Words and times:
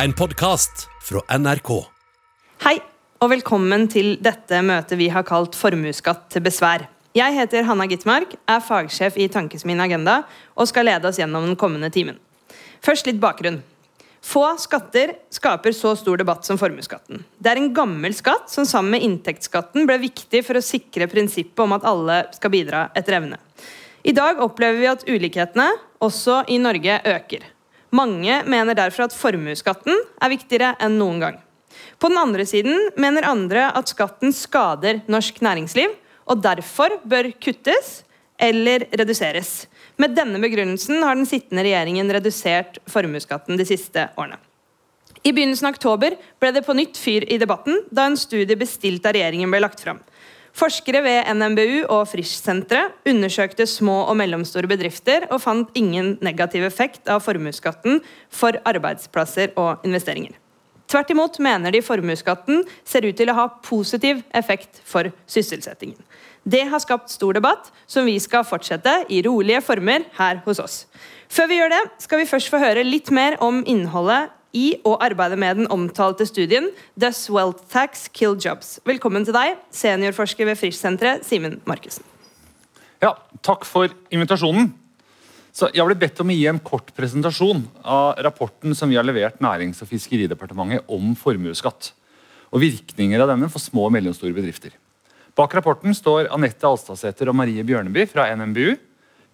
En 0.00 0.12
podkast 0.12 0.86
fra 1.04 1.20
NRK. 1.38 1.68
Hei, 2.64 2.78
og 3.20 3.28
velkommen 3.28 3.84
til 3.92 4.14
dette 4.24 4.62
møtet 4.64 4.96
vi 4.96 5.10
har 5.12 5.26
kalt 5.28 5.52
Formuesskatt 5.58 6.30
til 6.32 6.40
besvær. 6.46 6.86
Jeg 7.12 7.36
heter 7.36 7.66
Hanna 7.68 7.84
Gitmark, 7.90 8.32
er 8.48 8.64
fagsjef 8.64 9.18
i 9.20 9.28
Tankesmien 9.28 9.82
Agenda 9.84 10.22
og 10.56 10.70
skal 10.70 10.88
lede 10.88 11.10
oss 11.10 11.20
gjennom 11.20 11.44
den 11.44 11.58
kommende 11.60 11.92
timen. 11.92 12.16
Først 12.80 13.04
litt 13.10 13.20
bakgrunn. 13.20 13.60
Få 14.24 14.46
skatter 14.64 15.12
skaper 15.34 15.76
så 15.76 15.92
stor 16.00 16.24
debatt 16.24 16.48
som 16.48 16.56
formuesskatten. 16.56 17.26
Det 17.36 17.52
er 17.52 17.60
en 17.60 17.72
gammel 17.76 18.16
skatt 18.16 18.48
som 18.48 18.64
sammen 18.64 18.96
med 18.96 19.04
inntektsskatten 19.04 19.84
ble 19.84 20.00
viktig 20.08 20.40
for 20.46 20.56
å 20.56 20.64
sikre 20.64 21.10
prinsippet 21.12 21.66
om 21.66 21.76
at 21.76 21.84
alle 21.84 22.22
skal 22.32 22.54
bidra 22.54 22.86
etter 22.96 23.20
evne. 23.20 23.42
I 24.08 24.16
dag 24.16 24.40
opplever 24.40 24.80
vi 24.80 24.94
at 24.96 25.04
ulikhetene, 25.04 25.68
også 26.00 26.46
i 26.48 26.56
Norge, 26.58 26.96
øker. 27.12 27.44
Mange 27.92 28.38
mener 28.48 28.76
derfor 28.76 29.06
at 29.06 29.16
formuesskatten 29.16 29.92
er 29.92 30.32
viktigere 30.32 30.72
enn 30.80 30.96
noen 31.00 31.18
gang. 31.20 31.40
På 32.00 32.08
den 32.08 32.20
andre 32.20 32.46
siden 32.48 32.88
mener 33.00 33.26
andre 33.28 33.66
at 33.76 33.92
skatten 33.92 34.32
skader 34.34 35.02
norsk 35.12 35.42
næringsliv, 35.44 35.92
og 36.26 36.40
derfor 36.40 36.96
bør 37.04 37.28
kuttes 37.42 38.00
eller 38.40 38.86
reduseres. 38.96 39.66
Med 40.00 40.16
denne 40.16 40.40
begrunnelsen 40.42 41.02
har 41.04 41.18
den 41.18 41.28
sittende 41.28 41.64
regjeringen 41.66 42.08
redusert 42.16 42.80
formuesskatten 42.90 43.60
de 43.60 43.66
siste 43.68 44.08
årene. 44.16 44.40
I 45.22 45.30
begynnelsen 45.30 45.68
av 45.68 45.76
oktober 45.76 46.16
ble 46.42 46.50
det 46.54 46.64
på 46.66 46.74
nytt 46.74 46.98
fyr 46.98 47.26
i 47.30 47.38
debatten 47.38 47.84
da 47.94 48.08
en 48.08 48.18
studie 48.18 48.58
bestilt 48.58 49.04
av 49.06 49.14
regjeringen 49.14 49.52
ble 49.52 49.60
lagt 49.62 49.84
fram. 49.84 50.00
Forskere 50.52 51.00
ved 51.00 51.30
NMBU 51.32 51.86
og 51.88 52.04
Frisch-senteret 52.10 53.08
undersøkte 53.08 53.64
små 53.66 54.02
og 54.10 54.18
mellomstore 54.20 54.68
bedrifter 54.68 55.24
og 55.30 55.40
fant 55.40 55.72
ingen 55.78 56.18
negativ 56.20 56.66
effekt 56.68 57.08
av 57.08 57.24
formuesskatten 57.24 58.02
for 58.28 58.58
arbeidsplasser 58.68 59.54
og 59.56 59.86
investeringer. 59.88 60.36
Tvert 60.92 61.08
imot 61.14 61.38
mener 61.40 61.72
de 61.72 61.80
formuesskatten 61.80 62.66
ser 62.84 63.06
ut 63.08 63.16
til 63.16 63.32
å 63.32 63.36
ha 63.38 63.46
positiv 63.64 64.20
effekt 64.36 64.82
for 64.84 65.08
sysselsettingen. 65.24 65.96
Det 66.44 66.66
har 66.68 66.82
skapt 66.82 67.08
stor 67.08 67.38
debatt, 67.38 67.70
som 67.88 68.04
vi 68.04 68.18
skal 68.20 68.44
fortsette 68.44 68.92
i 69.08 69.22
rolige 69.24 69.62
former 69.64 70.04
her 70.18 70.42
hos 70.44 70.60
oss. 70.60 70.76
Før 71.32 71.48
vi 71.48 71.60
gjør 71.62 71.72
det, 71.72 71.82
skal 72.02 72.20
vi 72.20 72.28
først 72.28 72.52
få 72.52 72.60
høre 72.60 72.84
litt 72.84 73.08
mer 73.14 73.38
om 73.40 73.62
innholdet 73.64 74.34
i 74.52 74.76
og 74.84 75.00
arbeider 75.04 75.40
med 75.40 75.62
den 75.62 75.70
omtalte 75.72 76.26
studien 76.28 76.68
Does 77.00 77.24
Wealth 77.32 77.64
Tax 77.72 78.06
Kill 78.12 78.36
Jobs? 78.36 78.78
Velkommen 78.88 79.24
til 79.26 79.36
deg, 79.36 79.56
seniorforsker 79.72 80.48
ved 80.48 80.60
Frisch-senteret, 80.60 81.24
Simen 81.26 81.60
Markussen. 81.68 82.04
Ja, 83.02 83.16
takk 83.42 83.66
for 83.66 83.90
invitasjonen. 84.12 84.70
Så 85.52 85.68
jeg 85.76 85.84
ble 85.84 85.96
bedt 86.00 86.20
om 86.22 86.30
å 86.32 86.36
gi 86.36 86.46
en 86.48 86.60
kort 86.64 86.94
presentasjon 86.96 87.66
av 87.84 88.20
rapporten 88.24 88.76
som 88.76 88.88
vi 88.88 88.96
har 88.96 89.04
levert 89.04 89.42
Nærings- 89.44 89.82
og 89.84 89.90
fiskeridepartementet 89.90 90.88
om 90.88 91.12
formuesskatt. 91.18 91.90
Og 92.52 92.62
virkninger 92.62 93.20
av 93.20 93.32
denne 93.32 93.50
for 93.52 93.60
små 93.60 93.88
og 93.88 93.92
mellomstore 93.96 94.36
bedrifter. 94.36 94.72
Bak 95.36 95.54
rapporten 95.56 95.96
står 95.96 96.30
Anette 96.32 96.68
Alstadsæter 96.68 97.28
og 97.28 97.36
Marie 97.36 97.64
Bjørneby 97.64 98.04
fra 98.08 98.28
NMBU. 98.36 98.76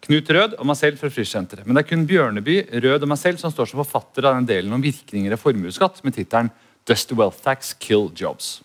Knut 0.07 0.31
Rød 0.31 0.55
og 0.59 0.67
meg 0.69 0.79
selv 0.79 1.01
fra 1.01 1.11
Frischsenteret. 1.11 1.67
Men 1.67 1.75
det 1.75 1.83
er 1.83 1.89
kun 1.91 2.07
Bjørneby, 2.07 2.61
Rød 2.85 3.03
og 3.03 3.11
meg 3.11 3.19
selv 3.21 3.41
som 3.41 3.53
står 3.53 3.71
som 3.71 3.81
forfatter 3.83 4.29
av 4.29 4.39
den 4.39 4.49
delen 4.49 4.77
om 4.77 4.85
virkninger 4.85 5.35
av 5.35 5.43
formuesskatt 5.43 6.03
med 6.07 6.17
tittelen 6.17 6.53
Does 6.89 7.05
the 7.05 7.17
wealth 7.19 7.43
tax 7.45 7.75
kill 7.77 8.09
jobs? 8.17 8.63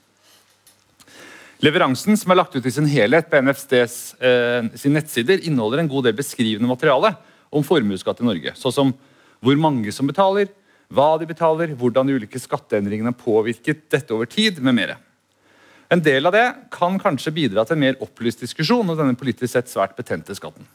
Leveransen 1.63 2.17
som 2.19 2.31
er 2.31 2.37
lagt 2.39 2.55
ut 2.55 2.65
i 2.67 2.71
sin 2.75 2.87
helhet 2.91 3.29
på 3.31 3.39
NFDs 3.39 3.95
eh, 4.19 4.65
sin 4.79 4.95
nettsider, 4.95 5.41
inneholder 5.47 5.81
en 5.81 5.89
god 5.91 6.09
del 6.09 6.17
beskrivende 6.17 6.69
materiale 6.69 7.13
om 7.53 7.63
formuesskatt 7.63 8.19
i 8.19 8.27
Norge. 8.27 8.53
Så 8.59 8.71
som 8.75 8.91
hvor 9.43 9.59
mange 9.59 9.91
som 9.95 10.07
betaler, 10.07 10.51
hva 10.93 11.15
de 11.19 11.27
betaler, 11.27 11.73
hvordan 11.79 12.07
de 12.07 12.17
ulike 12.19 12.39
skatteendringene 12.39 13.11
har 13.11 13.19
påvirket 13.19 13.87
dette 13.91 14.13
over 14.15 14.29
tid, 14.29 14.59
med 14.63 14.77
mere. 14.77 14.99
En 15.91 16.01
del 16.03 16.27
av 16.27 16.35
det 16.35 16.45
kan 16.73 16.95
kanskje 17.01 17.33
bidra 17.35 17.65
til 17.65 17.77
en 17.77 17.83
mer 17.85 17.99
opplyst 18.03 18.43
diskusjon 18.43 18.87
om 18.87 18.97
denne 18.97 19.17
politisk 19.19 19.51
sett 19.53 19.72
svært 19.72 19.95
betente 19.97 20.35
skatten. 20.35 20.67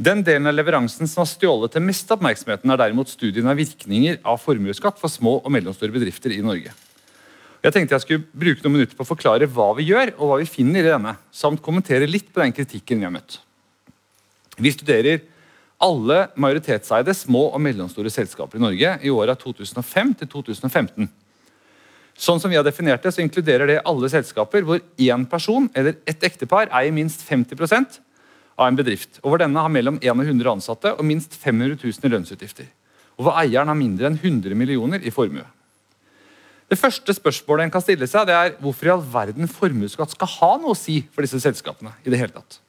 Den 0.00 0.22
delen 0.24 0.48
av 0.48 0.54
leveransen 0.56 1.08
som 1.10 1.20
har 1.20 1.28
stjålet 1.28 1.74
til 1.74 1.82
mest 1.84 2.08
oppmerksomheten, 2.14 2.70
er 2.72 2.78
derimot 2.80 3.10
studien 3.12 3.50
av 3.50 3.58
virkninger 3.58 4.22
av 4.24 4.38
formuesskatt 4.40 4.96
for 4.96 5.12
små 5.12 5.34
og 5.42 5.52
mellomstore 5.52 5.92
bedrifter 5.92 6.32
i 6.32 6.40
Norge. 6.40 6.72
Jeg 7.60 7.74
tenkte 7.74 7.98
jeg 7.98 8.04
skulle 8.06 8.24
bruke 8.32 8.64
noen 8.64 8.78
minutter 8.78 8.96
på 8.96 9.04
å 9.04 9.10
forklare 9.10 9.50
hva 9.52 9.74
vi 9.76 9.90
gjør, 9.90 10.14
og 10.16 10.30
hva 10.30 10.40
vi 10.40 10.48
finner 10.48 10.86
i 10.86 10.94
denne, 10.94 11.12
samt 11.28 11.60
kommentere 11.60 12.08
litt 12.08 12.32
på 12.32 12.40
den 12.40 12.56
kritikken 12.56 13.02
vi 13.02 13.08
har 13.10 13.12
møtt. 13.12 13.42
Vi 14.56 14.72
studerer 14.72 15.20
alle 15.84 16.22
majoritetseide 16.32 17.12
små 17.16 17.50
og 17.50 17.60
mellomstore 17.60 18.12
selskaper 18.12 18.56
i 18.56 18.64
Norge 18.64 18.96
i 19.04 19.12
åra 19.12 19.36
2005 19.36 20.16
til 20.22 20.32
2015. 20.32 21.10
Sånn 22.16 22.40
som 22.40 22.48
vi 22.48 22.56
har 22.56 22.64
definert 22.64 23.04
det, 23.04 23.12
så 23.12 23.20
inkluderer 23.20 23.68
det 23.68 23.82
alle 23.84 24.08
selskaper 24.08 24.64
hvor 24.64 24.80
én 24.80 25.28
person 25.28 25.68
eller 25.76 26.00
ett 26.08 26.24
ektepar 26.24 26.72
eier 26.72 26.96
minst 26.96 27.20
50 27.28 27.52
av 28.60 28.68
en 28.68 28.76
bedrift, 28.76 29.22
og 29.22 29.32
hvor 29.32 29.40
denne 29.40 29.62
har 29.64 29.72
mellom 29.72 29.96
1 30.02 30.12
og 30.12 30.26
100 30.26 30.52
ansatte 30.52 30.92
og 30.92 31.06
minst 31.08 31.32
500 31.40 31.78
000 31.80 32.04
i 32.04 32.12
lønnsutgifter. 32.12 32.68
Og 33.16 33.26
hvor 33.26 33.38
eieren 33.40 33.72
har 33.72 33.78
mindre 33.78 34.10
enn 34.10 34.18
100 34.20 34.56
millioner 34.56 35.00
i 35.00 35.12
formue. 35.14 35.46
Det 36.70 36.78
første 36.78 37.14
spørsmålet 37.16 37.66
en 37.66 37.72
kan 37.74 37.82
stille 37.82 38.06
seg, 38.06 38.28
det 38.28 38.34
er 38.36 38.52
hvorfor 38.62 38.86
i 38.86 38.92
all 38.92 39.02
verden 39.02 39.48
formuesskatt 39.50 40.12
skal 40.12 40.30
ha 40.36 40.50
noe 40.60 40.76
å 40.76 40.78
si 40.78 41.00
for 41.10 41.26
disse 41.26 41.40
selskapene. 41.42 41.96
I 42.04 42.12
det 42.12 42.20
hele 42.20 42.36
tatt. 42.36 42.60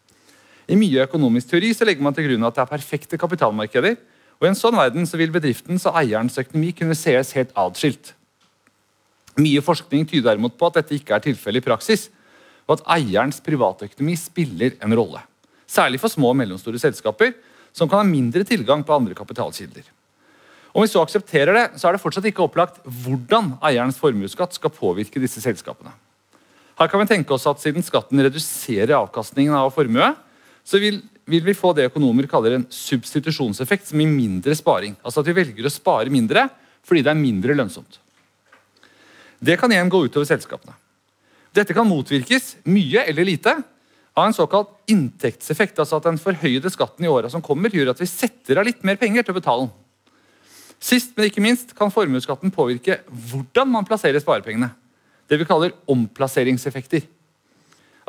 I 0.72 0.78
mye 0.80 1.04
økonomisk 1.04 1.52
teori 1.52 1.70
så 1.76 1.86
legger 1.86 2.06
man 2.06 2.16
til 2.16 2.30
grunn 2.30 2.48
at 2.48 2.56
det 2.56 2.64
er 2.64 2.72
perfekte 2.72 3.20
kapitalmarkeder. 3.22 4.00
og 4.40 4.48
I 4.48 4.50
en 4.50 4.58
sånn 4.58 4.80
verden 4.80 5.06
så 5.06 5.20
vil 5.20 5.34
bedriftens 5.34 5.86
og 5.86 6.00
eierens 6.00 6.40
økonomi 6.40 6.72
kunne 6.74 6.98
sees 6.98 7.36
helt 7.38 7.52
atskilt. 7.54 8.16
Mye 9.38 9.62
forskning 9.64 10.08
tyder 10.08 10.32
derimot 10.32 10.58
på 10.58 10.72
at 10.72 10.80
dette 10.80 10.96
ikke 10.98 11.16
er 11.16 11.24
tilfellet 11.28 11.62
i 11.62 11.68
praksis, 11.68 12.10
og 12.66 12.80
at 12.80 12.88
eierens 12.98 13.42
privatøkonomi 13.44 14.16
spiller 14.18 14.80
en 14.82 14.96
rolle. 14.98 15.22
Særlig 15.72 16.02
for 16.02 16.12
små 16.12 16.34
og 16.34 16.38
mellomstore 16.40 16.80
selskaper, 16.82 17.34
som 17.72 17.88
kan 17.88 18.02
ha 18.02 18.08
mindre 18.08 18.44
tilgang 18.48 18.84
på 18.84 18.96
andre 18.96 19.16
kapitalkilder. 19.16 19.86
Om 20.72 20.84
vi 20.84 20.92
så 20.92 21.04
aksepterer 21.04 21.56
det, 21.56 21.66
så 21.80 21.88
er 21.88 21.96
det 21.96 22.04
fortsatt 22.04 22.28
ikke 22.28 22.44
opplagt 22.46 22.80
hvordan 23.04 23.54
eierens 23.68 24.00
formuesskatt 24.00 24.56
skal 24.56 24.74
påvirke 24.76 25.20
disse 25.20 25.44
selskapene. 25.44 25.92
Her 26.80 26.90
kan 26.92 27.04
vi 27.04 27.10
tenke 27.12 27.36
oss 27.36 27.48
at 27.50 27.60
Siden 27.62 27.84
skatten 27.86 28.20
reduserer 28.24 28.96
avkastningen 28.98 29.56
av 29.56 29.72
formue, 29.76 30.14
så 30.64 30.80
vil, 30.82 31.02
vil 31.28 31.44
vi 31.46 31.58
få 31.58 31.74
det 31.76 31.90
økonomer 31.90 32.28
kaller 32.30 32.56
en 32.58 32.68
substitusjonseffekt, 32.72 33.90
som 33.90 34.02
gir 34.02 34.12
mindre 34.12 34.56
sparing. 34.58 34.96
Altså 35.04 35.22
at 35.22 35.30
vi 35.30 35.38
velger 35.38 35.68
å 35.68 35.74
spare 35.74 36.14
mindre 36.14 36.48
fordi 36.88 37.04
det 37.06 37.12
er 37.12 37.20
mindre 37.20 37.56
lønnsomt. 37.58 38.00
Det 39.42 39.58
kan 39.60 39.72
igjen 39.74 39.90
gå 39.92 40.00
utover 40.08 40.28
selskapene. 40.30 40.74
Dette 41.54 41.76
kan 41.76 41.88
motvirkes, 41.88 42.56
mye 42.72 43.04
eller 43.10 43.28
lite, 43.28 43.54
av 44.18 44.28
en 44.28 44.36
såkalt 44.36 44.74
inntektseffekt. 44.92 45.80
altså 45.80 46.00
At 46.00 46.10
den 46.10 46.20
forhøyede 46.20 46.72
skatten 46.74 47.06
i 47.06 47.12
åra 47.12 47.30
som 47.32 47.44
kommer, 47.44 47.72
gjør 47.72 47.94
at 47.94 48.02
vi 48.02 48.10
setter 48.10 48.60
av 48.60 48.68
litt 48.68 48.84
mer 48.88 49.00
penger 49.00 49.24
til 49.24 49.36
å 49.36 49.40
betale 49.40 49.68
den. 49.68 49.74
Sist, 50.82 51.14
men 51.16 51.30
ikke 51.30 51.44
minst 51.44 51.76
kan 51.78 51.94
formuesskatten 51.94 52.52
påvirke 52.54 53.00
hvordan 53.08 53.70
man 53.70 53.86
plasserer 53.86 54.20
sparepengene. 54.24 54.72
Det 55.30 55.38
vi 55.40 55.48
kaller 55.48 55.76
omplasseringseffekter. 55.90 57.06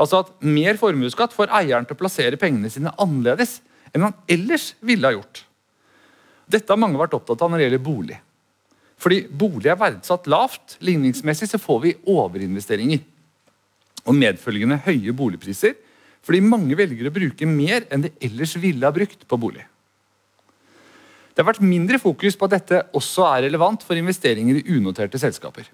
Altså 0.01 0.23
at 0.23 0.33
Mer 0.41 0.79
formuesskatt 0.81 1.35
får 1.37 1.53
eieren 1.53 1.87
til 1.87 1.95
å 1.95 2.01
plassere 2.01 2.41
pengene 2.41 2.73
sine 2.73 2.95
annerledes 3.01 3.61
enn 3.93 4.07
han 4.09 4.17
ellers 4.31 4.73
ville 4.81 5.07
ha 5.07 5.15
gjort. 5.15 5.45
Dette 6.49 6.73
har 6.73 6.81
mange 6.81 6.99
vært 6.99 7.15
opptatt 7.17 7.45
av 7.45 7.53
når 7.53 7.61
det 7.61 7.67
gjelder 7.69 7.85
bolig. 7.85 8.19
Fordi 9.03 9.21
bolig 9.29 9.69
er 9.71 9.79
verdsatt 9.79 10.29
lavt. 10.31 10.79
Ligningsmessig 10.85 11.51
så 11.51 11.61
får 11.61 11.81
vi 11.85 11.95
overinvesteringer. 12.09 13.03
Og 14.09 14.17
medfølgende 14.17 14.81
høye 14.87 15.15
boligpriser 15.15 15.77
fordi 16.23 16.41
mange 16.45 16.77
velger 16.79 17.09
å 17.09 17.15
bruke 17.15 17.49
mer 17.49 17.87
enn 17.91 18.07
de 18.07 18.13
ellers 18.23 18.55
ville 18.63 18.87
ha 18.87 18.95
brukt 18.95 19.27
på 19.29 19.39
bolig. 19.41 19.65
Det 21.33 21.41
har 21.41 21.49
vært 21.49 21.65
mindre 21.65 21.99
fokus 21.99 22.37
på 22.37 22.47
at 22.47 22.59
dette 22.59 22.83
også 22.99 23.25
er 23.31 23.47
relevant 23.47 23.83
for 23.87 23.99
investeringer 23.99 24.61
i 24.61 24.77
unoterte 24.77 25.19
selskaper. 25.19 25.65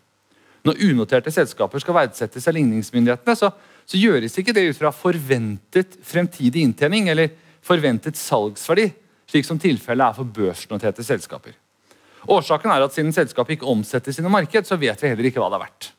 Når 0.67 0.81
unoterte 0.89 1.33
selskaper 1.35 1.83
skal 1.83 1.97
verdsettes 1.97 2.47
av 2.49 2.55
ligningsmyndighetene, 2.55 3.35
så, 3.39 3.51
så 3.87 3.99
gjøres 3.99 4.39
ikke 4.39 4.55
det 4.55 4.69
ut 4.71 4.79
fra 4.79 4.95
forventet 4.95 5.99
fremtidig 6.07 6.63
inntjening 6.63 7.11
eller 7.11 7.35
forventet 7.65 8.19
salgsverdi, 8.19 8.89
slik 9.29 9.47
som 9.47 9.61
tilfellet 9.61 10.07
er 10.07 10.17
for 10.17 10.31
børsnoterte 10.39 11.05
selskaper. 11.05 11.57
Årsaken 12.29 12.73
er 12.73 12.85
at 12.85 12.95
Siden 12.95 13.15
selskapet 13.15 13.57
ikke 13.57 13.71
omsettes 13.71 14.19
i 14.19 14.25
noe 14.25 14.35
marked, 14.35 14.67
så 14.67 14.79
vet 14.79 15.03
vi 15.03 15.11
heller 15.11 15.29
ikke 15.29 15.43
hva 15.43 15.51
det 15.53 15.59
er 15.59 15.67
verdt. 15.67 15.93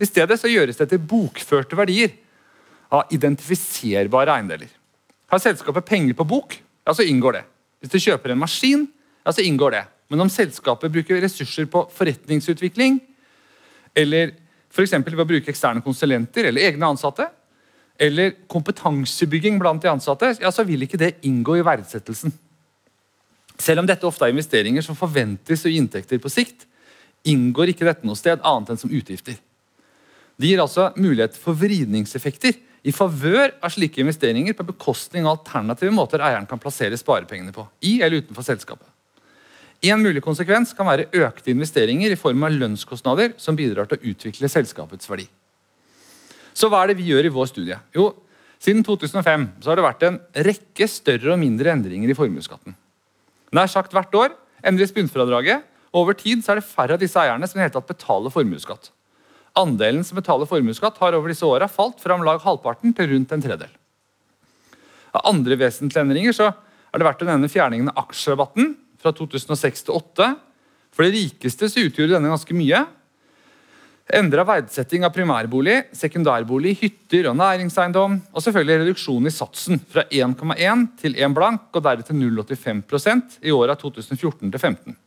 I 0.00 0.08
stedet 0.08 0.40
så 0.40 0.50
gjøres 0.50 0.80
det 0.80 0.88
til 0.90 1.02
bokførte 1.12 1.78
verdier 1.78 2.12
av 2.94 3.10
identifiserbare 3.14 4.36
eiendeler. 4.36 4.70
Har 5.32 5.42
selskapet 5.42 5.86
penger 5.88 6.16
på 6.18 6.26
bok, 6.28 6.56
ja, 6.84 6.94
så 6.94 7.06
inngår 7.06 7.38
det. 7.38 7.44
Hvis 7.82 7.94
du 7.94 7.98
kjøper 8.06 8.34
en 8.34 8.42
maskin, 8.42 8.86
ja, 9.24 9.32
så 9.32 9.44
inngår 9.44 9.74
det. 9.74 9.84
Men 10.12 10.26
om 10.26 10.30
selskapet 10.30 10.92
bruker 10.92 11.22
ressurser 11.24 11.66
på 11.70 11.86
forretningsutvikling, 11.96 13.00
eller 13.96 14.34
f.eks. 14.74 14.92
ved 15.06 15.22
å 15.22 15.28
bruke 15.28 15.50
eksterne 15.52 15.82
konsulenter 15.84 16.50
eller 16.50 16.68
egne 16.68 16.92
ansatte, 16.92 17.28
eller 17.98 18.34
kompetansebygging 18.50 19.58
blant 19.62 19.82
de 19.82 19.90
ansatte, 19.92 20.34
ja, 20.42 20.50
så 20.50 20.64
vil 20.66 20.82
ikke 20.86 21.00
det 21.00 21.14
inngå 21.26 21.58
i 21.60 21.64
verdsettelsen. 21.66 22.34
Selv 23.60 23.84
om 23.84 23.88
dette 23.88 24.06
ofte 24.06 24.26
er 24.26 24.34
investeringer 24.34 24.82
som 24.82 24.98
forventes 24.98 25.62
å 25.62 25.70
gi 25.70 25.78
inntekter 25.78 26.18
på 26.22 26.32
sikt, 26.32 26.66
inngår 27.24 27.70
ikke 27.72 27.86
dette 27.86 28.06
noe 28.06 28.18
sted 28.18 28.42
annet 28.44 28.74
enn 28.74 28.80
som 28.80 28.92
utgifter. 28.92 29.38
Det 30.34 30.50
gir 30.50 30.60
altså 30.60 30.90
mulighet 30.98 31.36
for 31.38 31.56
vridningseffekter 31.56 32.56
i 32.84 32.92
favør 32.92 33.54
av 33.64 33.72
slike 33.72 34.02
investeringer 34.02 34.56
på 34.56 34.66
bekostning 34.68 35.24
av 35.24 35.38
alternative 35.38 35.94
måter 35.94 36.22
eieren 36.24 36.48
kan 36.48 36.60
plassere 36.60 36.98
sparepengene 37.00 37.54
på, 37.54 37.64
i 37.82 38.00
eller 38.04 38.24
utenfor 38.24 38.44
selskapet. 38.44 38.88
En 39.84 40.00
mulig 40.00 40.22
konsekvens 40.24 40.72
kan 40.76 40.88
være 40.88 41.08
økte 41.24 41.52
investeringer 41.52 42.12
i 42.12 42.18
form 42.20 42.44
av 42.46 42.54
lønnskostnader 42.54 43.34
som 43.40 43.56
bidrar 43.56 43.88
til 43.88 43.98
å 43.98 44.12
utvikle 44.12 44.48
selskapets 44.52 45.08
verdi. 45.10 45.26
Så 46.54 46.70
hva 46.70 46.84
er 46.84 46.92
det 46.92 47.00
vi 47.00 47.08
gjør 47.10 47.28
i 47.28 47.32
vår 47.34 47.50
studie? 47.50 47.80
Jo, 47.96 48.12
Siden 48.64 48.80
2005 48.86 49.44
har 49.66 49.76
det 49.76 49.84
vært 49.84 50.04
en 50.06 50.18
rekke 50.46 50.86
større 50.88 51.34
og 51.34 51.40
mindre 51.40 51.72
endringer 51.74 52.08
i 52.08 52.16
formuesskatten. 52.16 52.76
Nær 53.52 53.68
sagt 53.68 53.92
hvert 53.92 54.14
år 54.16 54.32
endres 54.64 54.94
bunnfradraget, 54.94 55.66
og 55.92 56.06
over 56.06 56.16
tid 56.16 56.40
er 56.48 56.58
det 56.58 56.66
færre 56.66 56.96
av 56.96 57.02
disse 57.02 57.20
eierne 57.20 57.46
som 57.50 57.60
i 57.60 57.64
hele 57.64 57.74
tatt 57.74 57.90
betaler 57.90 58.32
formuesskatt. 58.32 58.88
Andelen 59.58 60.02
som 60.06 60.18
betaler 60.18 60.48
formuesskatt, 60.50 60.98
har 60.98 61.14
over 61.14 61.30
disse 61.30 61.46
åra 61.46 61.68
falt 61.70 62.00
fra 62.02 62.16
om 62.16 62.24
lag 62.26 62.42
halvparten 62.42 62.94
til 62.96 63.12
rundt 63.12 63.34
en 63.34 63.44
tredel. 63.44 63.70
Av 65.14 65.28
andre 65.30 65.58
vesentlige 65.60 66.02
endringer 66.02 66.34
så 66.34 66.48
er 66.50 66.98
det 66.98 67.06
verdt 67.06 67.22
å 67.22 67.28
nevne 67.28 67.50
fjerningen 67.50 67.92
av 67.92 68.02
aksjerabatten 68.06 68.74
fra 69.02 69.14
2006 69.14 69.86
til 69.86 69.94
2008. 69.94 70.28
For 70.94 71.06
de 71.06 71.14
rikeste 71.14 71.70
så 71.70 71.86
utgjorde 71.86 72.16
denne 72.16 72.30
ganske 72.30 72.54
mye. 72.54 72.84
Endra 74.14 74.44
verdsetting 74.44 75.06
av 75.06 75.14
primærbolig, 75.14 75.78
sekundærbolig, 75.96 76.74
hytter 76.82 77.30
og 77.30 77.38
næringseiendom. 77.38 78.18
Og 78.34 78.44
selvfølgelig 78.44 78.82
reduksjon 78.82 79.30
i 79.30 79.32
satsen 79.32 79.80
fra 79.80 80.04
1,1 80.10 80.84
til 81.00 81.16
1 81.16 81.34
blank, 81.34 81.70
og 81.72 81.86
deretter 81.86 82.18
0,85% 82.18 83.40
i 83.46 83.54
åra 83.54 83.78
2014 83.80 84.18
til 84.18 84.60
2015. 84.60 84.98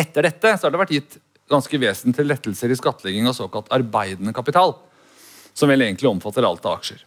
Etter 0.00 0.28
dette 0.28 0.54
så 0.54 0.66
har 0.66 0.74
det 0.74 0.82
vært 0.82 0.94
gitt 0.98 1.18
ganske 1.50 1.80
vesentlige 1.82 2.28
lettelser 2.28 2.72
i 2.72 2.78
skattlegging 2.78 3.28
av 3.28 3.36
såkalt 3.36 3.70
arbeidende 3.74 4.34
kapital, 4.36 4.76
som 5.54 5.70
vel 5.70 5.82
egentlig 5.84 6.10
omfatter 6.10 6.46
alt 6.46 6.66
av 6.66 6.78
aksjer. 6.78 7.02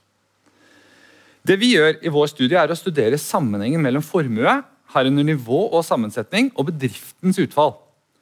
Det 1.43 1.57
vi 1.59 1.73
gjør 1.73 1.97
i 2.03 2.11
vår 2.11 2.29
studie, 2.31 2.59
er 2.59 2.71
å 2.71 2.77
studere 2.77 3.19
sammenhengen 3.19 3.81
mellom 3.83 4.03
formue, 4.05 4.59
herunder 4.93 5.25
nivå 5.27 5.65
og 5.73 5.83
sammensetning, 5.83 6.51
og 6.55 6.69
bedriftens 6.69 7.39
utfall. 7.41 7.75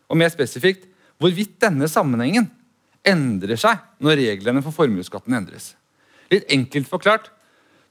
Og 0.10 0.18
mer 0.18 0.32
spesifikt 0.34 0.88
hvorvidt 1.22 1.60
denne 1.62 1.90
sammenhengen 1.92 2.48
endrer 3.06 3.60
seg 3.60 3.82
når 4.02 4.20
reglene 4.20 4.64
for 4.66 4.74
formuesskatten 4.74 5.36
endres. 5.38 5.74
Litt 6.34 6.48
enkelt 6.54 6.90
forklart 6.90 7.30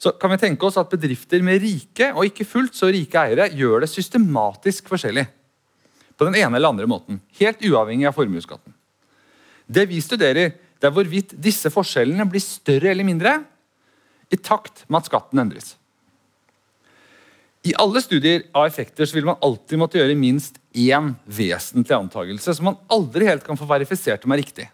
så 0.01 0.15
kan 0.17 0.33
vi 0.33 0.41
tenke 0.41 0.67
oss 0.67 0.79
at 0.81 0.91
bedrifter 0.91 1.43
med 1.45 1.61
rike 1.61 2.09
og 2.15 2.25
ikke 2.31 2.47
fullt 2.49 2.79
så 2.79 2.89
rike 2.91 3.21
eiere 3.21 3.51
gjør 3.53 3.85
det 3.85 3.91
systematisk 3.93 4.89
forskjellig. 4.91 5.27
På 6.21 6.27
den 6.29 6.37
ene 6.37 6.59
eller 6.59 6.69
andre 6.69 6.85
måten, 6.85 7.17
helt 7.41 7.63
uavhengig 7.65 8.05
av 8.11 8.13
formuesskatten. 8.13 8.75
Det 9.65 9.87
vi 9.89 10.03
studerer, 10.05 10.53
det 10.53 10.89
er 10.89 10.93
hvorvidt 10.93 11.33
disse 11.41 11.71
forskjellene 11.73 12.27
blir 12.29 12.43
større 12.45 12.91
eller 12.93 13.07
mindre 13.09 13.39
i 14.29 14.37
takt 14.37 14.85
med 14.89 15.01
at 15.01 15.09
skatten 15.09 15.41
endres. 15.41 15.79
I 17.65 17.73
alle 17.81 18.03
studier 18.05 18.45
av 18.57 18.69
effekter 18.69 19.09
vil 19.13 19.27
man 19.31 19.41
alltid 19.45 19.81
måtte 19.81 19.97
gjøre 20.01 20.17
minst 20.17 20.61
én 20.77 21.15
vesentlig 21.25 21.97
antakelse 21.97 22.55
som 22.57 22.69
man 22.69 22.79
aldri 22.93 23.29
helt 23.29 23.45
kan 23.45 23.57
få 23.57 23.69
verifisert 23.69 24.25
om 24.25 24.37
er 24.37 24.41
riktig. 24.41 24.69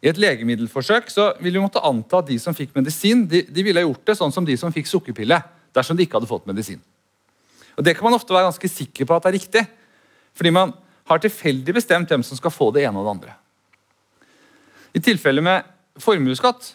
I 0.00 0.08
et 0.08 0.20
legemiddelforsøk 0.20 1.08
vil 1.42 1.56
vi 1.56 1.62
måtte 1.62 1.82
anta 1.84 2.20
at 2.20 2.28
de 2.28 2.36
som 2.40 2.56
fikk 2.56 2.72
medisin, 2.76 3.26
de, 3.28 3.42
de 3.44 3.64
ville 3.66 3.84
gjort 3.84 4.04
det 4.06 4.16
sånn 4.16 4.32
som 4.32 4.48
de 4.48 4.56
som 4.56 4.72
fikk 4.72 4.88
sukkerpille, 4.88 5.40
dersom 5.76 5.96
de 5.96 6.08
ikke 6.08 6.20
hadde 6.20 6.30
fått 6.30 6.48
medisin. 6.48 6.80
Og 7.76 7.84
Det 7.84 7.96
kan 7.96 8.08
man 8.08 8.16
ofte 8.16 8.32
være 8.32 8.50
ganske 8.50 8.70
sikker 8.70 9.08
på 9.08 9.16
at 9.16 9.28
er 9.28 9.36
riktig, 9.38 9.64
fordi 10.38 10.54
man 10.54 10.72
har 11.08 11.20
tilfeldig 11.22 11.74
bestemt 11.74 12.10
hvem 12.12 12.22
som 12.26 12.38
skal 12.38 12.54
få 12.54 12.70
det 12.74 12.84
ene 12.86 13.00
og 13.00 13.06
det 13.06 13.14
andre. 13.16 13.34
I 14.94 15.02
tilfelle 15.02 15.42
med 15.44 15.66
formuesskatt 15.98 16.72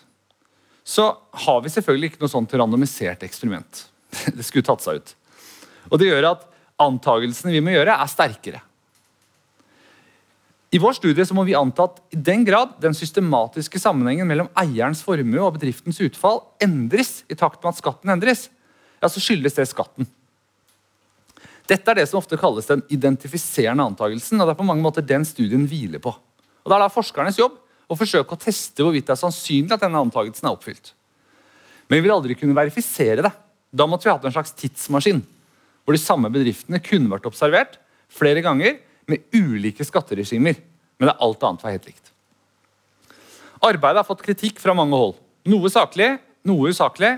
så 0.83 1.07
har 1.45 1.62
vi 1.63 1.71
selvfølgelig 1.71 2.12
ikke 2.12 2.24
noe 2.25 2.31
sånt 2.33 2.54
randomisert 2.60 3.24
eksperiment. 3.24 3.86
det 4.36 4.44
skulle 4.45 4.68
tatt 4.68 4.83
seg 4.83 5.00
ut. 5.00 5.15
Og 5.92 6.00
Det 6.00 6.10
gjør 6.10 6.33
at 6.33 6.45
antagelsene 6.83 7.54
vi 7.54 7.63
må 7.63 7.75
gjøre, 7.75 7.95
er 7.95 8.12
sterkere. 8.12 8.62
I 10.74 10.80
vår 10.81 10.95
studie 10.98 11.25
så 11.25 11.36
må 11.38 11.44
vi 11.45 11.54
anta 11.54 11.86
at 11.86 12.00
i 12.15 12.18
den 12.18 12.42
grad 12.48 12.80
den 12.81 12.95
systematiske 12.98 13.77
sammenhengen 13.80 14.25
mellom 14.27 14.50
eierens 14.57 15.04
formue 15.06 15.38
og 15.44 15.54
bedriftens 15.60 16.01
utfall 16.01 16.42
endres 16.65 17.19
i 17.30 17.38
takt 17.38 17.62
med 17.62 17.75
at 17.75 17.80
skatten 17.80 18.10
endres, 18.10 18.48
ja, 18.98 19.06
så 19.06 19.21
skyldes 19.21 19.54
det 19.60 19.68
skatten. 19.69 20.10
Dette 21.69 21.92
er 21.92 22.01
det 22.01 22.07
som 22.10 22.19
ofte 22.19 22.38
kalles 22.39 22.68
den 22.68 22.81
identifiserende 22.92 23.86
antagelsen, 23.88 24.42
og 24.42 24.48
det 24.48 24.56
er 24.56 24.60
på 24.60 24.68
mange 24.68 24.83
måter 24.83 25.06
den 25.06 25.24
studien 25.27 25.63
hviler 25.69 26.01
på. 26.04 26.12
Og 26.12 26.71
Det 26.71 26.75
er 26.75 26.83
da 26.83 26.92
forskernes 26.92 27.39
jobb 27.39 27.56
å 27.92 27.98
forsøke 28.00 28.36
å 28.36 28.39
teste 28.39 28.83
hvorvidt 28.83 29.07
det 29.07 29.15
er 29.15 29.21
sannsynlig 29.21 29.75
at 29.75 29.83
denne 29.83 30.01
antagelsen 30.04 30.48
er 30.48 30.56
oppfylt. 30.56 30.94
Men 31.88 32.00
vi 32.00 32.06
vil 32.06 32.15
aldri 32.15 32.36
kunne 32.39 32.57
verifisere 32.57 33.24
det. 33.25 33.31
Da 33.74 33.88
måtte 33.89 34.07
vi 34.07 34.13
hatt 34.13 34.25
en 34.27 34.36
slags 34.36 34.56
tidsmaskin, 34.60 35.24
hvor 35.83 35.95
de 35.95 36.01
samme 36.01 36.31
bedriftene 36.31 36.81
kunne 36.83 37.12
vært 37.12 37.27
observert 37.27 37.80
flere 38.13 38.44
ganger 38.45 38.77
med 39.10 39.24
ulike 39.36 39.86
skatteregimer, 39.88 40.60
men 41.00 41.10
det 41.10 41.19
alt 41.25 41.44
annet 41.44 41.63
var 41.63 41.75
helt 41.75 41.88
likt. 41.89 42.12
Arbeidet 43.63 44.01
har 44.01 44.07
fått 44.07 44.24
kritikk 44.25 44.60
fra 44.60 44.75
mange 44.75 44.98
hold. 45.00 45.15
Noe 45.48 45.71
saklig, 45.71 46.10
noe 46.48 46.71
usaklig, 46.71 47.15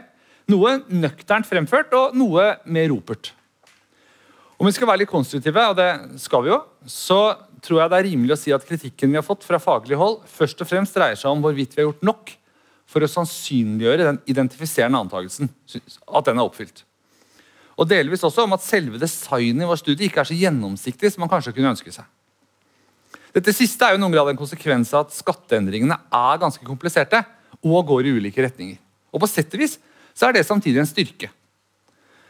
noe 0.50 0.78
nøkternt 0.90 1.50
fremført 1.50 1.94
og 1.98 2.14
noe 2.18 2.52
mer 2.70 2.90
ropert. 2.94 3.32
Om 4.56 4.70
vi 4.70 4.72
skal 4.76 4.88
være 4.88 5.04
litt 5.04 5.12
konstruktive, 5.12 5.68
og 5.68 5.76
det 5.76 5.90
skal 6.24 6.46
vi 6.46 6.52
jo, 6.54 6.62
så 6.88 7.20
tror 7.66 7.82
jeg 7.82 7.92
det 7.92 8.00
er 8.00 8.08
rimelig 8.08 8.36
å 8.36 8.40
si 8.40 8.54
at 8.56 8.66
kritikken 8.68 9.12
vi 9.12 9.20
har 9.20 9.26
fått 9.26 9.44
fra 9.44 9.60
faglig 9.60 9.98
hold, 10.00 10.22
først 10.32 10.62
og 10.64 10.70
fremst 10.70 10.96
dreier 10.96 11.20
seg 11.20 11.32
om 11.34 11.44
hvorvidt 11.44 11.76
vi 11.76 11.82
har 11.82 11.90
gjort 11.90 12.06
nok 12.08 12.36
for 12.90 13.04
å 13.04 13.10
sannsynliggjøre 13.10 14.08
den 14.08 14.20
identifiserende 14.32 15.02
antakelsen. 15.02 15.50
At 16.08 16.30
den 16.30 16.40
er 16.40 16.46
oppfylt. 16.46 16.86
Og 17.76 17.90
delvis 17.90 18.24
også 18.24 18.46
om 18.46 18.56
at 18.56 18.64
selve 18.64 19.02
designet 19.02 19.66
i 19.66 19.68
vår 19.68 19.82
studie 19.82 20.08
ikke 20.08 20.22
er 20.24 20.30
så 20.30 20.38
gjennomsiktig 20.38 21.12
som 21.12 21.26
man 21.26 21.32
kanskje 21.32 21.52
kunne 21.58 21.74
ønske 21.74 21.92
seg. 21.92 22.08
Dette 23.36 23.52
siste 23.52 23.84
er 23.84 23.96
jo 23.96 24.00
noen 24.00 24.14
grad 24.16 24.32
en 24.32 24.40
konsekvens 24.40 24.94
av 24.96 25.10
at 25.10 25.18
skatteendringene 25.18 25.98
er 26.00 26.40
ganske 26.40 26.64
kompliserte 26.64 27.20
og 27.66 27.90
går 27.90 28.08
i 28.08 28.14
ulike 28.16 28.46
retninger. 28.46 28.78
Og 29.12 29.20
på 29.20 29.28
sett 29.28 29.52
og 29.58 29.66
vis 29.66 29.76
så 30.16 30.30
er 30.30 30.38
det 30.38 30.46
samtidig 30.48 30.80
en 30.80 30.88
styrke. 30.88 31.28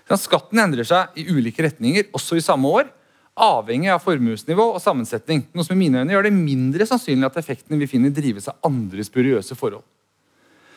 Skatten 0.06 0.62
endrer 0.62 0.86
seg 0.86 1.18
i 1.18 1.26
ulike 1.34 1.66
retninger 1.66 2.12
også 2.14 2.38
i 2.38 2.44
samme 2.46 2.70
år, 2.70 2.92
avhengig 3.36 3.90
av 3.92 4.04
formuesnivå 4.04 4.68
og 4.76 4.82
sammensetning. 4.84 5.44
Noe 5.52 5.66
som 5.66 5.76
i 5.76 5.80
mine 5.82 6.04
øyne 6.04 6.14
gjør 6.14 6.28
det 6.28 6.36
mindre 6.36 6.86
sannsynlig 6.88 7.28
at 7.28 7.40
effektene 7.42 7.80
vi 7.82 7.90
finner, 7.90 8.14
drives 8.14 8.48
av 8.52 8.60
andre 8.68 9.04
spuriøse 9.04 9.58
forhold. 9.58 9.84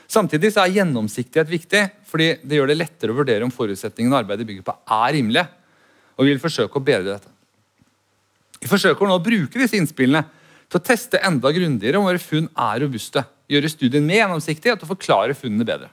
Samtidig 0.09 0.55
er 0.57 0.73
gjennomsiktighet 0.73 1.51
viktig, 1.53 1.83
fordi 2.09 2.31
det 2.41 2.57
gjør 2.57 2.71
det 2.71 2.79
lettere 2.79 3.13
å 3.13 3.19
vurdere 3.19 3.45
om 3.45 3.53
forutsetningene 3.53 4.23
arbeidet 4.23 4.47
bygger 4.49 4.65
på, 4.65 4.75
er 4.97 5.13
rimelige. 5.19 5.45
Og 6.17 6.25
vi 6.25 6.33
vil 6.33 6.43
forsøke 6.43 6.81
å 6.81 6.83
bedre 6.83 7.19
dette. 7.19 7.35
Vi 8.59 8.71
forsøker 8.71 9.07
nå 9.07 9.19
å 9.19 9.23
bruke 9.23 9.61
disse 9.61 9.77
innspillene 9.79 10.25
til 10.69 10.81
å 10.81 10.85
teste 10.85 11.21
enda 11.25 11.53
grundigere 11.55 12.01
om 12.01 12.09
våre 12.09 12.23
funn 12.23 12.49
er 12.57 12.81
robuste, 12.83 13.23
gjøre 13.49 13.71
studien 13.71 14.09
mer 14.09 14.23
gjennomsiktig 14.23 14.73
og 14.73 14.81
til 14.81 14.89
å 14.89 14.93
forklare 14.97 15.37
funnene 15.37 15.69
bedre. 15.69 15.93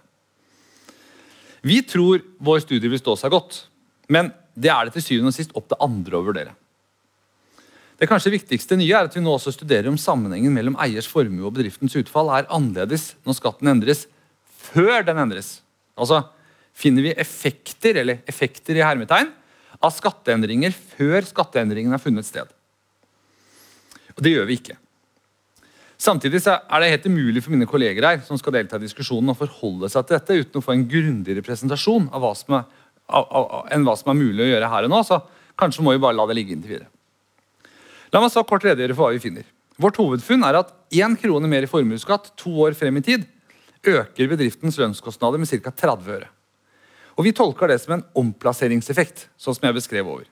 Vi 1.66 1.80
tror 1.82 2.22
vår 2.46 2.62
studie 2.62 2.92
vil 2.92 3.02
stå 3.02 3.16
seg 3.18 3.34
godt, 3.34 3.64
men 4.12 4.30
det 4.54 4.70
er 4.70 4.86
det 4.86 4.96
til 4.96 5.06
syvende 5.08 5.34
og 5.34 5.38
sist 5.38 5.56
opp 5.58 5.66
til 5.72 5.82
andre 5.82 6.20
å 6.20 6.26
vurdere. 6.28 6.54
Det 7.96 8.10
kanskje 8.12 8.34
viktigste 8.34 8.78
nye 8.78 8.92
er 8.94 9.08
at 9.08 9.16
vi 9.16 9.24
nå 9.24 9.34
også 9.34 9.54
studerer 9.56 9.88
om 9.90 9.98
sammenhengen 10.00 10.54
mellom 10.54 10.76
eiers 10.84 11.08
formue 11.10 11.48
og 11.48 11.56
bedriftens 11.56 11.96
utfall 11.98 12.30
er 12.36 12.50
annerledes 12.54 13.14
når 13.26 13.40
skatten 13.40 13.72
endres, 13.72 14.06
før 14.46 15.06
den 15.08 15.22
endres. 15.26 15.60
Altså, 15.98 16.26
Finner 16.76 17.06
vi 17.06 17.14
effekter 17.16 17.96
eller 18.02 18.18
effekter 18.28 18.76
i 18.76 18.84
hermetegn, 18.84 19.30
av 19.80 19.94
skatteendringer 19.96 20.74
før 20.76 21.24
skatteendringen 21.24 21.96
har 21.96 22.02
funnet 22.04 22.28
sted? 22.28 22.50
Og 24.12 24.24
Det 24.24 24.34
gjør 24.34 24.50
vi 24.50 24.58
ikke. 24.60 24.76
Samtidig 26.06 26.44
er 26.46 26.82
det 26.82 26.92
helt 26.92 27.06
umulig 27.10 27.42
for 27.42 27.54
mine 27.56 27.66
kolleger 27.70 28.06
her 28.06 28.20
som 28.28 28.38
skal 28.38 28.54
delta 28.60 28.78
i 28.78 28.84
diskusjonen, 28.84 29.32
å 29.34 29.38
forholde 29.40 29.90
seg 29.90 30.06
til 30.06 30.18
dette 30.20 30.38
uten 30.44 30.60
å 30.60 30.66
få 30.66 30.76
en 30.76 30.84
grundigere 30.90 31.42
presentasjon 31.46 32.12
hva 32.14 32.34
er, 32.36 32.66
av, 33.10 33.26
av, 33.26 33.56
enn 33.74 33.86
hva 33.88 33.96
som 33.98 34.12
er 34.14 34.20
mulig 34.20 34.46
å 34.46 34.52
gjøre 34.52 34.70
her 34.70 34.86
og 34.86 34.94
nå. 34.94 35.02
Så 35.08 35.18
kanskje 35.58 35.86
må 35.86 35.96
vi 35.96 36.04
bare 36.04 36.18
la 36.18 36.28
det 36.30 36.38
ligge 36.38 36.54
inntil 36.54 36.76
videre. 36.76 36.92
La 38.14 38.22
meg 38.22 38.34
så 38.34 38.46
kort 38.48 38.66
redegjøre 38.68 38.98
for 38.98 39.08
hva 39.08 39.16
vi 39.16 39.24
finner. 39.24 39.48
Vårt 39.82 39.98
hovedfunn 40.00 40.46
er 40.48 40.60
at 40.62 40.70
én 40.96 41.18
krone 41.20 41.50
mer 41.52 41.66
i 41.66 41.70
formuesskatt 41.72 42.36
to 42.40 42.54
år 42.68 42.78
frem 42.78 43.02
i 43.02 43.06
tid 43.06 43.26
øker 43.86 44.30
bedriftens 44.32 44.78
lønnskostnader 44.82 45.42
med 45.42 45.50
ca. 45.50 45.74
30 45.74 46.14
øre. 46.20 46.30
Og 47.16 47.26
Vi 47.26 47.34
tolker 47.36 47.72
det 47.72 47.80
som 47.82 47.96
en 47.96 48.06
omplasseringseffekt, 48.18 49.30
sånn 49.40 49.56
som 49.56 49.68
jeg 49.68 49.78
beskrev 49.78 50.08
over. 50.08 50.26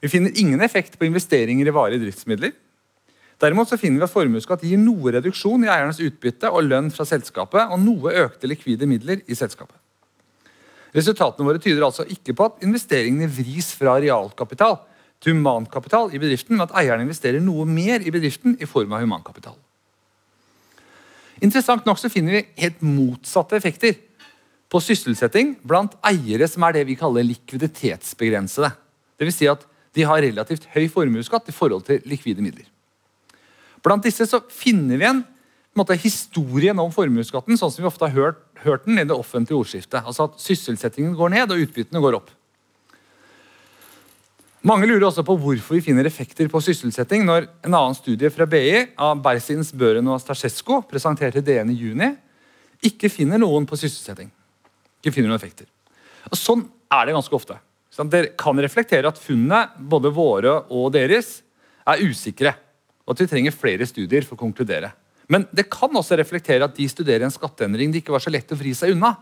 Vi 0.00 0.10
finner 0.12 0.34
ingen 0.36 0.60
effekt 0.60 0.98
på 0.98 1.06
investeringer 1.08 1.66
i 1.66 1.74
varige 1.74 2.02
driftsmidler. 2.02 2.52
Derimot 3.42 3.68
så 3.68 3.76
finner 3.76 4.00
vi 4.00 4.06
at 4.06 4.12
formuesskatt 4.12 4.62
gir 4.64 4.80
noe 4.80 5.12
reduksjon 5.12 5.66
i 5.66 5.68
eiernes 5.68 6.00
utbytte 6.00 6.48
og 6.48 6.64
lønn 6.70 6.88
fra 6.94 7.04
selskapet, 7.08 7.68
og 7.68 7.82
noe 7.82 8.14
økte 8.24 8.48
likvide 8.48 8.88
midler 8.88 9.20
i 9.28 9.36
selskapet. 9.36 9.76
Resultatene 10.96 11.44
våre 11.44 11.60
tyder 11.60 11.84
altså 11.84 12.06
ikke 12.08 12.32
på 12.36 12.46
at 12.48 12.62
investeringene 12.64 13.28
vris 13.28 13.68
fra 13.76 13.98
realkapital 14.00 14.78
til 15.20 15.36
humankapital 15.36 16.12
i 16.14 16.20
bedriften 16.20 16.56
men 16.56 16.64
at 16.64 16.74
eierne 16.80 17.04
investerer 17.04 17.42
noe 17.44 17.66
mer 17.68 18.04
i 18.04 18.12
bedriften 18.12 18.56
i 18.60 18.68
form 18.68 18.94
av 18.96 19.04
humankapital. 19.04 19.56
Interessant 21.44 21.84
nok 21.84 22.00
så 22.00 22.08
finner 22.12 22.38
vi 22.38 22.46
helt 22.62 22.80
motsatte 22.84 23.58
effekter 23.58 23.98
på 24.72 24.80
sysselsetting 24.80 25.58
blant 25.68 25.98
eiere 26.06 26.48
som 26.48 26.64
er 26.64 26.78
det 26.78 26.86
vi 26.88 26.96
kaller 26.96 27.26
likviditetsbegrensede. 27.28 28.72
Dvs. 29.20 29.36
Si 29.36 29.50
at 29.50 29.68
de 29.96 30.04
har 30.08 30.24
relativt 30.24 30.64
høy 30.72 30.88
formuesskatt 30.92 31.48
i 31.48 31.56
forhold 31.56 31.84
til 31.88 32.00
likvide 32.08 32.44
midler. 32.44 32.64
Blant 33.86 34.02
disse 34.02 34.26
så 34.26 34.40
finner 34.50 34.98
vi 34.98 35.06
en, 35.06 35.20
en 35.22 35.78
måte, 35.78 35.94
historien 36.02 36.78
om 36.82 36.90
formuesskatten 36.94 37.58
sånn 37.58 37.70
som 37.70 37.84
vi 37.84 37.90
ofte 37.90 38.08
har 38.08 38.16
hørt, 38.16 38.42
hørt, 38.64 38.88
den 38.88 38.98
i 38.98 39.06
det 39.06 39.14
offentlige 39.14 39.60
ordskiftet. 39.60 40.00
Altså 40.02 40.26
at 40.26 40.40
Sysselsettingen 40.42 41.14
går 41.14 41.30
ned 41.36 41.54
og 41.54 41.62
utbyttene 41.68 42.02
går 42.02 42.18
opp. 42.18 42.32
Mange 44.66 44.88
lurer 44.88 45.04
også 45.06 45.22
på 45.22 45.36
hvorfor 45.38 45.76
vi 45.76 45.84
finner 45.84 46.08
effekter 46.08 46.48
på 46.50 46.58
sysselsetting 46.64 47.22
når 47.22 47.44
en 47.68 47.76
annen 47.76 47.94
studie 47.94 48.32
fra 48.34 48.48
BI 48.50 48.80
av 48.98 49.20
Bersins, 49.22 49.70
Børen 49.70 50.08
og 50.10 50.18
Stasjesko 50.18 50.80
presentert 50.90 51.38
i 51.38 51.44
DN 51.46 51.70
i 51.70 51.76
juni, 51.78 52.08
ikke 52.82 53.10
finner 53.12 53.38
noen 53.38 53.68
på 53.68 53.78
sysselsetting. 53.78 54.32
Ikke 54.98 55.14
finner 55.14 55.30
noen 55.30 55.38
effekter. 55.38 55.68
Og 56.26 56.34
Sånn 56.40 56.66
er 56.90 57.06
det 57.06 57.14
ganske 57.14 57.38
ofte. 57.38 57.60
Dere 58.10 58.34
kan 58.36 58.58
reflektere 58.58 59.06
at 59.06 59.22
funnene, 59.22 59.68
både 59.78 60.10
våre 60.12 60.58
og 60.74 60.90
deres, 60.98 61.44
er 61.86 62.02
usikre. 62.02 62.56
Og 63.06 63.14
at 63.14 63.22
vi 63.22 63.28
trenger 63.30 63.54
flere 63.54 63.86
studier 63.86 64.26
for 64.26 64.36
å 64.36 64.42
konkludere. 64.42 64.90
Men 65.30 65.46
det 65.54 65.68
kan 65.70 65.94
også 65.94 66.18
reflektere 66.18 66.66
at 66.66 66.74
de 66.76 66.86
studerer 66.90 67.26
en 67.26 67.34
skatteendring 67.34 67.92
det 67.94 68.02
ikke 68.02 68.14
var 68.14 68.22
så 68.22 68.30
lett 68.30 68.52
å 68.54 68.58
vri 68.58 68.74
seg 68.78 68.94
unna. 68.94 69.14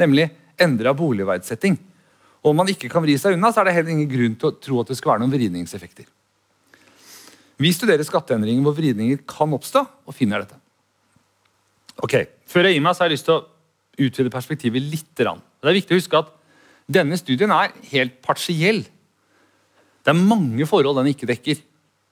Nemlig 0.00 0.28
endra 0.60 0.94
boligverdsetting. 0.96 1.76
Og 2.44 2.50
om 2.52 2.58
man 2.60 2.70
ikke 2.70 2.90
kan 2.92 3.02
vri 3.04 3.16
seg 3.18 3.36
unna, 3.36 3.50
så 3.50 3.62
er 3.62 3.70
det 3.70 3.76
heller 3.78 3.94
ingen 3.94 4.10
grunn 4.10 4.36
til 4.38 4.50
å 4.50 4.56
tro 4.60 4.82
at 4.82 4.90
det 4.90 4.98
skal 4.98 5.14
være 5.14 5.24
noen 5.24 5.34
vridningseffekter. 5.34 6.06
Vi 7.62 7.70
studerer 7.72 8.06
skatteendringer 8.06 8.66
hvor 8.66 8.74
vridninger 8.76 9.22
kan 9.30 9.52
oppstå, 9.54 9.84
og 10.04 10.16
finner 10.16 10.42
dette. 10.42 10.58
Ok, 12.02 12.16
Før 12.50 12.66
jeg 12.68 12.76
gir 12.76 12.82
meg, 12.84 12.94
så 12.94 13.04
har 13.04 13.08
jeg 13.08 13.16
lyst 13.16 13.28
til 13.28 13.38
å 13.38 13.44
utvide 14.04 14.32
perspektivet 14.34 14.82
litt. 14.82 15.10
Det 15.16 15.26
er 15.26 15.76
viktig 15.78 15.94
å 15.94 16.00
huske 16.00 16.20
at 16.20 16.32
denne 16.90 17.16
studien 17.16 17.52
er 17.54 17.72
helt 17.92 18.18
partiell. 18.22 18.82
Det 20.04 20.12
er 20.12 20.18
mange 20.18 20.66
forhold 20.68 20.98
den 21.00 21.12
ikke 21.14 21.30
dekker, 21.30 21.62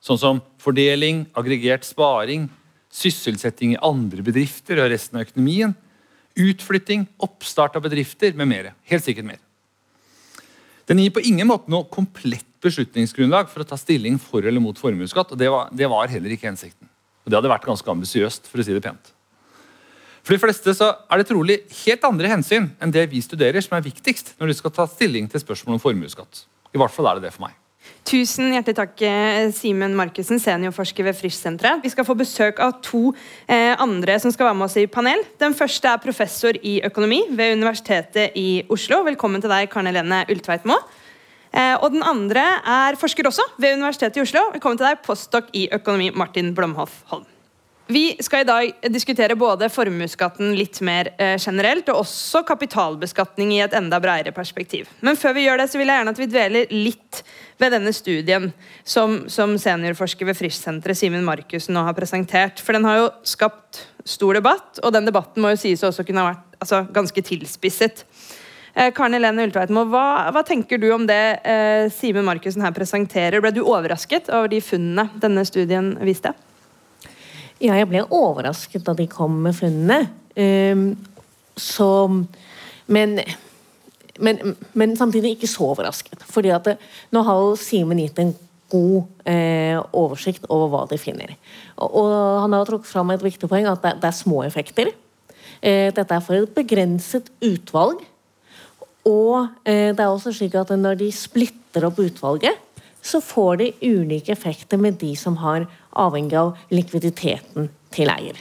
sånn 0.02 0.18
som 0.18 0.42
fordeling, 0.62 1.26
aggregert 1.38 1.86
sparing, 1.86 2.48
sysselsetting 2.92 3.76
i 3.76 3.80
andre 3.82 4.24
bedrifter 4.26 4.82
og 4.82 4.90
resten 4.92 5.18
av 5.18 5.28
økonomien, 5.28 5.74
utflytting, 6.38 7.06
oppstart 7.22 7.76
av 7.78 7.84
bedrifter 7.86 8.34
med 8.36 8.50
mer. 8.50 8.72
Helt 8.88 9.04
sikkert 9.06 9.28
mer. 9.28 9.40
Den 10.90 10.98
gir 10.98 11.12
på 11.14 11.22
ingen 11.24 11.48
måte 11.48 11.70
noe 11.70 11.86
komplett 11.92 12.48
beslutningsgrunnlag 12.62 13.50
for 13.50 13.62
å 13.62 13.68
ta 13.68 13.78
stilling 13.78 14.18
for 14.20 14.44
eller 14.44 14.62
mot 14.62 14.78
formuesskatt. 14.78 15.32
og 15.32 15.38
det 15.38 15.50
var, 15.50 15.70
det 15.72 15.88
var, 15.88 16.10
heller 16.10 16.34
ikke 16.34 16.50
hensikten. 16.50 16.88
Og 17.24 17.30
Det 17.30 17.38
hadde 17.38 17.52
vært 17.52 17.66
ganske 17.66 17.90
ambisiøst, 17.90 18.48
for 18.50 18.58
å 18.58 18.66
si 18.66 18.74
det 18.74 18.82
pent. 18.82 19.12
For 20.22 20.34
de 20.34 20.42
fleste 20.42 20.74
så 20.74 20.92
er 21.10 21.18
det 21.18 21.28
trolig 21.30 21.62
helt 21.84 22.04
andre 22.06 22.30
hensyn 22.30 22.70
enn 22.82 22.94
det 22.94 23.08
vi 23.10 23.22
studerer, 23.22 23.62
som 23.62 23.76
er 23.78 23.86
viktigst 23.86 24.34
når 24.38 24.50
du 24.50 24.58
skal 24.58 24.74
ta 24.74 24.86
stilling 24.90 25.30
til 25.30 25.42
spørsmål 25.42 25.78
om 25.78 25.82
formuesskatt. 25.82 26.44
I 26.74 26.78
hvert 26.78 26.94
fall 26.94 27.10
er 27.10 27.18
det 27.18 27.26
det 27.26 27.34
for 27.34 27.46
meg. 27.46 27.56
Tusen 28.02 28.50
hjertelig 28.50 28.76
takk, 28.76 29.02
eh, 29.06 29.50
Simen 29.54 29.94
Markussen, 29.96 30.40
seniorforsker 30.42 31.06
ved 31.06 31.16
Frischsenteret. 31.16 31.82
Vi 31.84 31.92
skal 31.92 32.04
få 32.04 32.16
besøk 32.18 32.58
av 32.60 32.80
to 32.82 33.14
eh, 33.46 33.76
andre 33.78 34.18
som 34.20 34.32
skal 34.34 34.50
være 34.50 34.58
med 34.58 34.66
oss 34.66 34.76
i 34.76 34.86
panel. 34.90 35.22
Den 35.38 35.54
første 35.54 35.88
er 35.88 36.02
professor 36.02 36.58
i 36.62 36.80
økonomi 36.84 37.22
ved 37.30 37.56
Universitetet 37.56 38.36
i 38.36 38.64
Oslo. 38.68 39.04
Velkommen 39.06 39.40
til 39.40 39.54
deg, 39.54 39.70
Karne 39.70 39.94
Ultveit 39.94 40.34
Ultveitmo. 40.34 40.80
Eh, 41.52 41.76
og 41.80 41.92
den 41.94 42.02
andre 42.02 42.44
er 42.64 42.98
forsker 43.00 43.28
også 43.28 43.44
ved 43.56 43.78
Universitetet 43.78 44.18
i 44.18 44.26
Oslo. 44.26 44.48
Velkommen 44.52 44.80
til 44.80 44.90
deg, 44.90 45.04
postdok 45.06 45.52
i 45.54 45.68
økonomi, 45.72 46.10
Martin 46.10 46.54
Blomhoff 46.54 47.04
Holm. 47.12 47.31
Vi 47.92 48.16
skal 48.24 48.40
i 48.40 48.46
dag 48.48 48.88
diskutere 48.88 49.34
både 49.36 49.66
formuesskatten 49.68 50.54
litt 50.56 50.78
mer 50.86 51.10
eh, 51.20 51.34
generelt, 51.36 51.90
og 51.92 52.06
også 52.06 52.40
kapitalbeskatning 52.48 53.50
i 53.52 53.58
et 53.60 53.74
enda 53.76 53.98
bredere 54.00 54.32
perspektiv. 54.32 54.88
Men 55.04 55.18
før 55.18 55.34
vi 55.36 55.42
gjør 55.44 55.60
det, 55.60 55.66
så 55.68 55.80
vil 55.80 55.90
jeg 55.90 56.00
gjerne 56.00 56.14
at 56.14 56.20
vi 56.22 56.28
dveler 56.30 56.70
litt 56.72 57.20
ved 57.60 57.74
denne 57.74 57.92
studien 57.92 58.46
som, 58.80 59.18
som 59.28 59.58
seniorforsker 59.60 60.28
ved 60.28 60.38
Frischsenteret 60.38 60.96
Simen 60.96 61.26
Markussen 61.26 61.76
nå 61.76 61.82
har 61.84 61.96
presentert. 61.98 62.62
For 62.64 62.78
den 62.78 62.86
har 62.88 62.96
jo 62.96 63.10
skapt 63.28 63.82
stor 64.08 64.38
debatt, 64.40 64.80
og 64.80 64.94
den 64.96 65.10
debatten 65.10 65.44
må 65.44 65.52
jo 65.52 65.60
sies 65.60 65.84
også 65.84 66.06
kunne 66.08 66.24
ha 66.24 66.30
vært 66.30 66.62
altså, 66.64 66.84
ganske 66.96 67.24
tilspisset. 67.28 68.06
Eh, 68.72 68.88
Karen 68.96 69.18
Helene 69.18 69.44
Ultveitmo, 69.50 69.84
hva, 69.92 70.30
hva, 70.32 70.44
tenker 70.48 70.80
du 70.80 70.88
om 70.96 71.04
det 71.10 71.20
eh, 71.44 71.90
Simen 71.92 72.24
Markussen 72.30 72.64
her 72.64 72.72
presenterer? 72.72 73.42
Ble 73.44 73.52
du 73.52 73.60
overrasket 73.66 74.32
over 74.32 74.48
de 74.54 74.62
funnene 74.64 75.10
denne 75.20 75.44
studien 75.50 75.92
viste? 76.08 76.32
Ja, 77.62 77.76
jeg 77.78 77.88
ble 77.92 78.02
overrasket 78.10 78.84
da 78.86 78.94
de 78.98 79.06
kom 79.10 79.36
med 79.44 79.54
funnene. 79.54 80.00
Um, 80.34 80.92
så 81.58 81.88
men, 82.90 83.18
men, 84.18 84.56
men, 84.72 84.96
samtidig 84.96 85.36
ikke 85.36 85.50
så 85.50 85.68
overrasket. 85.70 86.24
fordi 86.26 86.50
at 86.50 86.64
det, 86.64 86.78
nå 87.12 87.22
har 87.26 87.38
jo 87.38 87.52
Simen 87.60 88.00
gitt 88.00 88.18
en 88.18 88.32
god 88.72 89.28
eh, 89.28 89.76
oversikt 89.92 90.48
over 90.48 90.70
hva 90.72 90.82
de 90.90 90.98
finner. 91.00 91.34
Og, 91.76 91.88
og, 92.02 92.12
han 92.44 92.56
har 92.56 92.68
trukket 92.68 92.88
fram 92.88 93.12
et 93.12 93.24
viktig 93.24 93.50
poeng, 93.50 93.68
at 93.68 93.82
det, 93.84 93.98
det 94.00 94.08
er 94.08 94.16
små 94.16 94.42
effekter. 94.46 94.92
Eh, 95.60 95.92
dette 95.94 96.16
er 96.16 96.24
for 96.24 96.38
et 96.38 96.56
begrenset 96.56 97.28
utvalg. 97.44 98.00
Og 99.08 99.48
eh, 99.68 99.92
det 99.92 100.00
er 100.00 100.08
også 100.08 100.32
slik 100.34 100.56
at 100.58 100.72
når 100.78 101.00
de 101.02 101.10
splitter 101.14 101.86
opp 101.88 102.00
utvalget, 102.00 102.56
så 103.02 103.20
får 103.20 103.56
de 103.60 103.72
ulike 103.82 104.32
effekter 104.32 104.78
med 104.80 105.00
de 105.00 105.12
som 105.18 105.36
har 105.42 105.66
avhengig 105.98 106.38
av 106.38 106.54
likviditeten 106.72 107.68
til 107.92 108.12
eier. 108.12 108.38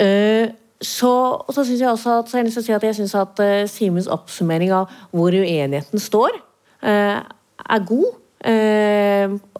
Uh, 0.00 0.48
så, 0.80 1.12
så 1.52 1.64
synes 1.64 1.80
Jeg 1.80 1.90
også 1.90 2.14
at, 2.22 2.32
jeg, 2.34 2.52
si 2.52 2.72
at 2.72 2.84
jeg 2.88 2.94
synes 2.96 3.14
at 3.14 3.42
uh, 3.44 3.68
Simens 3.68 4.08
oppsummering 4.08 4.72
av 4.72 4.88
hvor 5.12 5.36
uenigheten 5.36 6.00
står, 6.00 6.40
uh, 6.82 7.20
er 7.20 7.86
god. 7.86 8.16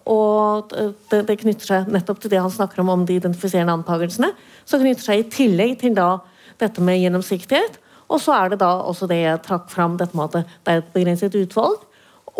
og 0.08 0.70
det, 1.10 1.18
det, 1.28 1.34
knytter 1.42 1.66
seg 1.68 1.90
nettopp 1.92 2.22
til 2.22 2.30
det 2.32 2.38
han 2.40 2.50
snakker 2.50 2.80
om 2.80 2.88
om 2.88 3.02
de 3.06 3.18
identifiserende 3.20 3.74
antakelsene. 3.76 4.30
Som 4.64 4.80
knytter 4.80 5.04
seg 5.04 5.20
i 5.20 5.26
tillegg 5.28 5.74
til 5.82 5.92
da 5.94 6.14
dette 6.58 6.80
med 6.80 6.96
gjennomsiktighet. 7.02 7.76
Og 8.10 8.22
så 8.24 8.34
er 8.34 8.52
det 8.52 8.60
da 8.62 8.70
også 8.88 9.06
det 9.10 9.20
jeg 9.20 9.42
trakk 9.44 9.68
fram, 9.70 9.98
dette 10.00 10.16
med 10.16 10.30
at 10.30 10.48
det 10.64 10.72
er 10.72 10.80
et 10.80 10.92
begrenset 10.94 11.36
utvalg, 11.38 11.84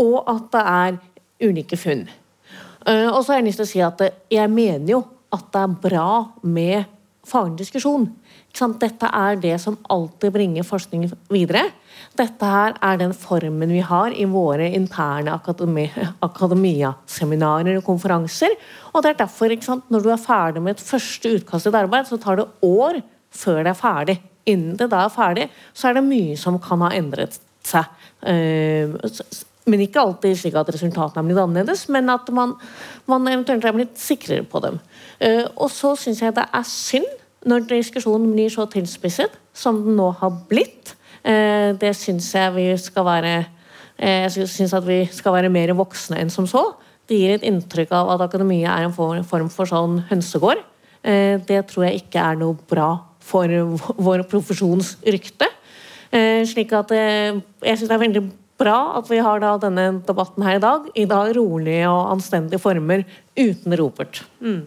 og 0.00 0.16
at 0.30 0.48
det 0.54 0.64
er 0.64 0.98
ulike 1.42 1.78
funn. 1.80 2.06
Uh, 2.86 3.08
og 3.12 3.22
så 3.22 3.32
har 3.32 3.40
jeg 3.40 3.50
lyst 3.50 3.60
til 3.60 3.68
å 3.68 3.72
si 3.72 3.82
at 3.84 4.06
jeg 4.32 4.52
mener 4.52 4.94
jo 4.94 5.02
at 5.34 5.50
det 5.52 5.62
er 5.62 5.78
bra 5.82 6.10
med 6.42 6.88
faglig 7.30 7.60
diskusjon. 7.60 8.08
Dette 8.80 9.06
er 9.14 9.36
det 9.38 9.54
som 9.62 9.76
alltid 9.92 10.32
bringer 10.34 10.66
forskning 10.66 11.04
videre. 11.30 11.68
Dette 12.18 12.48
her 12.48 12.74
er 12.82 12.98
den 12.98 13.12
formen 13.14 13.70
vi 13.70 13.82
har 13.84 14.10
i 14.10 14.24
våre 14.26 14.66
interne 14.74 15.36
akademi, 15.36 15.86
akademia-seminarer 16.26 17.78
og 17.78 17.86
konferanser. 17.86 18.56
Og 18.92 19.02
det 19.02 19.10
er 19.10 19.20
derfor, 19.22 19.48
Når 19.88 20.00
du 20.02 20.10
er 20.10 20.16
ferdig 20.16 20.62
med 20.62 20.76
et 20.76 20.82
første 20.82 21.28
utkast 21.28 21.62
til 21.64 21.74
et 21.74 21.82
arbeid, 21.82 22.06
så 22.06 22.16
tar 22.18 22.36
det 22.36 22.48
år 22.62 23.02
før 23.30 23.62
det 23.62 23.70
er 23.70 23.74
ferdig. 23.74 24.20
Innen 24.46 24.76
det 24.76 24.90
da 24.90 25.04
er 25.04 25.14
ferdig, 25.14 25.50
så 25.72 25.88
er 25.88 25.94
det 25.94 26.04
mye 26.04 26.36
som 26.36 26.58
kan 26.58 26.80
ha 26.80 26.90
endret 26.90 27.38
seg. 27.62 27.84
Men 29.68 29.82
ikke 29.84 30.00
alltid 30.00 30.38
slik 30.40 30.56
at 30.56 30.70
resultatene 30.72 31.20
er 31.20 31.28
blitt 31.28 31.40
annerledes, 31.42 31.84
men 31.92 32.08
at 32.12 32.28
man, 32.32 32.54
man 33.10 33.28
eventuelt 33.28 33.64
er 33.66 33.76
blitt 33.76 33.98
sikrere 34.00 34.46
på 34.48 34.62
dem. 34.64 34.78
Uh, 35.20 35.44
og 35.60 35.68
så 35.72 35.92
syns 36.00 36.22
jeg 36.24 36.36
det 36.36 36.46
er 36.48 36.66
synd 36.68 37.08
når 37.48 37.66
diskusjonen 37.68 38.32
blir 38.34 38.52
så 38.52 38.66
tilspisset 38.72 39.36
som 39.56 39.82
den 39.84 39.98
nå 40.00 40.10
har 40.20 40.32
blitt. 40.48 40.94
Uh, 41.20 41.76
det 41.80 41.92
syns 41.98 42.30
jeg 42.36 42.54
vi 42.56 42.66
skal 42.80 43.04
være 43.04 43.34
uh, 43.44 44.26
Jeg 44.32 44.48
syns 44.48 44.72
at 44.76 44.86
vi 44.86 45.02
skal 45.12 45.36
være 45.36 45.52
mer 45.52 45.74
voksne 45.76 46.22
enn 46.22 46.32
som 46.32 46.48
så. 46.48 46.64
Det 47.10 47.20
gir 47.20 47.36
et 47.36 47.44
inntrykk 47.44 47.92
av 48.00 48.14
at 48.14 48.24
akademia 48.30 48.78
er 48.78 48.88
en 48.88 48.96
form 48.96 49.52
for 49.52 49.68
sånn 49.68 50.04
hønsegård. 50.08 50.62
Det 51.02 51.58
tror 51.66 51.86
jeg 51.86 52.02
ikke 52.02 52.22
er 52.22 52.36
noe 52.38 52.54
bra 52.70 52.90
for 53.24 53.50
vår 54.04 54.22
profesjons 54.30 54.92
rykte. 55.08 55.48
Slik 56.46 56.74
at 56.76 56.92
jeg 56.92 57.40
syns 57.64 57.88
det 57.88 57.96
er 57.96 58.02
veldig 58.04 58.22
bra 58.60 58.76
at 58.98 59.08
vi 59.10 59.20
har 59.24 59.40
da 59.42 59.54
denne 59.60 59.86
debatten 60.06 60.44
her 60.46 60.58
i 60.58 60.62
dag, 60.62 60.90
i 60.94 61.06
da 61.08 61.24
rolige 61.36 61.88
og 61.88 62.12
anstendige 62.16 62.62
former, 62.62 63.04
uten 63.38 63.76
ropert. 63.80 64.22
Mm. 64.44 64.62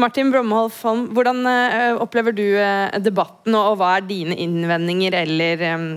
Martin 0.00 0.32
Bromholf 0.32 0.80
Holm, 0.86 1.04
hvordan 1.14 1.44
uh, 1.46 2.00
opplever 2.02 2.34
du 2.34 2.46
uh, 2.56 2.88
debatten, 3.04 3.54
og, 3.54 3.76
hva 3.80 3.96
er 3.98 4.06
dine 4.08 4.36
innvendinger 4.40 5.18
eller 5.22 5.66
um, 5.76 5.90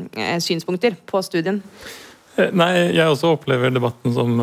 synspunkter 0.43 0.97
på 1.07 1.23
studien? 1.25 1.63
Nei, 2.35 2.91
Jeg 2.91 3.07
også 3.07 3.29
opplever 3.37 3.71
debatten 3.71 4.11
som 4.11 4.41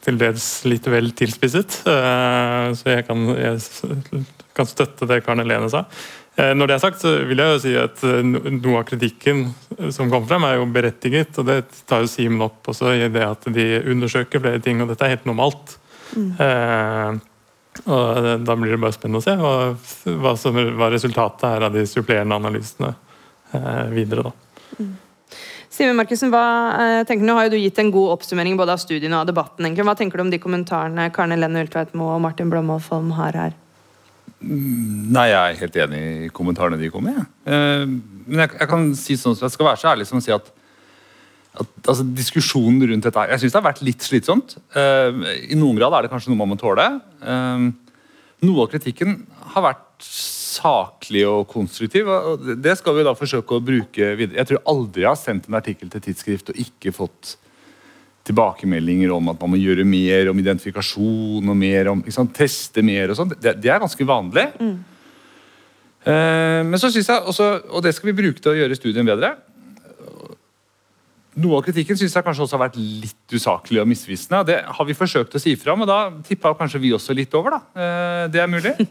til 0.00 0.16
dels 0.16 0.46
litt 0.64 0.86
vel 0.88 1.10
tilspisset. 1.12 1.74
så 1.84 2.86
jeg 2.88 3.04
kan, 3.04 3.26
jeg 3.36 4.22
kan 4.56 4.70
støtte 4.70 5.04
det 5.10 5.18
Karne 5.26 5.44
Lene 5.44 5.68
sa. 5.68 5.82
Eh, 6.34 6.50
når 6.54 6.66
det 6.66 6.74
er 6.74 6.82
sagt, 6.82 7.02
så 7.02 7.12
vil 7.28 7.38
jeg 7.38 7.52
jo 7.52 7.60
si 7.62 7.74
at 7.78 8.00
eh, 8.08 8.24
noe 8.24 8.80
av 8.80 8.88
kritikken 8.88 9.46
som 9.94 10.10
kommer 10.10 10.26
frem, 10.30 10.46
er 10.48 10.58
jo 10.58 10.66
berettiget. 10.74 11.38
og 11.38 11.46
Det 11.50 11.60
tar 11.86 12.02
jo 12.02 12.10
Simen 12.10 12.42
opp 12.46 12.72
også 12.72 12.96
i 12.96 13.06
det 13.12 13.22
at 13.26 13.46
de 13.54 13.68
undersøker 13.94 14.42
flere 14.42 14.62
ting. 14.64 14.82
og 14.82 14.90
Dette 14.90 15.06
er 15.06 15.14
helt 15.14 15.30
normalt. 15.30 15.76
Eh, 16.14 17.22
og 17.84 18.44
Da 18.46 18.56
blir 18.58 18.74
det 18.74 18.82
bare 18.82 18.94
spennende 18.94 19.22
å 19.22 19.24
se 19.24 19.34
hva, 19.38 19.54
hva, 20.22 20.34
som, 20.38 20.58
hva 20.78 20.90
resultatet 20.94 21.46
er 21.48 21.68
av 21.68 21.74
de 21.74 21.86
supplerende 21.90 22.38
analysene 22.38 22.94
eh, 23.54 23.86
videre. 23.94 24.30
da. 24.30 24.34
Simen 25.74 25.98
Markussen, 25.98 26.30
hva 26.30 26.44
eh, 26.78 27.00
tenker 27.06 27.24
du? 27.24 27.30
Nå 27.30 27.34
har 27.38 27.48
jo 27.48 27.56
du 27.56 27.62
gitt 27.62 27.80
en 27.82 27.90
god 27.94 28.12
oppsummering 28.18 28.58
både 28.58 28.76
av 28.76 28.82
studiene 28.82 29.16
og 29.16 29.24
av 29.24 29.32
debatten. 29.32 29.66
egentlig. 29.66 29.86
Hva 29.88 29.98
tenker 29.98 30.18
du 30.18 30.26
om 30.26 30.30
de 30.30 30.42
kommentarene 30.42 31.10
Karne 31.14 31.38
Lenne 31.38 31.64
Ultveit 31.66 31.94
Moe 31.98 32.14
og 32.14 32.22
Martin 32.26 32.50
Blomholt 32.50 33.14
har 33.18 33.38
her? 33.38 33.60
Nei, 34.44 35.28
jeg 35.30 35.38
er 35.38 35.60
helt 35.62 35.78
enig 35.84 36.02
i 36.26 36.32
kommentarene 36.34 36.78
de 36.80 36.90
kom 36.92 37.06
med. 37.06 37.20
Eh, 37.48 37.84
men 37.86 38.44
jeg, 38.44 38.52
jeg 38.60 38.70
kan 38.70 38.90
si 38.98 39.16
sånn, 39.20 39.36
jeg 39.40 39.54
skal 39.54 39.70
være 39.70 39.80
så 39.80 39.90
ærlig 39.92 40.08
som 40.08 40.20
å 40.20 40.24
si 40.24 40.34
at, 40.34 40.50
at 41.54 41.90
altså, 41.92 42.04
diskusjonen 42.16 42.82
rundt 42.90 43.06
dette 43.06 43.24
Jeg 43.30 43.42
syns 43.44 43.54
det 43.54 43.60
har 43.60 43.68
vært 43.68 43.84
litt 43.86 44.04
slitsomt. 44.04 44.56
Eh, 44.76 45.22
I 45.54 45.58
noen 45.60 45.80
grad 45.80 45.96
er 45.96 46.06
det 46.06 46.12
kanskje 46.12 46.32
noe 46.32 46.42
man 46.42 46.52
må 46.52 46.58
tåle. 46.60 46.86
Eh, 47.24 47.68
noe 48.44 48.66
av 48.66 48.72
kritikken 48.74 49.22
har 49.54 49.64
vært 49.70 50.04
saklig 50.04 51.24
og 51.28 51.46
konstruktiv. 51.50 52.10
og 52.10 52.50
Det 52.60 52.76
skal 52.78 52.98
vi 52.98 53.06
da 53.06 53.16
forsøke 53.16 53.56
å 53.56 53.64
bruke 53.64 54.12
videre. 54.18 54.38
Jeg 54.42 54.50
tror 54.50 54.66
aldri 54.74 55.06
jeg 55.06 55.12
har 55.12 55.20
sendt 55.20 55.48
en 55.48 55.58
artikkel 55.60 55.92
til 55.92 56.04
tidsskrift 56.04 56.52
og 56.52 56.60
ikke 56.66 56.92
fått 56.94 57.36
tilbakemeldinger 58.24 59.12
om 59.12 59.32
at 59.32 59.40
man 59.42 59.52
må 59.52 59.60
gjøre 59.60 59.84
mer 59.86 60.30
om 60.32 60.38
identifikasjon 60.40 61.44
og 61.44 61.56
mer 61.60 61.90
om 61.92 62.02
sant, 62.12 62.32
teste 62.36 62.84
mer 62.84 63.12
og 63.12 63.18
sånn. 63.18 63.34
Det, 63.36 63.56
det 63.60 63.72
er 63.72 63.82
ganske 63.82 64.06
vanlig. 64.08 64.46
Mm. 64.60 64.76
Eh, 66.04 66.60
men 66.68 66.80
så 66.80 66.90
synes 66.92 67.10
jeg 67.10 67.26
også, 67.32 67.50
og 67.70 67.84
det 67.84 67.94
skal 67.96 68.10
vi 68.10 68.16
bruke 68.22 68.40
til 68.40 68.52
å 68.52 68.58
gjøre 68.62 68.76
studien 68.76 69.08
bedre 69.08 69.36
Noe 71.34 71.58
av 71.58 71.64
kritikken 71.66 71.98
synes 71.98 72.12
jeg 72.14 72.22
kanskje 72.22 72.44
også 72.44 72.54
har 72.54 72.68
vært 72.68 72.76
litt 72.78 73.32
usaklig 73.34 73.80
og 73.82 73.88
misvisende. 73.90 74.44
Det 74.46 74.60
har 74.76 74.86
vi 74.86 74.94
forsøkt 74.94 75.32
å 75.34 75.40
si 75.42 75.56
fra, 75.58 75.74
men 75.74 75.88
da 75.90 75.96
tippa 76.22 76.52
kanskje 76.54 76.78
vi 76.84 76.92
også 76.94 77.16
litt 77.16 77.32
over. 77.34 77.56
da. 77.56 77.58
Eh, 77.74 78.26
det 78.34 78.44
er 78.44 78.52
mulig. 78.52 78.76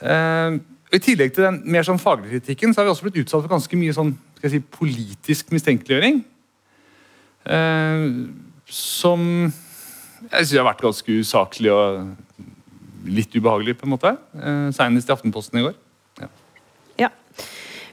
Eh, 0.00 0.54
I 0.96 0.98
tillegg 1.04 1.34
til 1.36 1.44
den 1.44 1.58
mer 1.68 1.84
sånn 1.84 1.98
faglige 2.00 2.38
kritikken 2.38 2.70
så 2.72 2.80
har 2.80 2.86
vi 2.86 2.92
også 2.94 3.04
blitt 3.04 3.18
utsatt 3.20 3.42
for 3.42 3.52
ganske 3.52 3.76
mye 3.76 3.92
sånn, 3.92 4.14
skal 4.38 4.46
jeg 4.48 4.54
si, 4.54 4.60
politisk 4.72 5.50
mistenkeliggjøring. 5.52 6.22
Eh, 7.44 8.06
som 8.70 9.22
jeg 10.30 10.46
syns 10.46 10.58
har 10.58 10.68
vært 10.68 10.84
ganske 10.84 11.20
usaklig 11.22 11.72
og 11.72 12.10
litt 13.08 13.32
ubehagelig, 13.32 13.78
på 13.80 13.88
en 13.88 13.94
måte. 13.94 14.16
Eh, 14.36 14.66
Senest 14.76 15.08
i 15.08 15.14
Aftenposten 15.14 15.60
i 15.60 15.64
går. 15.68 15.78
Ja. 16.20 16.28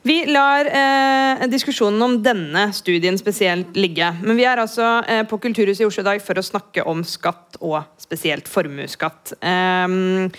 Vi 0.08 0.22
lar 0.30 0.68
eh, 0.72 1.42
diskusjonen 1.52 2.02
om 2.06 2.14
denne 2.24 2.70
studien 2.76 3.18
spesielt 3.20 3.76
ligge. 3.76 4.08
Men 4.22 4.38
vi 4.40 4.46
er 4.48 4.62
altså 4.62 5.02
eh, 5.04 5.24
på 5.28 5.40
Kulturhuset 5.44 5.84
i 5.84 5.88
Oslo 5.88 6.06
i 6.06 6.08
dag 6.08 6.22
for 6.24 6.40
å 6.40 6.46
snakke 6.46 6.86
om 6.88 7.02
skatt, 7.08 7.58
og 7.60 7.82
spesielt 8.00 8.48
formuesskatt. 8.48 9.34
Um, 9.42 10.30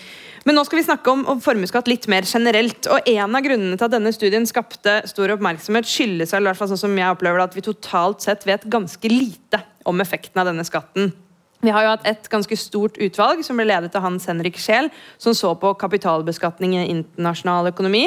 men 0.47 0.55
nå 0.55 0.63
skal 0.67 0.79
vi 0.79 0.85
snakke 0.87 1.11
om, 1.11 1.23
om 1.29 1.39
formuesskatt 1.43 1.89
litt 1.91 2.07
mer 2.11 2.27
generelt. 2.27 2.87
og 2.87 3.07
En 3.09 3.35
av 3.35 3.45
grunnene 3.45 3.77
til 3.77 3.87
at 3.87 3.95
denne 3.95 4.13
studien 4.15 4.47
skapte 4.47 4.99
stor 5.09 5.35
oppmerksomhet, 5.35 5.87
skyldes 5.89 6.33
i 6.35 6.43
hvert 6.43 6.59
fall 6.59 6.71
sånn 6.71 6.83
som 6.85 6.99
jeg 6.99 7.15
opplever 7.15 7.41
det, 7.41 7.49
at 7.49 7.57
vi 7.57 7.65
totalt 7.65 8.23
sett 8.25 8.45
vet 8.47 8.67
ganske 8.71 9.11
lite 9.11 9.63
om 9.89 9.99
effekten 10.03 10.39
av 10.41 10.51
denne 10.51 10.67
skatten. 10.67 11.11
Vi 11.59 11.71
har 11.75 11.83
jo 11.83 11.91
hatt 11.91 12.05
et 12.07 12.27
ganske 12.31 12.55
stort 12.55 12.95
utvalg 13.03 13.41
som 13.43 13.57
ble 13.59 13.65
ledet 13.67 13.95
av 13.99 14.05
Hans 14.05 14.29
Henrik 14.29 14.55
Scheel, 14.61 14.87
som 15.19 15.35
så 15.35 15.51
på 15.59 15.73
kapitalbeskatning 15.81 16.77
i 16.77 16.85
internasjonal 16.93 17.67
økonomi, 17.73 18.05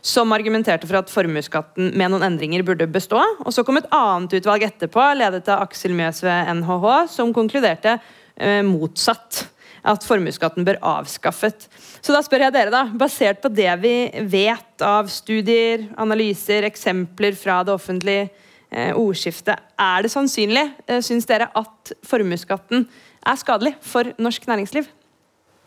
som 0.00 0.32
argumenterte 0.32 0.88
for 0.88 1.02
at 1.02 1.12
formuesskatten 1.12 1.92
med 1.92 2.14
noen 2.14 2.24
endringer 2.30 2.64
burde 2.64 2.88
bestå. 2.88 3.20
Og 3.44 3.52
Så 3.52 3.64
kom 3.64 3.76
et 3.76 3.90
annet 3.92 4.38
utvalg 4.40 4.64
etterpå, 4.64 5.04
ledet 5.20 5.44
av 5.52 5.66
Aksel 5.66 5.92
Mjøs 5.92 6.22
ved 6.24 6.54
NHH, 6.62 6.86
som 7.12 7.34
konkluderte 7.36 7.98
eh, 8.40 8.62
motsatt 8.64 9.50
at 9.84 10.06
formuesskatten 10.06 10.64
bør 10.64 10.78
avskaffet. 10.94 11.66
Så 12.00 12.14
da 12.14 12.22
spør 12.24 12.46
jeg 12.46 12.54
dere, 12.56 12.72
da, 12.72 12.84
basert 12.96 13.42
på 13.44 13.50
det 13.52 13.68
vi 13.82 13.94
vet 14.32 14.84
av 14.84 15.10
studier, 15.12 15.86
analyser, 16.00 16.66
eksempler 16.68 17.36
fra 17.36 17.60
det 17.66 17.74
offentlige 17.74 18.26
eh, 18.70 18.96
ordskiftet, 18.96 19.60
er 19.76 20.04
det 20.04 20.12
sannsynlig, 20.14 20.66
eh, 20.88 21.02
syns 21.04 21.28
dere, 21.28 21.50
at 21.52 21.94
formuesskatten 22.08 22.86
er 23.24 23.40
skadelig 23.40 23.74
for 23.84 24.14
norsk 24.20 24.48
næringsliv? 24.48 24.88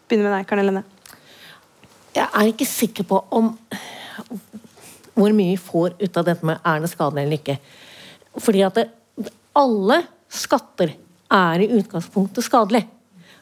Begynner 0.08 0.30
med 0.30 0.38
deg, 0.40 0.50
Karne 0.50 0.66
Lenne. 0.66 0.86
Jeg 2.18 2.26
er 2.26 2.50
ikke 2.50 2.66
sikker 2.66 3.06
på 3.06 3.22
om 3.38 3.54
hvor 5.18 5.34
mye 5.34 5.54
vi 5.54 5.62
får 5.62 5.96
ut 6.00 6.18
av 6.20 6.26
dette 6.26 6.46
med 6.46 6.62
er 6.66 6.82
det 6.82 6.90
skadelig 6.92 7.26
eller 7.26 7.40
ikke. 7.40 7.58
Fordi 8.42 8.62
at 8.66 8.78
det, 8.78 8.86
alle 9.58 10.02
skatter 10.30 10.94
er 11.34 11.64
i 11.64 11.70
utgangspunktet 11.78 12.46
skadelig. 12.46 12.84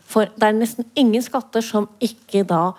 For 0.06 0.30
det 0.36 0.50
er 0.50 0.58
nesten 0.58 0.88
ingen 0.96 1.24
skatter 1.26 1.64
som 1.66 1.90
ikke 2.04 2.44
da 2.48 2.74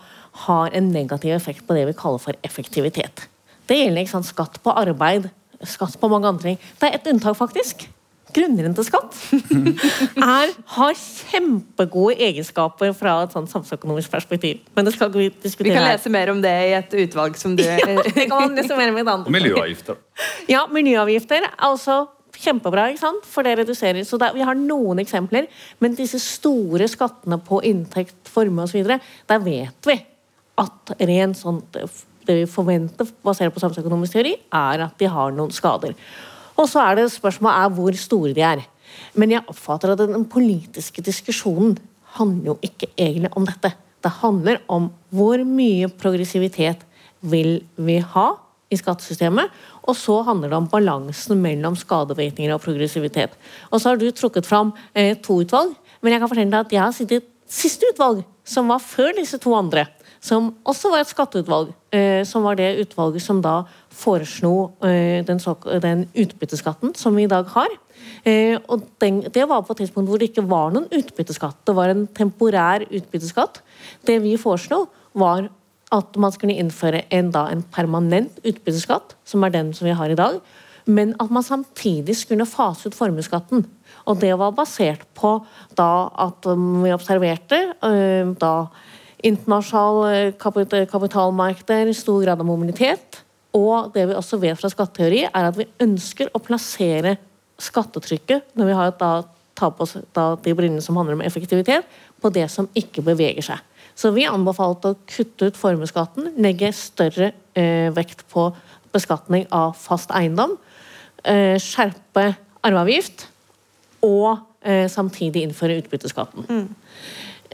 har 0.46 0.70
en 0.76 0.92
negativ 0.92 1.32
effekt 1.34 1.66
på 1.66 1.74
det 1.76 1.86
vi 1.88 1.96
kaller 1.96 2.22
for 2.22 2.38
effektivitet. 2.46 3.26
Det 3.66 3.80
gjelder 3.80 4.04
ikke 4.04 4.14
sant, 4.18 4.28
skatt 4.28 4.60
på 4.62 4.74
arbeid, 4.76 5.30
skatt 5.66 5.96
på 5.98 6.10
mange 6.12 6.28
andre 6.28 6.52
ting. 6.52 6.58
Det 6.80 6.90
er 6.90 6.98
et 7.00 7.08
unntak, 7.10 7.38
faktisk. 7.38 7.86
Grunnrenteskatt 8.36 9.14
er, 10.20 10.50
har 10.76 10.96
kjempegode 10.98 12.18
egenskaper 12.26 12.90
fra 12.98 13.14
et 13.24 13.32
sånn 13.32 13.46
samfunnsøkonomisk 13.48 14.12
perspektiv. 14.12 14.60
Men 14.76 14.88
det 14.88 14.92
skal 14.96 15.12
vi 15.14 15.28
diskutere 15.30 15.70
Vi 15.70 15.76
kan 15.78 15.86
lese 15.88 16.12
mer 16.12 16.32
om 16.34 16.42
det 16.44 16.52
i 16.66 16.74
et 16.76 16.96
utvalg 17.06 17.38
som 17.40 17.54
du 17.56 17.62
Ja, 17.66 17.78
det 18.02 18.26
kan 18.26 18.34
man 18.34 18.58
lese 18.58 18.76
mer 18.76 18.92
om 18.92 18.98
i 18.98 19.04
et 19.04 19.12
annet 19.14 19.30
Og 19.30 19.36
miljøavgifter. 19.38 19.98
ja, 20.52 20.66
miljøavgifter 20.74 21.46
er 21.48 21.54
altså 21.70 22.02
kjempebra, 22.42 22.88
ikke 22.90 23.02
sant? 23.02 23.26
for 23.28 23.46
det 23.46 23.56
reduserer. 23.60 24.04
Så 24.06 24.18
det, 24.20 24.32
vi 24.36 24.44
har 24.46 24.58
noen 24.58 25.00
eksempler, 25.02 25.48
men 25.82 25.96
disse 25.98 26.20
store 26.22 26.88
skattene 26.90 27.38
på 27.42 27.62
inntekt, 27.66 28.18
formue 28.30 28.66
osv., 28.66 28.86
der 29.30 29.42
vet 29.44 29.88
vi 29.90 29.98
at 30.56 30.94
ren 31.08 31.34
sånt 31.36 31.76
det 32.26 32.34
vi 32.40 32.46
forventer 32.50 33.08
basert 33.24 33.54
på 33.54 33.62
samfunnsøkonomisk 33.62 34.16
teori, 34.16 34.32
er 34.54 34.86
at 34.88 34.96
de 34.98 35.10
har 35.10 35.34
noen 35.34 35.52
skader. 35.54 35.94
Og 36.56 36.68
så 36.70 36.82
er 36.82 36.98
det 36.98 37.10
spørsmålet 37.14 37.62
er 37.62 37.74
hvor 37.76 37.98
store 38.00 38.32
de 38.36 38.44
er. 38.44 38.64
Men 39.14 39.34
jeg 39.34 39.44
oppfatter 39.46 39.92
at 39.92 40.02
den 40.02 40.24
politiske 40.30 41.04
diskusjonen 41.04 41.76
handler 42.16 42.54
jo 42.54 42.56
ikke 42.64 42.88
egentlig 42.96 43.32
om 43.36 43.46
dette. 43.46 43.74
Det 44.02 44.12
handler 44.22 44.62
om 44.72 44.88
hvor 45.14 45.42
mye 45.46 45.90
progressivitet 46.00 46.82
vil 47.26 47.60
vi 47.76 47.98
ha 48.14 48.26
i 48.72 48.78
skattesystemet, 48.78 49.52
og 49.86 49.96
så 49.98 50.20
handler 50.26 50.52
det 50.52 50.58
om 50.58 50.68
balansen 50.70 51.40
mellom 51.42 51.76
skadevirkninger 51.78 52.54
og 52.54 52.62
progressivitet. 52.64 53.36
Og 53.70 53.80
så 53.80 53.92
har 53.92 54.00
du 54.00 54.08
trukket 54.10 54.48
fram 54.48 54.74
eh, 54.94 55.14
to 55.22 55.40
utvalg, 55.44 55.74
men 56.02 56.12
jeg 56.12 56.22
kan 56.22 56.30
fortelle 56.30 56.52
deg 56.52 56.66
at 56.66 56.76
jeg 56.76 56.82
har 56.82 56.96
sittet 56.96 57.32
siste 57.46 57.88
utvalg, 57.92 58.24
som 58.46 58.68
var 58.70 58.82
før 58.82 59.14
disse 59.16 59.38
to 59.42 59.54
andre, 59.56 59.86
som 60.22 60.52
også 60.66 60.90
var 60.90 61.04
et 61.04 61.10
skatteutvalg, 61.10 61.72
eh, 61.94 62.22
som 62.26 62.46
var 62.46 62.58
det 62.58 62.76
utvalget 62.82 63.22
som 63.22 63.40
da 63.42 63.60
foreslo 63.94 64.72
eh, 64.84 65.22
den, 65.26 65.40
den 65.82 66.06
utbytteskatten 66.14 66.94
som 66.98 67.16
vi 67.16 67.26
i 67.26 67.30
dag 67.30 67.46
har. 67.54 67.74
Eh, 68.26 68.56
og 68.66 68.86
den, 69.02 69.22
det 69.32 69.46
var 69.48 69.62
på 69.62 69.74
et 69.74 69.84
tidspunkt 69.84 70.10
hvor 70.10 70.20
det 70.20 70.30
ikke 70.32 70.46
var 70.48 70.74
noen 70.74 70.88
utbytteskatt. 70.90 71.62
Det 71.66 71.76
var 71.76 71.92
en 71.92 72.06
temporær 72.06 72.86
utbytteskatt. 72.88 73.62
Det 74.06 74.18
vi 74.24 74.36
foreslo, 74.40 74.86
var 75.16 75.46
at 75.94 76.16
man 76.18 76.32
skulle 76.34 76.56
innføre 76.58 77.04
en, 77.14 77.30
da, 77.34 77.46
en 77.52 77.62
permanent 77.74 78.40
utbytteskatt, 78.42 79.14
som 79.26 79.44
er 79.46 79.54
den 79.54 79.72
som 79.76 79.86
vi 79.86 79.94
har 79.96 80.10
i 80.10 80.18
dag, 80.18 80.40
men 80.86 81.14
at 81.22 81.30
man 81.34 81.42
samtidig 81.42 82.14
skulle 82.18 82.46
fase 82.46 82.88
ut 82.88 82.94
formuesskatten. 82.94 83.64
Og 84.06 84.20
det 84.22 84.32
var 84.38 84.54
basert 84.54 85.02
på 85.18 85.38
da 85.78 86.08
at 86.26 86.46
um, 86.46 86.84
vi 86.84 86.94
observerte 86.94 87.58
uh, 87.82 88.34
da 88.38 88.52
internasjonale 89.26 90.34
kapit 90.38 90.74
kapitalmarkeder, 90.90 91.90
stor 91.96 92.22
grad 92.22 92.42
av 92.42 92.46
mobilitet. 92.46 93.22
Og 93.56 93.90
det 93.94 94.04
vi 94.10 94.14
også 94.14 94.38
vet 94.42 94.58
fra 94.60 94.70
skatteteori, 94.70 95.24
er 95.26 95.48
at 95.48 95.56
vi 95.58 95.66
ønsker 95.82 96.30
å 96.34 96.42
plassere 96.44 97.16
skattetrykket, 97.62 98.52
når 98.54 98.68
vi 98.68 98.76
har 98.76 98.92
da, 99.00 99.10
tar 99.56 99.72
på 99.72 99.86
oss 99.86 99.96
de 99.96 100.52
brillene 100.52 100.84
som 100.84 100.98
handler 101.00 101.16
om 101.16 101.24
effektivitet, 101.24 101.86
på 102.20 102.30
det 102.30 102.44
som 102.52 102.68
ikke 102.76 103.04
beveger 103.06 103.48
seg. 103.48 103.62
Så 103.96 104.12
vi 104.12 104.26
anbefalte 104.28 104.92
å 104.92 104.98
kutte 105.08 105.48
ut 105.48 105.58
formuesskatten, 105.58 106.34
legge 106.42 106.72
større 106.76 107.30
eh, 107.56 107.88
vekt 107.96 108.26
på 108.32 108.50
beskatning 108.94 109.46
av 109.54 109.76
fast 109.80 110.12
eiendom, 110.14 110.56
eh, 111.24 111.56
skjerpe 111.62 112.28
arveavgift 112.66 113.26
og 114.04 114.36
eh, 114.60 114.84
samtidig 114.92 115.46
innføre 115.46 115.78
utbytteskatten. 115.80 116.68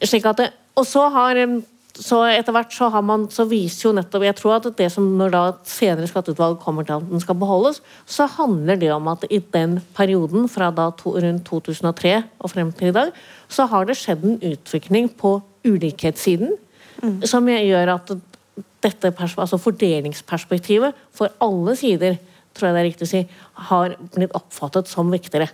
At 0.02 0.40
det, 0.40 0.50
og 0.74 0.88
så 0.88 1.06
har 1.14 1.38
så 1.92 2.22
etter 2.24 2.54
hvert 2.54 2.72
så 2.72 2.88
har 2.92 3.04
man 3.04 3.26
så 3.32 3.44
viser 3.48 3.88
jo 3.88 3.94
nettopp 3.96 4.24
Jeg 4.24 4.36
tror 4.38 4.54
at 4.56 4.68
det 4.78 4.88
som 4.94 5.04
når 5.18 5.32
da 5.34 5.42
et 5.50 5.68
senere 5.68 6.08
skatteutvalg 6.08 6.58
kommer 6.62 6.86
til 6.88 6.96
at 6.96 7.08
den 7.10 7.20
skal 7.20 7.36
beholdes, 7.38 7.82
så 8.08 8.26
handler 8.38 8.80
det 8.80 8.88
om 8.94 9.10
at 9.12 9.26
i 9.28 9.42
den 9.52 9.78
perioden 9.96 10.48
fra 10.48 10.70
da 10.74 10.88
to, 10.96 11.14
rundt 11.20 11.44
2003 11.48 12.14
og 12.40 12.52
frem 12.52 12.72
til 12.72 12.90
i 12.90 12.96
dag, 12.96 13.12
så 13.48 13.68
har 13.68 13.86
det 13.86 13.98
skjedd 14.00 14.24
en 14.24 14.38
utvikling 14.54 15.10
på 15.20 15.36
ulikhetssiden 15.66 16.56
som 17.26 17.48
gjør 17.48 17.94
at 17.96 18.12
dette 18.82 19.12
altså 19.14 19.58
fordelingsperspektivet 19.62 20.98
for 21.14 21.32
alle 21.42 21.74
sider 21.78 22.18
tror 22.52 22.68
jeg 22.68 22.74
det 22.74 22.80
er 22.82 22.88
riktig 22.90 23.06
å 23.06 23.10
si, 23.10 23.20
har 23.70 23.94
blitt 24.12 24.34
oppfattet 24.36 24.90
som 24.90 25.08
viktigere. 25.12 25.48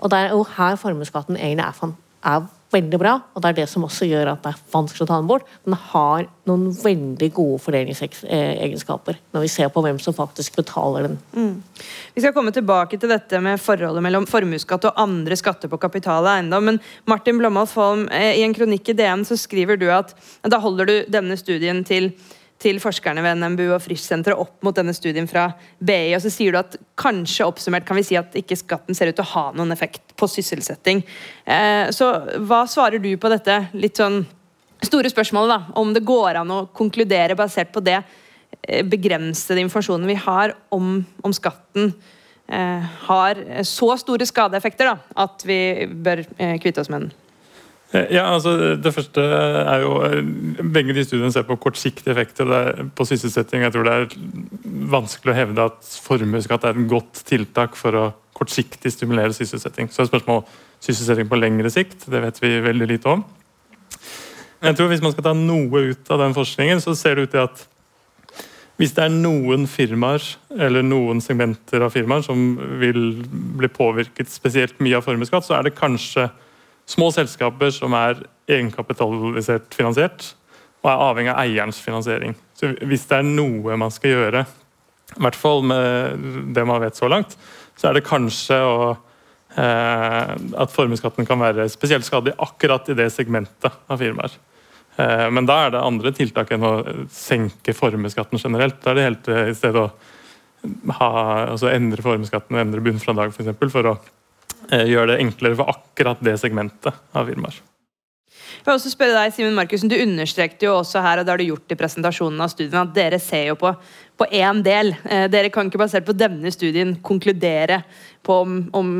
Og 0.00 0.08
det 0.12 0.18
er 0.18 0.30
jo 0.32 0.46
her 0.56 0.78
formuesskatten 0.80 1.36
egentlig 1.36 1.66
er, 1.66 1.90
er 2.24 2.46
veldig 2.70 2.98
bra, 3.02 3.16
og 3.34 3.42
det 3.42 3.50
er 3.50 3.56
det 3.60 3.66
som 3.70 3.84
også 3.86 4.06
gjør 4.06 4.32
at 4.32 4.44
det 4.44 4.52
er 4.52 4.62
vanskelig 4.72 5.04
å 5.04 5.08
ta 5.10 5.18
den 5.18 5.28
bort. 5.30 5.46
Den 5.66 5.76
har 5.90 6.26
noen 6.48 6.68
veldig 6.74 7.28
gode 7.34 7.58
fordelingsegenskaper 7.64 9.18
når 9.34 9.44
vi 9.44 9.52
ser 9.52 9.70
på 9.74 9.82
hvem 9.84 9.98
som 10.02 10.16
faktisk 10.16 10.58
betaler 10.60 11.08
den. 11.08 11.18
Mm. 11.34 11.86
Vi 12.14 12.24
skal 12.24 12.34
komme 12.36 12.54
tilbake 12.54 12.98
til 13.00 13.10
dette 13.10 13.42
med 13.42 13.62
forholdet 13.62 14.04
mellom 14.06 14.28
formuesskatt 14.30 14.86
og 14.90 15.00
andre 15.02 15.38
skatter 15.38 15.70
på 15.70 15.80
kapital 15.82 16.24
og 16.24 16.32
eiendom, 16.34 16.70
men 16.70 16.82
Martin 17.10 17.40
Blomholt 17.40 17.72
Folm, 17.74 18.06
eh, 18.14 18.38
i 18.38 18.44
en 18.46 18.54
kronikk 18.54 18.92
i 18.92 18.98
DN 18.98 19.26
så 19.26 19.38
skriver 19.38 19.80
du 19.80 19.88
at 19.94 20.14
da 20.46 20.62
holder 20.62 20.90
du 20.90 20.94
denne 21.10 21.38
studien 21.40 21.84
til 21.86 22.12
til 22.60 22.76
forskerne 22.76 23.22
ved 23.24 23.38
NMBU 23.40 23.70
og 23.72 23.80
Frisch-senteret 23.80 24.36
opp 24.40 24.58
mot 24.66 24.76
denne 24.76 24.92
studien 24.96 25.28
fra 25.30 25.46
BI, 25.80 26.12
og 26.12 26.20
så 26.20 26.32
sier 26.32 26.52
du 26.52 26.60
at 26.60 26.76
kanskje 27.00 27.46
oppsummert 27.48 27.86
kan 27.88 27.96
vi 27.96 28.04
si 28.04 28.18
at 28.20 28.36
ikke 28.36 28.58
skatten 28.58 28.96
ser 28.96 29.08
ut 29.08 29.16
til 29.16 29.24
å 29.24 29.32
ha 29.32 29.44
noen 29.56 29.72
effekt 29.72 30.09
på 30.20 30.28
sysselsetting. 30.28 31.02
Eh, 31.44 31.88
så 31.96 32.10
hva 32.44 32.64
svarer 32.68 33.02
du 33.02 33.10
på 33.20 33.32
dette 33.32 33.62
litt 33.76 34.00
sånn 34.00 34.22
store 34.84 35.12
spørsmålet, 35.12 35.52
da? 35.52 35.80
Om 35.80 35.94
det 35.96 36.04
går 36.08 36.40
an 36.40 36.54
å 36.54 36.64
konkludere 36.76 37.36
basert 37.38 37.72
på 37.74 37.82
det 37.84 37.98
eh, 38.00 38.84
begrensede 38.86 39.64
informasjonen 39.64 40.08
vi 40.10 40.18
har 40.20 40.54
om, 40.76 41.00
om 41.24 41.36
skatten, 41.36 41.94
eh, 42.48 42.92
har 43.08 43.42
så 43.68 43.94
store 44.00 44.28
skadeeffekter 44.28 44.92
da, 44.92 44.98
at 45.26 45.48
vi 45.48 45.60
bør 45.90 46.24
kvitte 46.62 46.84
oss 46.84 46.92
med 46.92 47.06
den? 47.06 47.16
Ja, 47.90 48.28
altså 48.30 48.76
Det 48.78 48.92
første 48.94 49.18
er 49.18 49.80
jo 49.82 49.96
Begge 50.70 50.94
de 50.94 51.02
studiene 51.02 51.32
ser 51.34 51.42
på 51.48 51.56
kortsiktige 51.58 52.12
effekter 52.14 52.46
på 52.94 53.06
sysselsetting. 53.08 53.64
Jeg 53.66 53.74
tror 53.74 53.88
det 53.88 53.94
er 53.96 54.12
vanskelig 54.92 55.32
å 55.32 55.38
hevde 55.40 55.64
at 55.72 55.94
formuesskatt 56.04 56.68
er 56.68 56.78
et 56.78 56.90
godt 56.90 57.24
tiltak 57.26 57.74
for 57.78 57.98
å 57.98 58.04
kortsiktig 58.40 58.92
stimulere 58.94 59.34
sysselsetting. 59.36 59.90
Så 59.92 60.02
er 60.02 60.10
spørsmål 60.10 60.46
sysselsetting 60.80 61.28
på 61.28 61.38
lengre 61.38 61.70
sikt. 61.72 62.08
Det 62.08 62.22
vet 62.24 62.40
vi 62.42 62.54
veldig 62.64 62.88
lite 62.88 63.12
om. 63.12 63.24
Jeg 64.60 64.76
tror 64.76 64.88
Hvis 64.88 65.02
man 65.02 65.12
skal 65.12 65.24
ta 65.24 65.34
noe 65.36 65.84
ut 65.92 66.10
av 66.10 66.18
den 66.20 66.36
forskningen, 66.36 66.80
så 66.80 66.94
ser 66.96 67.16
det 67.16 67.28
ut 67.28 67.30
til 67.36 67.46
at 67.46 67.66
hvis 68.80 68.94
det 68.96 69.02
er 69.04 69.12
noen 69.12 69.66
firmaer 69.68 70.24
eller 70.56 70.84
noen 70.84 71.18
segmenter 71.20 71.82
av 71.84 71.92
firmaer 71.92 72.24
som 72.24 72.54
vil 72.80 73.18
bli 73.60 73.68
påvirket 73.68 74.30
spesielt 74.32 74.78
mye 74.80 74.96
av 74.96 75.04
formuesskatt, 75.04 75.44
så 75.44 75.58
er 75.58 75.68
det 75.68 75.76
kanskje 75.76 76.30
Små 76.90 77.06
selskaper 77.14 77.70
som 77.70 77.92
er 77.94 78.18
egenkapitalisert 78.50 79.76
finansiert 79.76 80.24
og 80.80 80.88
er 80.90 81.02
avhengig 81.04 81.30
av 81.30 81.42
eierens 81.44 81.78
finansiering. 81.78 82.32
Så 82.56 82.72
Hvis 82.82 83.04
det 83.06 83.20
er 83.20 83.28
noe 83.28 83.76
man 83.78 83.92
skal 83.94 84.10
gjøre, 84.10 84.40
i 85.14 85.22
hvert 85.22 85.38
fall 85.38 85.62
med 85.62 86.24
det 86.56 86.64
man 86.66 86.80
vet 86.82 86.98
så 86.98 87.06
langt, 87.06 87.36
så 87.80 87.88
er 87.88 87.96
det 87.96 88.04
kanskje 88.06 88.60
å, 88.60 88.92
eh, 89.56 90.34
at 90.36 90.74
formuesskatten 90.74 91.28
kan 91.28 91.40
være 91.40 91.68
spesielt 91.72 92.04
skadelig 92.06 92.36
akkurat 92.44 92.92
i 92.92 92.98
det 92.98 93.08
segmentet 93.14 93.72
av 93.88 94.00
firmaer. 94.00 94.36
Eh, 95.00 95.26
men 95.32 95.48
da 95.48 95.64
er 95.64 95.74
det 95.74 95.82
andre 95.82 96.12
tiltak 96.12 96.52
enn 96.52 96.68
å 96.68 96.74
senke 97.14 97.74
formuesskatten 97.76 98.42
generelt. 98.42 98.82
Da 98.84 98.92
er 98.92 99.00
det 99.00 99.08
helt 99.08 99.32
eh, 99.32 99.50
i 99.50 99.58
stedet 99.58 99.88
å 99.88 99.90
ha, 101.00 101.10
altså 101.54 101.72
endre 101.72 102.04
formuesskatten 102.04 102.58
og 102.58 102.66
endre 102.66 102.84
bunnfradrag 102.84 103.32
for, 103.32 103.46
eksempel, 103.46 103.72
for 103.72 103.94
å 103.94 103.98
Eh, 104.70 104.86
gjøre 104.86 105.14
det 105.14 105.22
enklere 105.24 105.58
for 105.58 105.72
akkurat 105.72 106.20
det 106.22 106.36
segmentet 106.38 106.94
av 107.16 107.26
firmaer. 107.26 107.56
Jeg 108.60 108.66
vil 108.66 108.76
også 108.76 108.92
spørre 108.92 109.16
deg, 109.16 109.32
Simen 109.34 109.56
Markussen, 109.56 109.90
Du 109.90 109.96
understrekte 109.98 110.66
jo 110.66 110.76
også 110.78 111.02
her, 111.04 111.20
og 111.20 111.26
det 111.26 111.32
har 111.32 111.40
du 111.40 111.48
gjort 111.48 111.74
i 111.74 111.78
presentasjonen 111.78 112.40
av 112.44 112.52
studien, 112.52 112.78
at 112.82 112.94
dere 112.96 113.18
ser 113.22 113.50
jo 113.50 113.56
på, 113.60 113.72
på 114.20 114.28
én 114.36 114.62
del. 114.66 114.92
Eh, 115.04 115.26
dere 115.32 115.52
kan 115.52 115.70
ikke 115.70 115.80
basert 115.80 116.06
på 116.06 116.16
denne 116.16 116.52
studien 116.54 116.96
konkludere 117.06 117.82
på 118.26 118.36
om, 118.44 118.56
om 118.76 118.92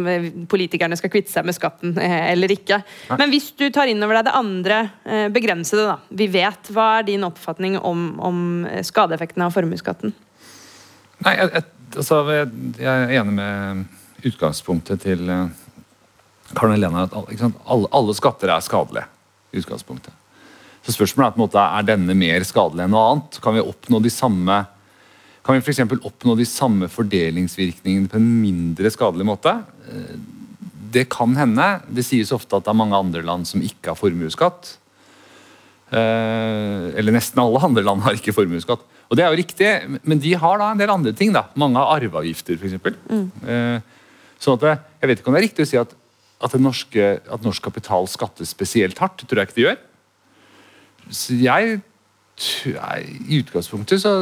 politikerne 0.50 0.96
skal 0.96 1.12
kvitte 1.12 1.32
seg 1.32 1.46
med 1.48 1.56
skatten 1.58 1.94
eh, 2.00 2.32
eller 2.32 2.54
ikke. 2.54 2.80
Men 3.20 3.32
hvis 3.34 3.50
du 3.58 3.66
tar 3.74 3.90
inn 3.92 4.02
over 4.06 4.20
deg 4.20 4.30
det 4.30 4.36
andre 4.40 4.80
begrensede, 5.34 5.86
da. 5.90 5.98
Vi 6.22 6.28
vet. 6.32 6.72
Hva 6.72 6.90
er 6.98 7.08
din 7.08 7.26
oppfatning 7.26 7.78
om, 7.78 8.12
om 8.20 8.44
skadeeffektene 8.86 9.48
av 9.48 9.56
formuesskatten? 9.56 10.14
Nei, 11.20 11.34
jeg, 11.36 11.50
jeg, 11.52 11.66
altså, 12.00 12.22
jeg 12.80 12.92
er 12.92 13.18
enig 13.20 13.34
med 13.36 14.30
utgangspunktet 14.30 15.02
til 15.04 15.26
Karen 16.56 16.74
Helene 16.74 17.06
at 17.06 17.14
alle, 17.14 17.88
alle, 17.94 18.14
skatter 18.16 18.50
er 18.50 18.64
skadelige. 18.64 19.06
Utgangspunktet. 19.56 20.12
Så 20.80 20.94
spørsmålet 20.94 21.28
er 21.28 21.34
på 21.34 21.40
en 21.40 21.44
måte, 21.44 21.62
er 21.62 21.88
denne 21.88 22.16
mer 22.16 22.44
skadelig 22.48 22.86
enn 22.86 22.94
noe 22.94 23.08
annet. 23.10 23.40
Kan 23.44 23.56
vi 23.56 23.64
oppnå 23.64 24.00
de 24.02 24.12
samme 24.12 24.62
kan 25.40 25.56
vi 25.56 25.72
for 25.72 26.04
oppnå 26.04 26.34
de 26.36 26.44
samme 26.44 26.86
fordelingsvirkningene 26.92 28.10
på 28.12 28.18
en 28.20 28.28
mindre 28.42 28.90
skadelig 28.92 29.24
måte? 29.24 29.54
Eh, 29.88 30.18
det 30.92 31.06
kan 31.12 31.32
hende. 31.38 31.68
Det 31.88 32.04
sies 32.04 32.32
ofte 32.34 32.58
at 32.58 32.66
det 32.66 32.72
er 32.72 32.78
mange 32.78 32.98
andre 32.98 33.22
land 33.24 33.48
som 33.48 33.62
ikke 33.64 33.94
har 33.94 33.98
formuesskatt. 33.98 34.74
Eh, 35.90 36.90
eller 37.00 37.16
nesten 37.16 37.40
alle 37.40 37.62
andre 37.66 37.86
land 37.86 38.04
har 38.04 38.18
ikke 38.18 38.36
formuesskatt. 38.36 38.84
Og 39.08 39.16
det 39.16 39.24
er 39.24 39.32
jo 39.32 39.40
riktig, 39.40 39.70
men 40.04 40.20
de 40.22 40.36
har 40.38 40.60
da 40.60 40.68
en 40.70 40.82
del 40.82 40.92
andre 40.92 41.14
ting. 41.16 41.32
da. 41.32 41.48
Mange 41.58 41.80
har 41.80 41.96
arveavgifter, 41.96 42.60
f.eks. 42.60 43.00
Mm. 43.10 43.82
Sånn 44.40 44.60
at 44.60 44.84
Jeg 45.00 45.08
vet 45.08 45.18
ikke 45.18 45.32
om 45.32 45.34
det 45.34 45.40
er 45.40 45.48
riktig 45.48 45.64
å 45.66 45.70
si 45.70 45.80
at, 45.80 45.96
at, 46.40 46.56
norske, 46.60 47.06
at 47.20 47.44
norsk 47.44 47.62
kapital 47.62 48.08
skattes 48.08 48.52
spesielt 48.54 48.98
hardt. 48.98 49.20
Det 49.20 49.28
tror 49.28 49.42
jeg 49.42 49.50
ikke 49.50 49.58
det 49.58 49.66
gjør. 49.66 49.80
Så 51.10 51.36
jeg, 51.40 51.80
I 53.28 53.40
utgangspunktet 53.40 54.02
så 54.02 54.14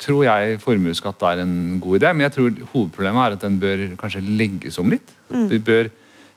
tror 0.00 0.24
jeg 0.24 0.60
formuesskatt 0.62 1.22
er 1.28 1.42
en 1.44 1.80
god 1.82 2.00
idé, 2.00 2.12
men 2.14 2.26
jeg 2.26 2.36
tror 2.36 2.62
hovedproblemet 2.72 3.22
er 3.22 3.36
at 3.36 3.44
den 3.44 3.58
bør 3.60 3.84
kanskje 4.00 4.24
legges 4.24 4.78
om 4.80 4.92
litt. 4.92 5.12
Mm. 5.28 5.46
Vi 5.52 5.60
bør 5.64 5.90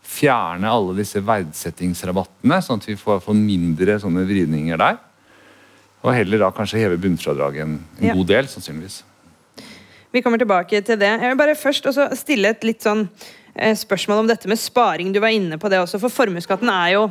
fjerne 0.04 0.68
alle 0.68 0.98
disse 0.98 1.22
verdsettingsrabattene, 1.24 2.60
sånn 2.64 2.84
at 2.84 2.90
vi 2.90 2.98
får, 3.00 3.22
får 3.24 3.40
mindre 3.40 3.96
sånne 4.04 4.26
vridninger 4.28 4.80
der. 4.80 5.00
Og 6.04 6.12
heller 6.12 6.44
da 6.44 6.52
kanskje 6.56 6.82
heve 6.84 7.00
bunnfradraget 7.00 7.64
en, 7.64 7.78
en 8.02 8.10
ja. 8.10 8.16
god 8.18 8.28
del, 8.34 8.50
sannsynligvis. 8.52 9.00
Vi 10.14 10.22
kommer 10.22 10.38
tilbake 10.38 10.84
til 10.86 11.00
det. 11.00 11.14
Jeg 11.24 11.32
vil 11.32 11.40
bare 11.40 11.56
først 11.58 11.88
også 11.90 12.10
stille 12.20 12.52
et 12.54 12.68
litt 12.68 12.84
sånn 12.84 13.08
spørsmål 13.54 14.24
om 14.24 14.30
dette 14.32 14.50
med 14.50 14.60
sparing. 14.60 15.12
Du 15.14 15.22
var 15.22 15.34
inne 15.34 15.60
på 15.62 15.70
det 15.70 15.82
også, 15.82 16.00
for 16.02 16.14
formuesskatten 16.14 16.72
er 16.74 16.96
jo 16.96 17.04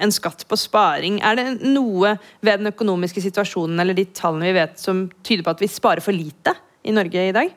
en 0.00 0.12
skatt 0.14 0.44
på 0.48 0.58
sparing. 0.58 1.20
Er 1.24 1.38
det 1.38 1.46
noe 1.64 2.14
ved 2.40 2.60
den 2.60 2.70
økonomiske 2.72 3.22
situasjonen 3.24 3.80
eller 3.82 3.96
de 3.96 4.06
tallene 4.16 4.50
vi 4.50 4.58
vet 4.60 4.80
som 4.80 5.06
tyder 5.26 5.44
på 5.46 5.54
at 5.54 5.64
vi 5.64 5.70
sparer 5.70 6.04
for 6.04 6.16
lite 6.16 6.54
i 6.84 6.94
Norge 6.96 7.26
i 7.28 7.34
dag? 7.36 7.56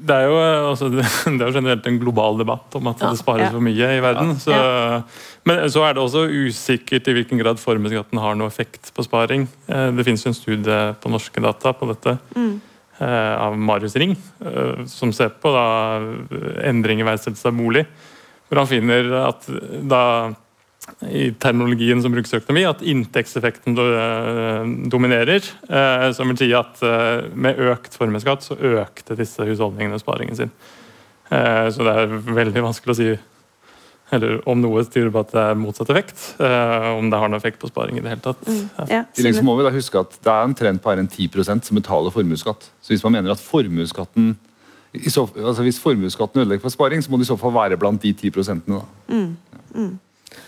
Det 0.00 0.16
er, 0.16 0.30
jo, 0.30 0.36
altså, 0.70 0.88
det 1.38 1.44
er 1.44 1.52
generelt 1.52 1.86
en 1.86 1.98
global 2.00 2.38
debatt 2.40 2.76
om 2.78 2.88
at 2.88 3.02
ja, 3.02 3.10
det 3.10 3.20
spares 3.20 3.48
ja. 3.48 3.52
for 3.52 3.64
mye 3.64 3.90
i 3.96 4.00
verden. 4.04 4.32
Så, 4.40 4.54
ja. 4.54 5.02
Men 5.48 5.64
så 5.72 5.84
er 5.84 5.96
det 5.96 6.04
også 6.04 6.24
usikkert 6.30 7.10
i 7.10 7.16
hvilken 7.18 7.40
grad 7.42 7.60
formuesskatten 7.60 8.20
har 8.22 8.38
noe 8.38 8.48
effekt 8.48 8.92
på 8.96 9.04
sparing. 9.04 9.48
Eh, 9.68 9.88
det 9.96 10.06
finnes 10.06 10.24
jo 10.24 10.32
en 10.32 10.38
studie 10.38 10.80
på 11.02 11.12
norske 11.12 11.44
data 11.44 11.74
på 11.76 11.90
dette. 11.90 12.16
Mm. 12.36 12.54
Eh, 13.00 13.34
av 13.40 13.58
Marius 13.58 13.96
Ring, 13.96 14.16
eh, 14.44 14.84
som 14.86 15.12
ser 15.12 15.30
på 15.40 15.48
da, 15.54 15.64
endring 16.68 17.00
i 17.00 17.06
verdsettelse 17.08 17.48
av 17.48 17.56
bolig. 17.56 17.86
Hvor 18.48 18.60
han 18.60 18.68
finner 18.68 19.08
at 19.22 19.46
da 19.88 20.02
i 21.08 21.30
terminologien 21.40 22.02
som 22.02 22.12
brukes 22.12 22.34
i 22.34 22.40
økonomi, 22.42 22.66
at 22.68 22.82
inntektseffekten 22.84 23.76
do, 23.78 23.84
dominerer. 24.90 25.44
Som 26.16 26.32
vil 26.32 26.40
si 26.40 26.48
at 26.56 26.80
med 27.30 27.60
økt 27.70 27.94
formuesskatt 27.94 28.42
så 28.42 28.56
økte 28.58 29.14
disse 29.14 29.44
husholdningene 29.46 30.00
sparingen 30.02 30.34
sin. 30.34 30.50
Så 31.30 31.86
det 31.86 31.94
er 31.94 32.16
veldig 32.40 32.64
vanskelig 32.64 32.96
å 32.96 32.98
si 32.98 33.10
eller 34.14 34.40
om 34.48 34.60
noe 34.60 34.82
styrer 34.86 35.10
på 35.14 35.22
at 35.24 35.32
det 35.34 35.46
er 35.52 35.58
motsatt 35.58 35.90
effekt. 35.92 36.18
Uh, 36.40 36.92
om 36.96 37.10
det 37.12 37.20
har 37.20 37.30
noen 37.30 37.38
effekt 37.38 37.60
på 37.62 37.70
sparing 37.70 37.98
i 37.98 38.04
det 38.04 38.12
hele 38.12 38.24
tatt. 38.24 38.42
Mm. 38.46 38.62
Ja. 38.90 39.02
I 39.04 39.18
tillegg 39.18 39.38
så 39.38 39.46
må 39.46 39.56
vi 39.58 39.66
da 39.66 39.72
huske 39.74 40.02
at 40.02 40.18
Det 40.18 40.32
er 40.32 40.46
en 40.46 40.54
trend 40.56 40.82
på 40.82 40.90
bare 40.90 41.04
en 41.04 41.10
10% 41.10 41.68
som 41.68 41.78
betaler 41.78 42.14
formuesskatt. 42.14 42.70
Så 42.82 42.94
hvis 42.94 43.04
man 43.06 43.18
mener 43.18 43.34
at 43.34 43.42
formuesskatten 43.42 44.36
så, 45.06 45.22
altså 45.36 45.62
Hvis 45.62 45.78
formuesskatten 45.78 46.40
ødelegger 46.40 46.64
for 46.64 46.74
sparing, 46.74 47.02
så 47.04 47.10
må 47.10 47.16
det 47.16 47.28
i 47.28 47.30
så 47.30 47.36
fall 47.38 47.52
være 47.54 47.76
blant 47.78 48.02
de 48.02 48.10
10 48.12 48.30
prosentene. 48.34 48.80
Mm. 49.06 49.36
Mm. 49.74 49.98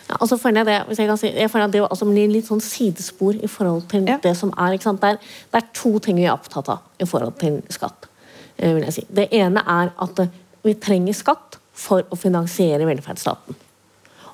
Ja, 0.09 0.17
og 0.19 0.29
så 0.29 0.37
føler 0.37 0.61
jeg 0.61 0.67
det, 0.67 0.79
hvis 0.87 0.99
jeg 0.99 1.07
kan 1.07 1.17
si, 1.17 1.31
jeg 1.31 1.51
føler 1.51 1.65
at 1.65 1.73
det 1.73 1.83
altså 1.83 2.09
blir 2.09 2.31
litt 2.31 2.49
sånn 2.51 2.61
sidespor 2.63 3.39
i 3.39 3.51
forhold 3.51 3.87
til 3.91 4.09
ja. 4.11 4.19
det 4.23 4.35
som 4.39 4.51
er. 4.59 4.75
ikke 4.75 4.89
sant? 4.89 5.03
Det 5.03 5.15
er, 5.15 5.35
det 5.53 5.63
er 5.63 5.69
to 5.79 5.95
ting 6.03 6.19
vi 6.19 6.27
er 6.27 6.35
opptatt 6.35 6.73
av 6.75 6.83
i 6.99 7.07
forhold 7.07 7.39
til 7.39 7.61
skatt. 7.71 8.09
Eh, 8.59 8.75
vil 8.75 8.83
jeg 8.89 8.97
si. 8.99 9.07
Det 9.15 9.29
ene 9.31 9.63
er 9.63 9.95
at 10.05 10.25
vi 10.67 10.75
trenger 10.75 11.17
skatt 11.17 11.62
for 11.73 12.05
å 12.11 12.19
finansiere 12.19 12.89
velferdsstaten. 12.89 13.59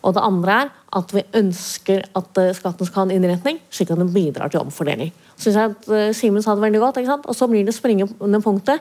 Og 0.06 0.14
det 0.14 0.22
andre 0.22 0.58
er 0.62 0.68
at 0.98 1.12
vi 1.12 1.24
ønsker 1.36 2.04
at 2.16 2.38
eh, 2.40 2.52
skatten 2.56 2.86
skal 2.86 3.02
ha 3.02 3.06
en 3.08 3.16
innretning, 3.16 3.58
slik 3.74 3.90
at 3.92 4.00
den 4.00 4.12
bidrar 4.14 4.52
til 4.52 4.62
omfordeling. 4.62 5.10
Synes 5.38 5.58
jeg 5.58 5.72
at 5.74 5.88
uh, 5.90 6.04
Simen 6.16 6.42
sa 6.42 6.54
det 6.56 6.64
veldig 6.64 6.80
godt, 6.82 7.26
Og 7.28 7.34
så 7.36 7.46
blir 7.46 7.66
det 7.66 7.74
springende 7.74 8.40
punktet. 8.42 8.80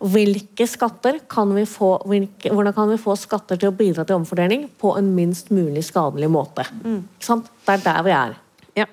Hvilke 0.00 0.66
skatter 0.66 1.20
kan 1.28 1.52
vi 1.54 1.62
få, 1.66 1.92
hvilke, 2.06 2.50
hvordan 2.50 2.74
kan 2.74 2.90
vi 2.90 2.98
få 2.98 3.14
skatter 3.16 3.56
til 3.56 3.70
å 3.70 3.76
bidra 3.76 4.04
til 4.04 4.18
omfordeling 4.18 4.68
på 4.80 4.96
en 4.98 5.12
minst 5.14 5.50
mulig 5.50 5.84
skadelig 5.86 6.30
måte? 6.30 6.66
Mm. 6.82 7.04
Det 7.20 7.76
er 7.76 7.84
der 7.84 8.02
vi 8.02 8.16
er. 8.16 8.34
Ja. 8.82 8.88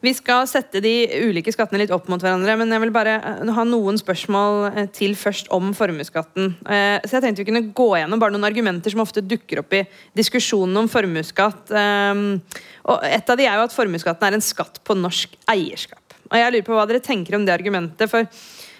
Vi 0.00 0.14
skal 0.16 0.46
sette 0.48 0.80
de 0.80 0.92
ulike 1.28 1.52
skattene 1.52 1.82
litt 1.82 1.90
opp 1.92 2.06
mot 2.08 2.22
hverandre, 2.24 2.54
men 2.56 2.70
jeg 2.72 2.80
vil 2.86 2.92
bare 2.94 3.18
eh, 3.20 3.50
ha 3.52 3.64
noen 3.68 3.98
spørsmål 4.00 4.70
eh, 4.70 4.86
til 4.96 5.12
først 5.18 5.50
om 5.52 5.74
formuesskatten. 5.76 6.54
Eh, 6.64 6.96
Så 7.04 7.18
jeg 7.18 7.24
tenkte 7.26 7.42
vi 7.44 7.48
kunne 7.50 7.66
gå 7.76 7.88
gjennom 7.98 8.22
bare 8.22 8.32
noen 8.32 8.46
argumenter 8.48 8.94
som 8.94 9.02
ofte 9.04 9.20
dukker 9.20 9.60
opp 9.60 9.74
i 9.76 9.82
diskusjonen 10.16 10.80
om 10.80 10.88
formuesskatt. 10.88 11.68
Eh, 11.68 12.22
Og 12.88 13.04
et 13.04 13.28
av 13.28 13.36
de 13.36 13.44
er 13.44 13.58
jo 13.60 13.66
at 13.66 13.76
formuesskatten 13.76 14.24
er 14.24 14.38
en 14.38 14.44
skatt 14.44 14.80
på 14.88 14.96
norsk 14.96 15.34
eierskap. 15.52 16.16
Og 16.30 16.38
jeg 16.38 16.54
lurer 16.54 16.64
på 16.64 16.78
hva 16.78 16.86
dere 16.88 17.02
tenker 17.04 17.36
om 17.36 17.44
det 17.44 17.52
argumentet. 17.52 18.08
For, 18.08 18.24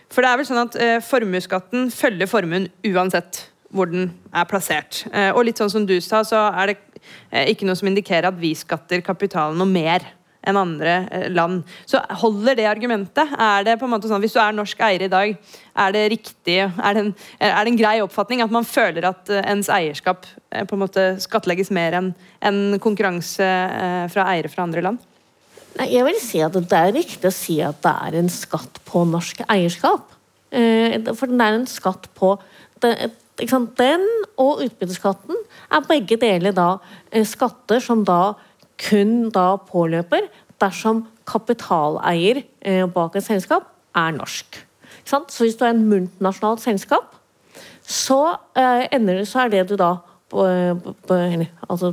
for 0.08 0.24
det 0.24 0.30
er 0.30 0.40
vel 0.40 0.48
sånn 0.48 0.62
at 0.62 0.78
formuesskatten 1.04 1.90
følger 1.92 2.30
formuen 2.30 2.70
uansett 2.86 3.42
hvor 3.74 3.90
den 3.90 4.08
er 4.32 4.46
plassert. 4.48 5.02
Og 5.34 5.42
litt 5.44 5.60
sånn 5.60 5.70
som 5.70 5.84
du 5.86 5.96
sa, 6.00 6.22
så 6.26 6.46
er 6.62 6.72
det 6.72 6.78
ikke 7.52 7.66
noe 7.68 7.76
som 7.78 7.90
indikerer 7.90 8.30
at 8.30 8.38
vi 8.40 8.54
skatter 8.58 9.02
kapitalen 9.04 9.58
noe 9.60 9.68
mer 9.68 10.06
enn 10.46 10.58
andre 10.58 10.94
eh, 11.10 11.26
land. 11.32 11.62
Så 11.88 12.00
holder 12.22 12.56
det 12.58 12.68
argumentet? 12.70 13.34
Er 13.36 13.66
det 13.66 13.76
på 13.80 13.86
en 13.86 13.94
måte 13.94 14.08
sånn, 14.10 14.22
Hvis 14.22 14.36
du 14.36 14.40
er 14.42 14.56
norsk 14.56 14.80
eier 14.86 15.04
i 15.04 15.12
dag, 15.12 15.34
er 15.84 15.94
det 15.94 16.04
riktig, 16.14 16.58
er 16.64 16.96
det 16.96 17.04
en, 17.04 17.12
er 17.38 17.60
det 17.64 17.72
en 17.72 17.80
grei 17.80 17.96
oppfatning 18.04 18.42
at 18.44 18.54
man 18.54 18.66
føler 18.68 19.06
at 19.10 19.30
eh, 19.32 19.44
ens 19.52 19.70
eierskap 19.72 20.26
eh, 20.50 20.64
på 20.64 20.76
en 20.76 20.84
måte 20.84 21.06
skattlegges 21.22 21.72
mer 21.74 21.98
enn 22.00 22.12
enn 22.40 22.78
konkurranse 22.80 23.46
fra 24.08 24.24
eiere 24.32 24.48
fra 24.48 24.64
andre 24.64 24.80
land? 24.84 25.00
Nei, 25.76 25.90
Jeg 25.92 26.06
vil 26.06 26.20
si 26.22 26.40
at 26.40 26.56
det 26.56 26.78
er 26.78 26.94
riktig 26.96 27.28
å 27.28 27.34
si 27.34 27.58
at 27.62 27.82
det 27.84 27.92
er 28.08 28.16
en 28.16 28.30
skatt 28.32 28.80
på 28.88 29.04
norsk 29.04 29.42
eierskap. 29.44 30.16
For 30.50 31.30
den 31.30 31.42
er 31.44 31.58
en 31.58 31.68
skatt 31.70 32.08
på? 32.16 32.32
Den 32.80 34.06
og 34.40 34.64
utbytteskatten 34.64 35.36
er 35.70 35.86
begge 35.86 36.16
deler 36.20 36.56
da 36.56 36.70
skatter 37.28 37.84
som 37.84 38.02
da 38.08 38.34
kun 38.80 39.30
da 39.34 39.54
påløper 39.68 40.28
dersom 40.60 41.04
kapitaleier 41.28 42.42
eh, 42.60 42.84
bak 42.90 43.16
et 43.16 43.26
selskap 43.26 43.68
er 43.96 44.12
norsk. 44.16 44.60
Så 45.04 45.24
hvis 45.40 45.56
du 45.58 45.64
er 45.64 45.74
en 45.74 45.86
multinasjonalt 45.88 46.62
selskap, 46.62 47.16
så 47.82 48.36
eh, 48.58 48.86
ender 48.94 49.24
så 49.28 49.46
er 49.46 49.54
det 49.56 49.68
du 49.70 49.76
da 49.80 49.96
altså, 50.30 51.90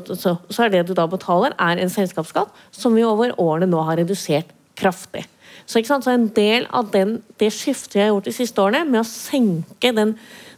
så, 0.49 0.63
er 0.63 0.69
det 0.69 0.87
du 0.87 0.93
da 0.93 1.07
betaler, 1.09 1.55
er 1.57 1.81
en 1.81 1.89
selskapsskatt 1.89 2.53
som 2.71 2.93
vi 2.95 3.05
over 3.05 3.33
årene 3.41 3.69
nå 3.71 3.81
har 3.87 3.97
redusert 3.97 4.51
kraftig. 4.77 5.25
Så, 5.65 5.81
så 5.83 6.11
en 6.13 6.29
del 6.35 6.67
av 6.69 6.91
den, 6.93 7.17
det 7.39 7.49
skiftet 7.51 7.95
vi 7.95 8.03
har 8.03 8.11
gjort 8.11 8.29
de 8.29 8.35
siste 8.35 8.61
årene, 8.61 8.85
med 8.85 9.01
å 9.01 9.07
senke 9.09 9.91
den, 9.95 10.13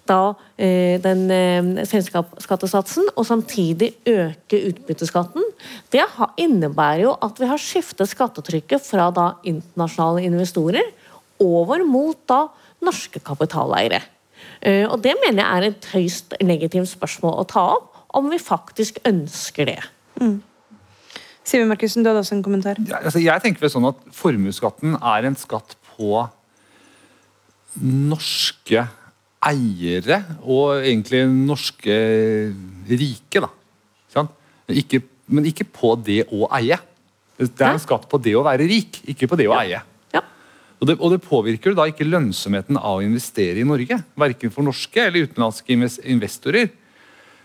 da, 0.10 0.34
eh, 0.58 0.98
den 1.02 1.26
eh, 1.32 1.86
selskapsskattesatsen 1.88 3.12
og 3.16 3.28
samtidig 3.28 3.94
øke 4.10 4.60
utbytteskatten, 4.72 5.46
det 5.94 6.06
innebærer 6.42 7.06
jo 7.06 7.16
at 7.22 7.40
vi 7.40 7.50
har 7.50 7.62
skiftet 7.62 8.10
skattetrykket 8.12 8.84
fra 8.84 9.10
da 9.14 9.28
internasjonale 9.48 10.26
investorer 10.28 10.90
over 11.40 11.86
mot 11.88 12.18
da 12.28 12.48
norske 12.86 13.22
kapitaleiere. 13.24 14.02
Eh, 14.62 14.86
Og 14.90 15.02
det 15.04 15.16
mener 15.24 15.44
jeg 15.44 15.58
er 15.58 15.70
et 15.70 15.90
høyst 15.94 16.36
legitimt 16.42 16.90
spørsmål 16.90 17.40
å 17.40 17.48
ta 17.48 17.66
opp, 17.78 17.96
om 18.18 18.30
vi 18.32 18.40
faktisk 18.42 18.98
ønsker 19.06 19.70
det. 19.70 19.80
Simen 21.46 21.70
Markussen, 21.70 22.04
du 22.04 22.10
hadde 22.10 22.24
også 22.24 22.36
en 22.36 22.44
kommentar. 22.44 22.80
Ja, 22.90 23.00
altså, 23.04 23.22
jeg 23.22 23.42
tenker 23.42 23.62
vel 23.64 23.72
sånn 23.74 23.88
at 23.90 24.02
Formuesskatten 24.14 24.98
er 24.98 25.28
en 25.30 25.38
skatt 25.40 25.76
på 25.94 26.24
norske 27.80 28.88
eiere 29.40 30.20
og 30.44 30.82
egentlig 30.82 31.24
norske 31.32 31.96
rike. 32.90 33.40
da. 33.40 33.50
Sant? 34.12 34.34
Men 34.68 34.82
ikke, 34.82 35.02
men 35.28 35.48
ikke 35.50 35.68
på 35.68 35.96
det 36.04 36.26
å 36.34 36.50
eie. 36.60 36.80
Det 37.40 37.64
er 37.64 37.72
en 37.72 37.80
skatt 37.80 38.10
på 38.12 38.20
det 38.20 38.36
å 38.36 38.44
være 38.44 38.68
rik, 38.68 39.00
ikke 39.14 39.30
på 39.32 39.40
det 39.40 39.48
å 39.48 39.56
eie. 39.62 39.80
Ja. 40.12 40.24
Og 40.80 40.90
det, 40.90 40.98
og 41.00 41.14
det 41.14 41.22
påvirker 41.24 41.76
da 41.76 41.88
ikke 41.88 42.08
lønnsomheten 42.08 42.80
av 42.80 43.00
å 43.00 43.06
investere 43.06 43.62
i 43.62 43.68
Norge. 43.68 44.02
Verken 44.20 44.52
for 44.52 44.68
norske 44.68 45.06
eller 45.08 45.30
utenlandske 45.30 45.78
investorer. 46.12 46.74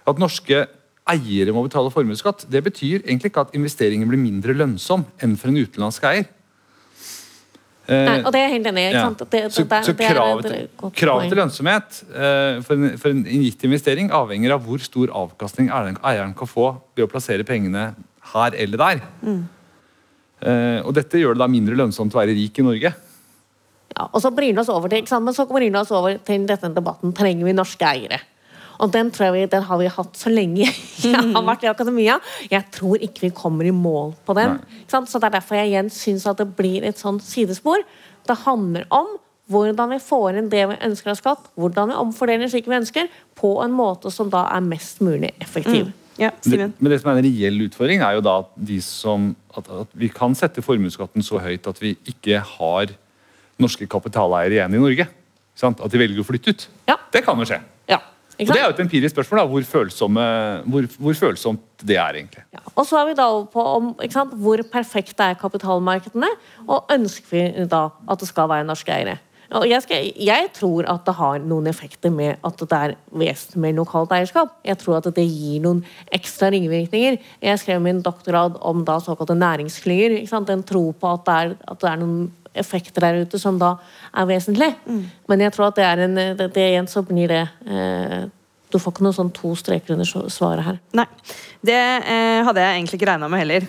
At 0.04 0.18
norske 0.20 0.64
eiere 1.10 1.52
må 1.54 1.66
betale 1.66 1.92
formuesskatt, 1.92 2.46
det 2.50 2.62
betyr 2.64 3.04
egentlig 3.04 3.30
ikke 3.30 3.44
at 3.46 3.54
investeringen 3.56 4.08
blir 4.08 4.20
mindre 4.20 4.56
lønnsom 4.56 5.04
enn 5.22 5.36
for 5.38 5.52
en 5.52 5.60
utenlandsk 5.60 6.06
eier. 6.08 6.26
Eh, 7.84 8.04
Nei, 8.08 8.20
og 8.24 8.32
det 8.32 8.40
er 8.40 8.46
jeg 8.46 8.52
helt 8.54 8.68
enig 8.70 8.80
i. 8.80 8.88
ikke 8.88 9.00
ja. 9.00 9.08
Det, 9.10 9.40
Så, 9.52 9.64
det- 9.68 9.84
så 9.84 9.92
det 9.92 10.06
er 10.06 10.14
kravet, 10.14 10.92
kravet 10.96 11.28
til 11.28 11.36
lønnsomhet 11.36 11.98
uh, 12.14 12.62
for, 12.64 12.74
en, 12.78 12.94
for 12.96 13.12
en 13.12 13.24
gitt 13.28 13.64
investering 13.68 14.08
avhenger 14.10 14.54
av 14.56 14.62
hvor 14.64 14.80
stor 14.80 15.12
avkastning 15.12 15.68
eieren, 15.68 16.32
kan 16.34 16.48
få 16.48 16.70
ved 16.96 17.04
å 17.04 17.10
plassere 17.12 17.44
pengene 17.44 17.90
her 18.32 18.56
eller 18.56 18.80
der. 18.80 19.02
Mm. 19.20 19.42
Uh, 20.44 20.80
og 20.86 20.94
Dette 20.96 21.20
gjør 21.20 21.36
det 21.36 21.44
da 21.44 21.50
mindre 21.52 21.76
lønnsomt 21.76 22.14
å 22.16 22.22
være 22.22 22.32
rik 22.36 22.58
i 22.58 22.64
Norge. 22.64 22.94
Ja, 23.94 24.08
og 24.08 24.20
så 24.24 24.32
bringer 24.34 24.56
det 24.58 24.64
oss 24.64 24.72
over 24.72 24.88
til, 24.88 25.04
ikke 25.04 25.12
sant? 25.12 25.24
Men 25.28 25.36
så 25.36 25.44
bringer 25.46 25.76
det 25.76 25.82
oss 25.84 25.92
over 25.94 26.16
til 26.24 26.48
denne 26.48 26.72
debatten 26.74 27.12
trenger 27.14 27.46
vi 27.46 27.52
norske 27.54 27.84
eiere. 27.84 28.22
Og 28.84 28.92
den 28.92 29.10
tror 29.14 29.30
jeg 29.30 29.34
vi, 29.34 29.42
den 29.54 29.64
har 29.64 29.80
vi 29.80 29.90
hatt 29.96 30.18
så 30.20 30.32
lenge 30.32 30.68
jeg 31.04 31.16
har 31.16 31.44
vært 31.46 31.64
i 31.64 31.70
akademia. 31.70 32.18
Jeg 32.50 32.68
tror 32.74 33.00
ikke 33.02 33.26
vi 33.26 33.34
kommer 33.36 33.68
i 33.68 33.74
mål 33.74 34.14
på 34.26 34.36
den. 34.36 34.58
Ikke 34.82 34.98
sant? 34.98 35.10
Så 35.10 35.20
Det 35.22 35.30
er 35.30 35.38
derfor 35.38 35.58
jeg 35.60 35.72
igjen 35.72 35.92
syns 35.92 36.26
at 36.30 36.40
det 36.42 36.50
blir 36.58 36.84
et 36.86 37.00
sånn 37.00 37.20
sidespor. 37.24 37.84
Det 38.28 38.36
handler 38.44 38.86
om 38.94 39.16
hvordan 39.52 39.90
vi 39.92 40.00
får 40.00 40.38
inn 40.40 40.48
det 40.52 40.62
vi 40.70 40.76
ønsker 40.86 41.12
av 41.12 41.18
skatt, 41.20 41.50
hvordan 41.60 41.90
vi 41.92 41.98
omfordeler 42.00 42.48
slik 42.48 42.68
vi 42.70 42.78
ønsker, 42.78 43.10
på 43.36 43.58
en 43.64 43.74
måte 43.76 44.12
som 44.12 44.30
da 44.32 44.46
er 44.54 44.64
mest 44.64 45.02
mulig 45.04 45.34
effektiv. 45.42 45.90
Ja, 46.16 46.30
Det, 46.46 46.70
men 46.78 46.92
det 46.92 47.00
som 47.02 47.10
er 47.10 47.18
en 47.18 47.26
reell 47.26 47.64
utfordring, 47.66 48.00
er 48.06 48.14
jo 48.16 48.22
da 48.22 48.36
at, 48.44 48.52
de 48.54 48.78
som, 48.80 49.32
at, 49.50 49.66
at 49.82 49.96
vi 49.98 50.08
kan 50.14 50.36
sette 50.38 50.62
formuesskatten 50.62 51.24
så 51.26 51.40
høyt 51.42 51.66
at 51.66 51.80
vi 51.82 51.96
ikke 52.06 52.38
har 52.54 52.94
norske 53.60 53.88
kapitaleiere 53.90 54.60
igjen 54.60 54.78
i 54.78 54.82
Norge. 54.82 55.08
Sant? 55.58 55.82
At 55.82 55.90
de 55.90 55.98
velger 56.00 56.22
å 56.22 56.26
flytte 56.26 56.54
ut. 56.54 56.66
Ja. 56.88 56.96
Det 57.12 57.24
kan 57.26 57.38
jo 57.38 57.46
skje. 57.48 57.58
Ja. 57.90 57.98
Og 58.34 58.46
Det 58.50 58.58
er 58.58 58.64
jo 58.64 58.74
et 58.74 58.80
empirisk 58.82 59.14
spørsmål, 59.14 59.40
da, 59.40 59.46
hvor, 59.52 59.66
følsomme, 59.68 60.24
hvor, 60.66 60.88
hvor 60.98 61.14
følsomt 61.14 61.60
det 61.86 61.96
er. 61.96 62.18
egentlig. 62.18 62.42
Ja. 62.52 62.64
Og 62.74 62.86
så 62.86 62.98
er 62.98 63.06
vi 63.10 63.14
da 63.18 63.28
over 63.30 63.46
på 63.52 63.62
om, 63.76 63.92
ikke 64.02 64.16
sant, 64.16 64.34
hvor 64.34 64.62
perfekte 64.72 65.30
er 65.30 65.38
kapitalmarkedene, 65.38 66.32
og 66.66 66.90
ønsker 66.90 67.30
vi 67.30 67.68
da 67.70 67.86
at 68.10 68.20
det 68.20 68.28
skal 68.28 68.50
være 68.50 68.66
norske 68.66 68.92
eiere. 68.92 69.18
Og 69.54 69.66
jeg, 69.68 69.82
skal, 69.84 70.06
jeg 70.18 70.48
tror 70.56 70.86
at 70.90 71.04
det 71.06 71.14
har 71.18 71.42
noen 71.44 71.68
effekter 71.70 72.10
med 72.10 72.40
at 72.46 72.62
det 72.62 72.78
er 72.78 72.94
vesentlig 73.12 73.60
mer 73.62 73.76
lokalt 73.76 74.14
eierskap. 74.16 74.54
Jeg 74.66 74.80
tror 74.80 74.98
at 74.98 75.10
det 75.14 75.26
gir 75.28 75.60
noen 75.62 75.82
ekstra 76.16 76.48
ringvirkninger. 76.54 77.20
Jeg 77.44 77.60
skrev 77.62 77.82
min 77.84 78.00
doktorgrad 78.02 78.56
om 78.64 78.82
da 78.88 78.96
såkalte 79.04 79.36
næringsklynger. 79.38 80.18
ikke 80.18 80.32
sant, 80.32 80.50
En 80.50 80.64
tro 80.66 80.90
på 80.92 81.12
at 81.12 81.26
det, 81.26 81.34
er, 81.34 81.54
at 81.70 81.80
det 81.80 81.90
er 81.90 82.00
noen 82.00 82.32
effekter 82.54 83.04
der 83.04 83.24
ute 83.24 83.40
som 83.40 83.58
da 83.60 83.74
er 84.14 84.30
vesentlig. 84.30 84.70
Men 85.30 85.44
jeg 85.44 85.54
tror 85.54 85.70
at 85.70 85.80
det 85.80 85.84
er 85.88 86.06
en 86.06 86.16
det, 86.38 86.48
det 86.54 86.70
igjen 86.70 86.90
så 86.90 87.04
blir 87.06 87.30
det 87.32 87.44
eh, 87.66 88.24
Du 88.72 88.80
får 88.82 88.94
ikke 88.94 89.04
noe 89.06 89.14
sånn 89.14 89.30
to 89.30 89.52
streker 89.54 89.94
under 89.94 90.28
svaret 90.32 90.64
her. 90.66 90.78
Nei, 90.98 91.04
det 91.62 91.76
eh, 91.78 92.40
hadde 92.42 92.62
jeg 92.64 92.78
egentlig 92.78 92.98
ikke 92.98 93.10
regna 93.12 93.28
med 93.30 93.44
heller. 93.44 93.66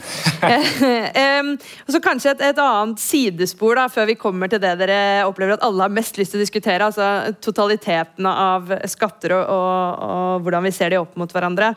Og 1.86 1.91
så 1.93 2.02
kanskje 2.02 2.32
et, 2.34 2.41
et 2.48 2.62
annet 2.63 3.04
sidespor 3.04 3.78
da, 3.78 3.86
før 3.91 4.10
vi 4.10 4.17
kommer 4.17 4.50
til 4.50 4.63
det 4.63 4.74
dere 4.82 4.98
opplever 5.28 5.60
at 5.60 5.67
alle 5.67 5.86
har 5.86 5.93
mest 5.93 6.17
lyst 6.17 6.34
til 6.34 6.41
å 6.41 6.45
diskutere. 6.45 6.89
Altså 6.89 7.38
totaliteten 7.38 8.26
av 8.32 8.74
skatter 8.89 9.38
og, 9.38 9.45
og, 9.45 10.10
og 10.10 10.48
hvordan 10.48 10.65
vi 10.65 10.74
ser 10.74 10.95
de 10.95 11.02
opp 11.04 11.13
mot 11.21 11.38
hverandre. 11.38 11.76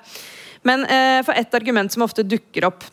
Men 0.66 0.84
eh, 0.88 1.20
for 1.26 1.36
et 1.36 1.54
argument 1.54 1.92
som 1.92 2.04
ofte 2.06 2.24
dukker 2.26 2.66
opp 2.68 2.86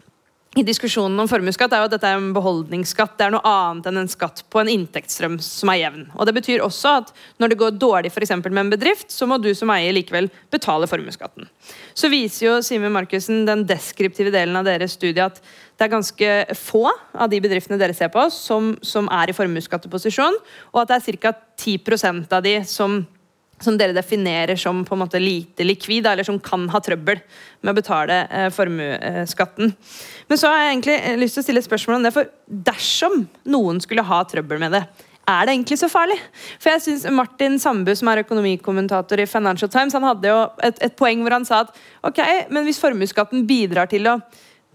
i 0.55 0.63
diskusjonen 0.63 1.19
om 1.19 1.27
formuesskatt 1.27 1.73
er 1.75 1.81
jo 1.83 1.87
at 1.89 1.93
dette 1.97 2.07
er 2.07 2.15
en 2.15 2.29
beholdningsskatt. 2.35 3.17
Det 3.19 3.25
er 3.25 3.33
noe 3.33 3.43
annet 3.49 3.89
enn 3.89 3.99
en 3.99 4.11
skatt 4.11 4.39
på 4.51 4.61
en 4.61 4.69
inntektsstrøm 4.71 5.35
som 5.43 5.71
er 5.73 5.81
jevn. 5.81 6.05
Og 6.15 6.29
Det 6.29 6.33
betyr 6.37 6.63
også 6.63 6.93
at 7.01 7.11
når 7.43 7.51
det 7.51 7.57
går 7.59 7.75
dårlig 7.81 8.11
for 8.15 8.23
med 8.47 8.61
en 8.63 8.71
bedrift, 8.71 9.11
så 9.11 9.27
må 9.27 9.37
du 9.37 9.51
som 9.53 9.69
eier 9.75 9.91
likevel 9.91 10.29
betale 10.51 10.87
formuesskatten. 10.87 11.49
Så 11.93 12.07
viser 12.07 12.45
jo 12.47 12.61
Simen 12.63 12.93
Markussen 12.95 13.43
den 13.45 13.65
deskriptive 13.67 14.31
delen 14.31 14.55
av 14.55 14.63
deres 14.63 14.95
studie 14.95 15.27
at 15.27 15.41
det 15.75 15.89
er 15.89 15.91
ganske 15.91 16.31
få 16.55 16.87
av 16.87 17.27
de 17.29 17.41
bedriftene 17.43 17.77
dere 17.77 17.93
ser 17.93 18.07
på, 18.13 18.23
som, 18.31 18.77
som 18.81 19.11
er 19.11 19.29
i 19.29 19.35
formuesskatteposisjon, 19.35 20.39
og 20.71 20.81
at 20.81 20.93
det 20.93 21.01
er 21.01 21.19
ca. 21.19 21.35
10% 21.59 22.31
av 22.31 22.43
de 22.43 22.61
som 22.67 23.01
som 23.63 23.77
dere 23.79 23.95
definerer 23.95 24.59
som 24.59 24.83
på 24.85 24.95
en 24.95 25.01
måte 25.05 25.21
lite 25.21 25.63
likvid, 25.63 26.07
eller 26.07 26.27
som 26.27 26.39
kan 26.43 26.67
ha 26.73 26.81
trøbbel 26.83 27.21
med 27.63 27.71
å 27.71 27.77
betale 27.77 28.19
eh, 28.27 28.49
formuesskatten. 28.53 29.73
Men 30.27 30.39
så 30.39 30.51
har 30.51 30.61
jeg 30.61 30.71
egentlig 30.73 30.97
eh, 30.99 31.17
lyst 31.21 31.37
til 31.37 31.43
å 31.43 31.47
stille 31.47 31.63
et 31.63 31.67
spørsmål 31.69 31.99
om 31.99 32.07
det, 32.07 32.13
for 32.15 32.31
dersom 32.69 33.21
noen 33.55 33.79
skulle 33.83 34.05
ha 34.05 34.21
trøbbel 34.27 34.61
med 34.61 34.75
det, 34.75 34.85
er 35.25 35.47
det 35.47 35.55
egentlig 35.55 35.79
så 35.81 35.87
farlig? 35.89 36.19
For 36.61 36.69
jeg 36.69 36.83
synes 36.85 37.05
Martin 37.17 37.55
Sandbu, 37.61 37.89
som 37.97 38.11
er 38.11 38.21
økonomikommentator 38.21 39.23
i 39.23 39.29
Financial 39.29 39.71
Times, 39.73 39.95
han 39.97 40.05
hadde 40.05 40.29
jo 40.29 40.41
et, 40.67 40.77
et 40.85 40.97
poeng 40.99 41.23
hvor 41.25 41.33
han 41.33 41.47
sa 41.47 41.63
at 41.63 41.71
ok, 42.05 42.21
men 42.53 42.67
hvis 42.67 42.81
formuesskatten 42.81 43.47
bidrar 43.49 43.89
til 43.89 44.05
å 44.11 44.19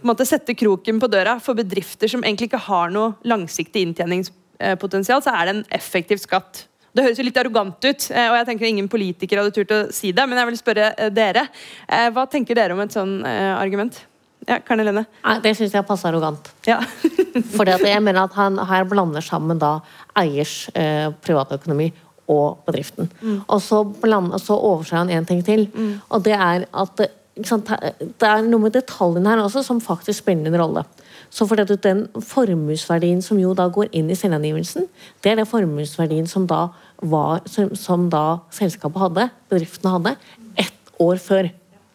måte, 0.07 0.27
sette 0.27 0.57
kroken 0.59 0.99
på 0.99 1.11
døra 1.13 1.37
for 1.43 1.59
bedrifter 1.59 2.11
som 2.11 2.25
egentlig 2.25 2.51
ikke 2.51 2.65
har 2.67 2.91
noe 2.91 3.13
langsiktig 3.29 3.85
inntjeningspotensial, 3.87 5.23
så 5.23 5.37
er 5.37 5.47
det 5.47 5.55
en 5.55 5.65
effektiv 5.77 6.23
skatt. 6.25 6.65
Det 6.91 7.05
høres 7.07 7.21
jo 7.21 7.27
litt 7.27 7.39
arrogant 7.39 7.79
ut, 7.79 8.07
eh, 8.11 8.29
og 8.33 8.37
jeg 8.41 8.47
tenker 8.49 8.69
ingen 8.69 8.89
politiker 8.91 9.41
hadde 9.41 9.55
turt 9.55 9.75
å 9.75 9.81
si 9.95 10.11
det, 10.17 10.27
men 10.27 10.41
jeg 10.41 10.51
vil 10.51 10.59
spørre 10.59 10.91
eh, 10.97 11.11
dere. 11.15 11.47
Eh, 11.87 12.09
Hva 12.15 12.27
tenker 12.31 12.59
dere 12.59 12.75
om 12.75 12.83
et 12.83 12.95
sånn 12.95 13.21
argument? 13.27 14.03
Ja, 14.49 14.57
Karen 14.65 14.83
Helene? 14.83 15.05
Det 15.45 15.53
syns 15.55 15.75
jeg 15.77 15.87
passer 15.87 16.11
arrogant. 16.11 16.49
Ja. 16.67 16.81
Fordi 17.57 17.77
jeg 17.77 18.03
mener 18.03 18.25
at 18.25 18.35
han 18.39 18.59
her 18.67 18.89
blander 18.89 19.23
sammen 19.23 19.61
da 19.61 19.77
eiers 20.19 20.65
eh, 20.75 21.13
privatøkonomi 21.23 21.91
og 22.31 22.65
bedriften. 22.67 23.11
Og 23.51 23.59
så, 23.63 23.83
bland, 23.85 24.35
så 24.43 24.55
overser 24.55 25.01
han 25.01 25.11
en 25.11 25.27
ting 25.27 25.41
til, 25.43 25.65
og 26.07 26.23
det 26.23 26.37
er 26.37 26.63
at 26.71 27.01
sant, 27.47 27.71
det 27.99 28.29
er 28.29 28.45
noe 28.47 28.63
med 28.69 28.75
detaljene 28.77 29.33
her 29.33 29.43
også 29.43 29.65
som 29.67 29.81
faktisk 29.83 30.23
spiller 30.23 30.51
en 30.53 30.61
rolle. 30.63 30.85
Så 31.31 31.47
fordi 31.47 31.77
Den 31.77 32.09
formuesverdien 32.15 33.23
som 33.23 33.39
jo 33.39 33.55
da 33.55 33.69
går 33.69 33.89
inn 33.93 34.11
i 34.11 34.19
selvangivelsen, 34.19 34.89
det 35.23 35.33
er 35.33 35.37
den 35.37 35.47
formuesverdien 35.47 36.27
som 36.27 36.47
da, 36.47 36.69
var, 37.03 37.41
som, 37.47 37.75
som 37.77 38.11
da 38.11 38.41
selskapet 38.51 39.01
hadde, 39.01 39.31
bedriftene 39.49 39.95
hadde, 39.95 40.17
ett 40.59 40.95
år 40.99 41.23
før. 41.23 41.51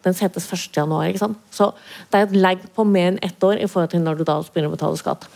Den 0.06 0.14
settes 0.14 0.46
1. 0.52 0.70
januar, 0.76 1.08
ikke 1.10 1.24
sant? 1.24 1.38
Så 1.50 1.72
det 2.12 2.18
er 2.18 2.26
et 2.28 2.36
lag 2.36 2.60
på 2.76 2.84
mer 2.86 3.10
enn 3.10 3.22
ett 3.26 3.42
år 3.44 3.58
i 3.58 3.66
forhold 3.66 3.90
til 3.90 4.04
når 4.04 4.20
du 4.20 4.24
da 4.28 4.38
begynner 4.40 4.70
å 4.70 4.76
betale 4.76 5.00
skatt. 5.00 5.26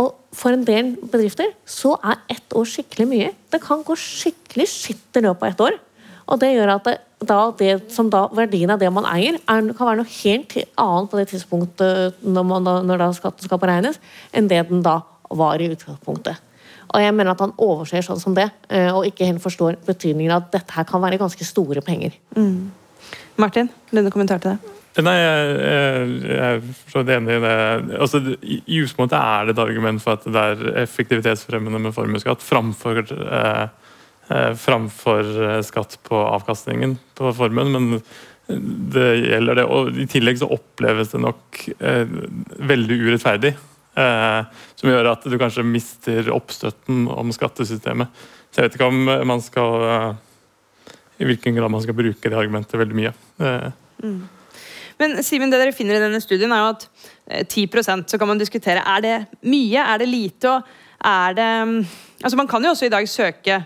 Og 0.00 0.14
for 0.34 0.56
en 0.56 0.64
del 0.64 0.94
bedrifter 1.02 1.52
så 1.68 1.94
er 2.02 2.22
ett 2.32 2.56
år 2.56 2.64
skikkelig 2.66 3.06
mye. 3.10 3.32
Det 3.52 3.60
kan 3.62 3.84
gå 3.84 3.96
skikkelig 4.00 4.66
skitt 4.72 5.20
i 5.20 5.24
løpet 5.26 5.44
av 5.44 5.52
ett 5.52 5.66
år. 5.68 5.76
Og 6.30 6.40
det 6.40 6.52
gjør 6.54 6.70
at 6.76 6.86
det, 6.88 6.94
da, 7.24 7.38
det 7.58 7.74
som 7.92 8.08
da 8.12 8.26
verdien 8.36 8.72
av 8.72 8.80
det 8.80 8.90
man 8.92 9.06
eier, 9.08 9.36
er, 9.40 9.68
kan 9.76 9.88
være 9.90 10.00
noe 10.02 10.12
helt 10.22 10.56
annet 10.80 11.10
på 11.12 11.20
det 11.20 11.26
tidspunktet 11.32 12.22
når, 12.24 12.46
man, 12.48 12.64
da- 12.68 12.82
når 12.84 13.02
da 13.02 13.10
skatten 13.16 13.44
skal 13.48 13.60
beregnes, 13.62 14.00
enn 14.32 14.48
det 14.50 14.62
den 14.70 14.82
da 14.84 15.00
var 15.34 15.60
i 15.60 15.70
utgangspunktet. 15.72 16.40
Og 16.94 17.02
jeg 17.02 17.14
mener 17.16 17.32
at 17.32 17.40
han 17.42 17.52
overser 17.58 18.04
sånn 18.06 18.20
som 18.22 18.36
det, 18.36 18.46
eh, 18.70 18.90
og 18.94 19.06
ikke 19.08 19.26
helt 19.26 19.42
forstår 19.42 19.80
betydningen 19.86 20.30
av 20.30 20.44
at 20.44 20.52
dette 20.60 20.76
her 20.76 20.86
kan 20.86 21.02
være 21.02 21.18
ganske 21.18 21.44
store 21.48 21.82
penger. 21.84 22.14
Martin, 23.40 23.70
denne 23.90 24.12
kommentar 24.14 24.38
til 24.44 24.54
det. 24.54 24.74
Nei, 25.02 25.14
jeg, 25.18 25.54
jeg, 25.58 26.10
jeg 26.28 26.42
er 26.44 26.60
for 26.92 27.08
enig 27.16 27.34
i 27.34 27.40
det. 27.42 27.54
Altså, 27.98 28.20
I 28.46 28.60
utgangspunktet 28.78 29.16
er 29.18 29.48
det 29.48 29.56
et 29.56 29.62
argument 29.64 30.02
for 30.04 30.14
at 30.14 30.28
det 30.28 30.44
er 30.52 30.76
effektivitetsfremmende 30.84 31.80
med 31.82 31.96
formuesskatt 31.96 32.44
framfor, 32.46 33.00
eh, 33.02 33.48
eh, 33.64 33.83
framfor 34.28 35.28
eh, 35.48 35.60
skatt 35.66 35.98
på 36.06 36.16
avkastningen 36.16 36.96
på 37.18 37.32
formuen. 37.36 37.72
Men 37.74 38.00
det 38.94 39.08
gjelder 39.24 39.60
det. 39.60 39.64
Og 39.68 40.00
i 40.00 40.08
tillegg 40.10 40.40
så 40.40 40.50
oppleves 40.52 41.12
det 41.14 41.22
nok 41.24 41.62
eh, 41.78 42.04
veldig 42.72 43.00
urettferdig. 43.06 43.54
Eh, 43.94 44.60
som 44.74 44.90
gjør 44.90 45.12
at 45.12 45.26
du 45.30 45.36
kanskje 45.38 45.66
mister 45.66 46.30
oppstøtten 46.34 47.06
om 47.10 47.32
skattesystemet. 47.34 48.24
Så 48.50 48.60
jeg 48.60 48.68
vet 48.68 48.78
ikke 48.78 48.90
om 48.90 49.10
man 49.30 49.42
skal 49.42 49.88
eh, 49.88 50.08
I 51.22 51.28
hvilken 51.30 51.56
grad 51.56 51.70
man 51.70 51.82
skal 51.82 51.96
bruke 51.98 52.30
det 52.30 52.38
argumentet 52.38 52.78
veldig 52.80 52.98
mye. 52.98 53.12
Eh, 53.38 53.68
Men 55.00 55.18
Simen, 55.26 55.50
det 55.50 55.58
dere 55.62 55.74
finner 55.74 55.98
i 55.98 56.02
denne 56.02 56.20
studien, 56.22 56.52
er 56.52 56.64
jo 56.64 56.72
at 56.74 56.88
eh, 57.26 57.44
10% 57.46 58.10
så 58.10 58.18
kan 58.20 58.30
man 58.30 58.40
diskutere 58.40 58.82
er 58.82 59.04
det 59.04 59.14
mye, 59.46 59.82
er 59.82 60.02
det 60.02 60.10
lite, 60.10 60.50
og 60.50 61.04
er 61.04 61.38
det 61.38 61.52
mm, 61.68 61.78
Altså 62.24 62.38
Man 62.40 62.48
kan 62.48 62.64
jo 62.64 62.70
også 62.72 62.86
i 62.86 62.92
dag 62.92 63.04
søke 63.10 63.58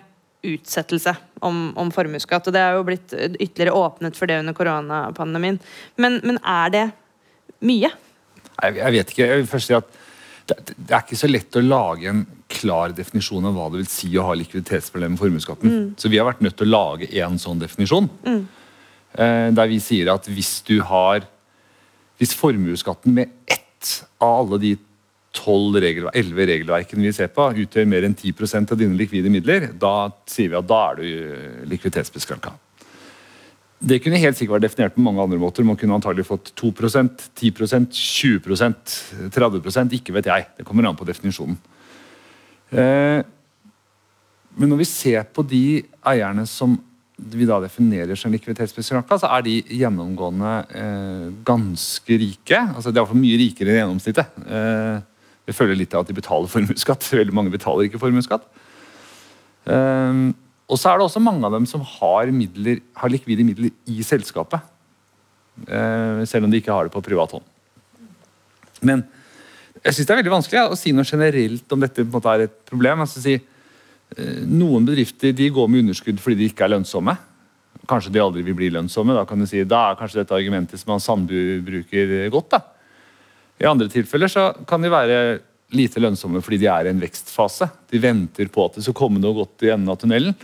utsettelse 0.46 1.14
om, 1.44 1.72
om 1.78 1.90
formuesskatt, 1.94 2.46
og 2.46 2.54
det 2.54 2.62
er 2.62 2.76
jo 2.76 2.86
blitt 2.86 3.14
ytterligere 3.16 3.74
åpnet 3.74 4.18
for 4.18 4.30
det 4.30 4.38
under 4.42 4.54
koronapandemien. 4.56 5.58
Men, 5.98 6.20
men 6.22 6.38
er 6.46 6.74
det 6.74 6.84
mye? 7.66 7.90
Jeg, 8.62 8.76
jeg 8.78 8.94
vet 8.94 9.14
ikke. 9.14 9.26
Jeg 9.26 9.42
vil 9.42 9.50
først 9.50 9.70
si 9.70 9.76
at 9.78 9.96
det, 10.48 10.76
det 10.76 10.94
er 10.94 11.02
ikke 11.02 11.18
så 11.20 11.28
lett 11.30 11.58
å 11.58 11.64
lage 11.64 12.08
en 12.10 12.22
klar 12.48 12.94
definisjon 12.96 13.44
av 13.48 13.56
hva 13.56 13.66
det 13.72 13.82
vil 13.82 13.90
si 13.92 14.08
å 14.16 14.24
ha 14.30 14.36
likviditetsproblemer 14.38 15.14
med 15.14 15.20
formuesskatten. 15.20 15.74
Så 16.00 16.10
vi 16.10 16.20
har 16.20 16.28
vært 16.30 16.40
nødt 16.44 16.56
til 16.58 16.70
å 16.70 16.76
lage 16.76 17.10
en 17.20 17.36
sånn 17.40 17.60
definisjon. 17.60 18.08
Eh, 18.24 19.48
der 19.52 19.70
vi 19.70 19.80
sier 19.82 20.12
at 20.14 20.28
hvis 20.28 20.60
du 20.68 20.80
har 20.84 21.26
Hvis 22.18 22.32
formuesskatten 22.34 23.14
med 23.14 23.30
ett 23.46 24.02
av 24.18 24.40
alle 24.40 24.58
de 24.58 24.72
12 25.36 25.80
regelverk, 25.82 26.16
11 26.16 26.48
regelverkene 26.52 27.04
vi 27.04 27.12
ser 27.14 27.28
på, 27.32 27.50
utgjør 27.64 27.88
mer 27.88 28.06
enn 28.06 28.16
10 28.16 28.32
av 28.72 28.78
dine 28.80 28.96
likvide 28.96 29.30
midler, 29.32 29.68
da 29.76 30.10
sier 30.28 30.52
vi 30.52 30.58
at 30.58 30.68
da 30.68 30.80
er 30.88 30.98
du 30.98 31.04
eh, 31.08 31.60
likviditetsbeskranka. 31.68 32.54
Det 33.78 34.00
kunne 34.02 34.18
helt 34.18 34.34
sikkert 34.34 34.56
vært 34.56 34.66
definert 34.66 34.94
på 34.96 35.02
mange 35.04 35.22
andre 35.22 35.38
måter. 35.38 35.62
Man 35.62 35.78
kunne 35.78 35.94
antagelig 35.94 36.26
fått 36.26 36.50
2% 36.58 37.28
10% 37.38 37.92
20% 37.94 38.96
30% 39.36 39.94
ikke 40.00 40.16
vet 40.16 40.26
jeg. 40.26 40.48
Det 40.58 40.66
kommer 40.66 40.88
an 40.88 40.98
på 40.98 41.06
definisjonen. 41.06 41.58
Eh, 42.74 43.20
men 44.58 44.72
når 44.72 44.80
vi 44.82 44.88
ser 44.90 45.28
på 45.30 45.44
de 45.46 45.84
eierne 46.10 46.42
som 46.50 46.74
vi 47.18 47.46
da 47.46 47.60
definerer 47.62 48.18
som 48.18 48.34
likviditetsbeskranka, 48.34 49.18
så 49.18 49.30
er 49.36 49.46
de 49.46 49.54
gjennomgående 49.78 50.56
eh, 50.82 51.24
ganske 51.46 52.18
rike. 52.18 52.58
Altså 52.74 52.90
De 52.90 52.98
er 52.98 53.04
iallfall 53.04 53.22
mye 53.22 53.38
rikere 53.44 53.74
enn 53.74 53.80
gjennomsnittet. 53.84 54.42
Eh, 55.48 55.56
føler 55.56 55.78
litt 55.78 55.96
av 55.96 56.04
at 56.04 56.10
de 56.10 56.16
betaler 56.16 56.50
formuesskatt. 56.52 57.08
Veldig 57.22 57.36
mange 57.36 57.54
betaler 57.54 57.88
ikke 57.88 58.00
formuesskatt. 58.02 58.46
Um, 59.68 60.32
og 60.68 60.80
så 60.80 60.90
er 60.90 60.98
det 60.98 61.06
også 61.08 61.20
mange 61.20 61.44
av 61.44 61.54
dem 61.56 61.66
som 61.68 61.82
har, 61.84 62.30
midler, 62.32 62.82
har 62.96 63.12
likvide 63.12 63.44
midler 63.44 63.72
i 63.88 64.04
selskapet. 64.04 64.64
Uh, 65.64 66.24
selv 66.28 66.46
om 66.46 66.52
de 66.52 66.60
ikke 66.60 66.72
har 66.72 66.86
det 66.86 66.94
på 66.94 67.04
privat 67.04 67.32
hånd. 67.34 67.46
Men 68.84 69.02
jeg 69.82 69.94
synes 69.94 70.06
det 70.06 70.12
er 70.12 70.20
veldig 70.20 70.34
vanskelig 70.34 70.58
ja, 70.58 70.66
å 70.70 70.78
si 70.78 70.92
noe 70.94 71.06
generelt 71.06 71.74
om 71.74 71.82
dette 71.82 72.04
måte 72.06 72.34
er 72.34 72.46
et 72.46 72.58
problem. 72.68 73.04
Altså, 73.04 73.22
si, 73.24 73.38
uh, 73.40 74.42
noen 74.44 74.86
bedrifter 74.88 75.34
de 75.36 75.50
går 75.52 75.72
med 75.72 75.86
underskudd 75.86 76.20
fordi 76.22 76.42
de 76.42 76.52
ikke 76.52 76.68
er 76.68 76.76
lønnsomme. 76.76 77.16
Kanskje 77.88 78.12
de 78.12 78.20
aldri 78.20 78.44
vil 78.44 78.56
bli 78.56 78.72
lønnsomme. 78.74 79.16
Da 79.16 79.24
kan 79.28 79.40
du 79.40 79.48
si, 79.48 79.64
da 79.68 79.86
er 79.90 80.00
kanskje 80.00 80.22
dette 80.22 80.36
argumentet 80.36 80.80
som 80.80 81.00
Sandbu 81.00 81.38
bruker, 81.64 82.18
godt. 82.32 82.56
da. 82.56 82.77
I 83.58 83.66
andre 83.66 83.88
tilfeller 83.90 84.30
så 84.30 84.50
kan 84.68 84.82
de 84.84 84.90
være 84.92 85.18
lite 85.76 86.00
lønnsomme 86.00 86.40
fordi 86.44 86.60
de 86.62 86.68
er 86.72 86.88
i 86.88 86.92
en 86.94 87.02
vekstfase. 87.02 87.68
De 87.90 88.00
venter 88.00 88.48
på 88.52 88.64
at 88.68 88.78
det 88.78 88.86
skal 88.86 88.96
komme 88.96 89.20
noe 89.20 89.36
godt 89.42 89.66
i 89.66 89.72
enden 89.74 89.90
av 89.92 89.98
tunnelen. 90.00 90.36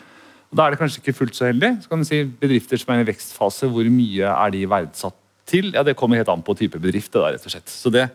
Og 0.50 0.59
Da 0.59 0.66
er 0.66 0.74
det 0.74 0.81
kanskje 0.83 1.00
ikke 1.03 1.16
fullt 1.20 1.38
så 1.38 1.48
heldig. 1.48 1.70
Så 1.83 1.90
kan 1.90 2.03
du 2.03 2.09
si 2.09 2.22
Bedrifter 2.24 2.79
som 2.81 2.92
er 2.92 3.00
i 3.00 3.05
en 3.07 3.11
vekstfase, 3.12 3.70
hvor 3.70 3.88
mye 3.90 4.35
er 4.35 4.55
de 4.55 4.64
verdsatt 4.70 5.16
til? 5.46 5.72
Ja, 5.74 5.83
Det 5.83 5.96
kommer 5.96 6.16
helt 6.20 6.29
an 6.29 6.42
på 6.42 6.57
type 6.57 6.79
bedrift. 6.79 7.12
der, 7.12 7.33
rett 7.35 7.46
og 7.46 7.50
slett. 7.50 7.68
Så 7.68 7.90
det, 7.90 8.09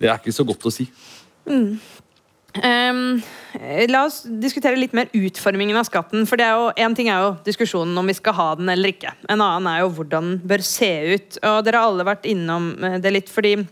det 0.00 0.08
er 0.08 0.18
ikke 0.18 0.34
så 0.34 0.44
godt 0.44 0.66
å 0.66 0.72
si. 0.72 0.88
Ehm, 2.62 3.22
la 3.88 4.04
oss 4.04 4.22
diskutere 4.26 4.76
litt 4.76 4.92
mer 4.92 5.08
utformingen 5.16 5.76
av 5.76 5.86
skatten. 5.88 6.26
For 6.28 6.36
det 6.36 6.44
er 6.46 6.58
jo, 6.58 6.72
En 6.76 6.94
ting 6.94 7.08
er 7.08 7.22
jo 7.22 7.36
diskusjonen 7.44 7.96
om 7.98 8.06
vi 8.06 8.14
skal 8.18 8.36
ha 8.36 8.54
den 8.56 8.68
eller 8.68 8.92
ikke. 8.92 9.14
En 9.28 9.40
annen 9.40 9.66
er 9.70 9.80
jo 9.80 9.92
hvordan 9.96 10.36
den 10.36 10.48
bør 10.48 10.62
se 10.62 10.92
ut. 11.14 11.38
Og 11.42 11.64
Dere 11.64 11.80
har 11.80 11.88
alle 11.88 12.04
vært 12.04 12.28
innom 12.28 12.74
eh, 12.84 12.98
det 12.98 13.12
litt. 13.12 13.28
fordi 13.30 13.66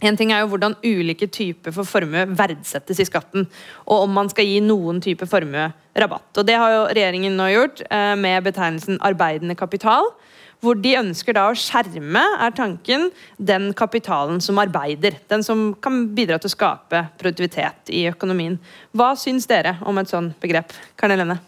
en 0.00 0.16
ting 0.16 0.32
er 0.32 0.42
jo 0.42 0.50
hvordan 0.52 0.78
ulike 0.84 1.28
typer 1.28 1.74
for 1.76 1.88
formue 1.88 2.24
verdsettes 2.38 3.02
i 3.02 3.06
skatten, 3.08 3.46
og 3.84 4.06
om 4.06 4.14
man 4.16 4.30
skal 4.32 4.48
gi 4.48 4.60
noen 4.64 5.00
type 5.04 5.28
formue 5.28 5.68
rabatt. 5.96 6.30
Og 6.38 6.46
Det 6.46 6.56
har 6.56 6.72
jo 6.74 6.82
regjeringen 6.88 7.36
nå 7.36 7.50
gjort 7.52 7.82
eh, 7.90 8.14
med 8.16 8.44
betegnelsen 8.46 9.00
arbeidende 9.04 9.58
kapital. 9.58 10.12
Hvor 10.60 10.76
de 10.76 10.92
ønsker 10.98 11.32
da 11.32 11.46
å 11.48 11.56
skjerme, 11.56 12.20
er 12.44 12.52
tanken, 12.52 13.06
den 13.40 13.70
kapitalen 13.72 14.42
som 14.44 14.60
arbeider. 14.60 15.16
Den 15.32 15.44
som 15.44 15.70
kan 15.80 16.02
bidra 16.16 16.36
til 16.40 16.50
å 16.50 16.52
skape 16.52 17.06
produktivitet 17.20 17.92
i 17.96 18.04
økonomien. 18.10 18.58
Hva 18.92 19.14
syns 19.16 19.48
dere 19.48 19.78
om 19.88 20.00
et 20.00 20.12
sånt 20.12 20.36
begrep? 20.42 20.74
Karen 21.00 21.16
Helene? 21.16 21.38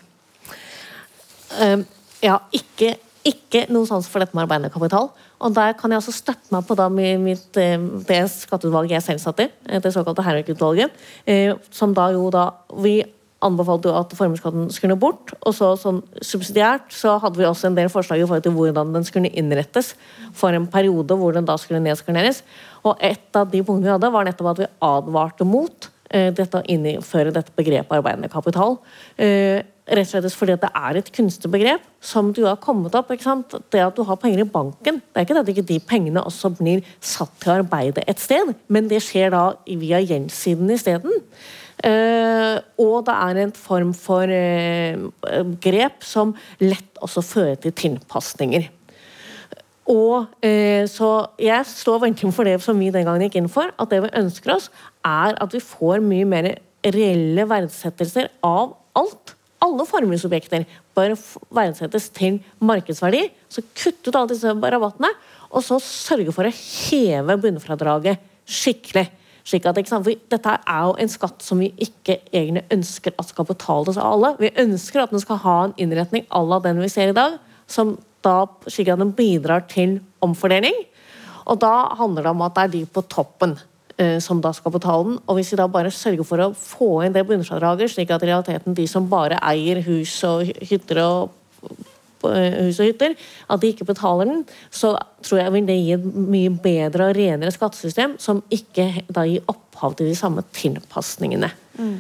Uh, 1.53 1.85
ja, 2.25 2.38
ikke, 2.57 2.95
ikke 3.29 3.67
noe 3.69 3.85
sans 3.91 4.09
for 4.09 4.25
dette 4.25 4.33
med 4.33 4.47
arbeidende 4.47 4.73
kapital. 4.73 5.11
Og 5.42 5.55
der 5.57 5.74
kan 5.78 5.90
jeg 5.90 5.98
også 6.02 6.14
støtte 6.14 6.55
meg 6.55 6.66
på 6.68 6.76
da 6.78 6.88
mitt, 6.92 7.57
eh, 7.59 7.78
det 8.09 8.20
skatteutvalget 8.31 8.98
jeg 8.98 9.07
selv 9.09 9.24
satt 9.24 9.42
i, 9.42 9.48
eh, 9.68 9.81
det 9.81 9.92
såkalte 9.94 10.22
Hervik-utvalget, 10.22 10.90
eh, 11.26 11.55
som 11.70 11.94
da 11.94 12.11
jo 12.12 12.31
da 12.31 12.52
Vi 12.74 13.02
anbefalte 13.42 13.88
jo 13.88 13.98
at 13.98 14.12
formuesskatten 14.14 14.70
skulle 14.70 14.96
bort, 14.96 15.33
og 15.42 15.52
så 15.52 15.76
sånn 15.76 16.00
subsidiært 16.22 16.92
så 16.94 17.20
hadde 17.20 17.37
vi 17.37 17.44
også 17.44 17.66
en 17.66 17.74
del 17.74 17.88
forslag 17.88 18.20
i 18.20 18.22
forhold 18.22 18.44
til 18.44 18.52
hvordan 18.52 18.94
den 18.94 19.02
skulle 19.02 19.35
innrettes 19.35 19.94
for 20.33 20.50
en 20.50 20.68
periode 20.68 21.09
hvor 21.09 21.33
den 21.35 21.44
da 21.44 21.57
skulle 21.57 21.83
nedskaleres. 21.83 22.42
Og 22.85 22.96
et 23.00 23.35
av 23.35 23.50
de 23.50 23.62
punktene 23.62 23.83
vi 23.83 23.90
hadde, 23.90 24.12
var 24.12 24.24
nettopp 24.24 24.50
at 24.50 24.59
vi 24.59 24.66
advarte 24.81 25.44
mot 25.44 25.90
dette 26.09 26.55
å 26.55 26.62
innføre 26.68 27.33
dette 27.33 27.50
begrepet 27.57 27.90
arbeidende 27.90 28.31
kapital. 28.31 28.78
Eh, 29.83 29.97
rett 29.97 30.07
og 30.07 30.23
slett 30.23 30.37
fordi 30.38 30.57
det 30.62 30.71
er 30.79 30.99
et 30.99 31.11
kunstig 31.14 31.51
begrep 31.51 31.87
som 32.03 32.31
du 32.35 32.45
har 32.47 32.61
kommet 32.62 32.95
opp. 32.95 33.11
ikke 33.11 33.27
sant? 33.27 33.55
Det 33.71 33.81
at 33.83 33.96
du 33.96 34.04
har 34.06 34.17
penger 34.17 34.44
i 34.44 34.48
banken, 34.48 35.00
det 35.00 35.19
er 35.19 35.27
ikke 35.27 35.35
det 35.35 35.42
at 35.42 35.48
ikke 35.48 35.69
de 35.73 35.81
pengene 35.81 36.23
også 36.23 36.52
blir 36.59 36.85
satt 37.00 37.33
til 37.40 37.50
å 37.50 37.56
arbeide 37.63 38.04
et 38.06 38.21
sted, 38.21 38.54
men 38.69 38.88
det 38.88 39.02
skjer 39.02 39.31
da 39.35 39.42
via 39.67 39.98
gjeldssiden 39.98 40.71
isteden. 40.71 41.25
Uh, 41.83 42.63
og 42.79 43.09
det 43.09 43.15
er 43.17 43.38
en 43.42 43.52
form 43.59 43.90
for 43.96 44.31
uh, 44.31 45.42
grep 45.65 46.04
som 46.06 46.31
lett 46.63 47.00
også 47.02 47.25
fører 47.27 47.59
til 47.59 47.75
tilpasninger. 47.75 48.69
Og 49.90 50.29
eh, 50.46 50.87
Så 50.87 51.09
jeg 51.42 51.67
står 51.67 52.04
veldig 52.04 52.33
for 52.33 52.46
det 52.46 52.61
som 52.63 52.79
vi 52.79 52.92
den 52.94 53.04
gangen 53.04 53.25
gikk 53.27 53.40
inn 53.40 53.50
for. 53.50 53.73
At 53.83 53.90
det 53.90 54.02
vi 54.04 54.13
ønsker 54.15 54.54
oss, 54.54 54.71
er 55.02 55.35
at 55.35 55.52
vi 55.52 55.59
får 55.59 55.98
mye 56.04 56.29
mer 56.29 56.52
reelle 56.87 57.48
verdsettelser 57.50 58.31
av 58.46 58.77
alt. 58.94 59.35
Alle 59.63 59.87
formuesobjekter 59.87 60.67
bør 60.96 61.15
verdsettes 61.54 62.08
til 62.15 62.40
markedsverdi. 62.58 63.29
Så 63.48 63.63
kutt 63.79 64.08
ut 64.08 64.17
alle 64.17 64.33
disse 64.35 64.52
rabattene. 64.52 65.13
og 65.52 65.60
så 65.60 65.77
sørge 65.85 66.33
for 66.33 66.48
å 66.48 66.52
heve 66.52 67.37
bunnfradraget 67.37 68.23
skikkelig. 68.48 69.10
Slik 69.44 69.67
at, 69.67 69.77
Dette 69.77 70.54
er 70.54 70.85
jo 70.87 70.94
en 70.98 71.10
skatt 71.10 71.42
som 71.42 71.58
vi 71.58 71.73
ikke 71.77 72.21
egentlig 72.33 72.65
ønsker 72.71 73.13
at 73.19 73.29
skal 73.29 73.44
betales 73.44 73.98
av 73.98 74.15
alle. 74.15 74.37
Vi 74.38 74.52
ønsker 74.56 75.02
at 75.02 75.10
den 75.10 75.21
skal 75.21 75.42
ha 75.42 75.56
en 75.65 75.75
innretning 75.77 76.25
à 76.31 76.40
la 76.46 76.60
den 76.63 76.81
vi 76.81 76.88
ser 76.88 77.10
i 77.10 77.17
dag, 77.17 77.38
som 77.67 77.98
da 78.23 78.46
slik 78.71 78.88
at 78.88 79.02
den 79.02 79.13
bidrar 79.13 79.67
til 79.69 79.98
omfordeling. 80.23 80.75
Og 81.50 81.58
da 81.60 81.90
handler 81.98 82.23
det 82.23 82.31
om 82.31 82.42
at 82.46 82.54
det 82.54 82.65
er 82.65 82.75
de 82.77 82.83
på 82.87 83.02
toppen 83.10 83.58
som 84.25 84.40
da 84.43 84.51
skal 84.57 84.73
betale 84.73 85.05
den. 85.05 85.19
Og 85.29 85.37
hvis 85.37 85.53
vi 85.53 85.59
da 85.61 85.67
bare 85.71 85.90
sørger 85.93 86.27
for 86.27 86.40
å 86.40 86.53
få 86.57 86.90
inn 87.07 87.15
det 87.15 87.27
bunnfradraget, 87.29 87.93
slik 87.93 88.11
at 88.11 88.25
i 88.25 88.31
realiteten 88.31 88.77
de 88.79 88.87
som 88.90 89.11
bare 89.11 89.40
eier 89.45 89.83
hus 89.85 90.15
og 90.27 90.49
hytter 90.65 91.03
og 91.05 91.35
Eh, 92.29 92.67
hus 92.67 92.79
og 92.81 92.87
hytter, 92.87 93.17
at 93.51 93.63
de 93.63 93.73
ikke 93.73 93.87
betaler 93.88 94.29
den, 94.31 94.45
så 94.71 94.95
tror 95.27 95.40
jeg 95.40 95.53
vil 95.57 95.67
det 95.67 95.79
gi 95.81 95.93
et 95.97 96.05
mye 96.15 96.53
bedre 96.63 97.11
og 97.11 97.19
renere 97.19 97.55
skattesystem, 97.55 98.17
som 98.23 98.43
ikke 98.53 99.05
da 99.11 99.27
gir 99.27 99.43
opphav 99.51 99.97
til 99.99 100.11
de 100.11 100.17
samme 100.19 100.45
tilpasningene. 100.55 101.51
Mm. 101.79 101.97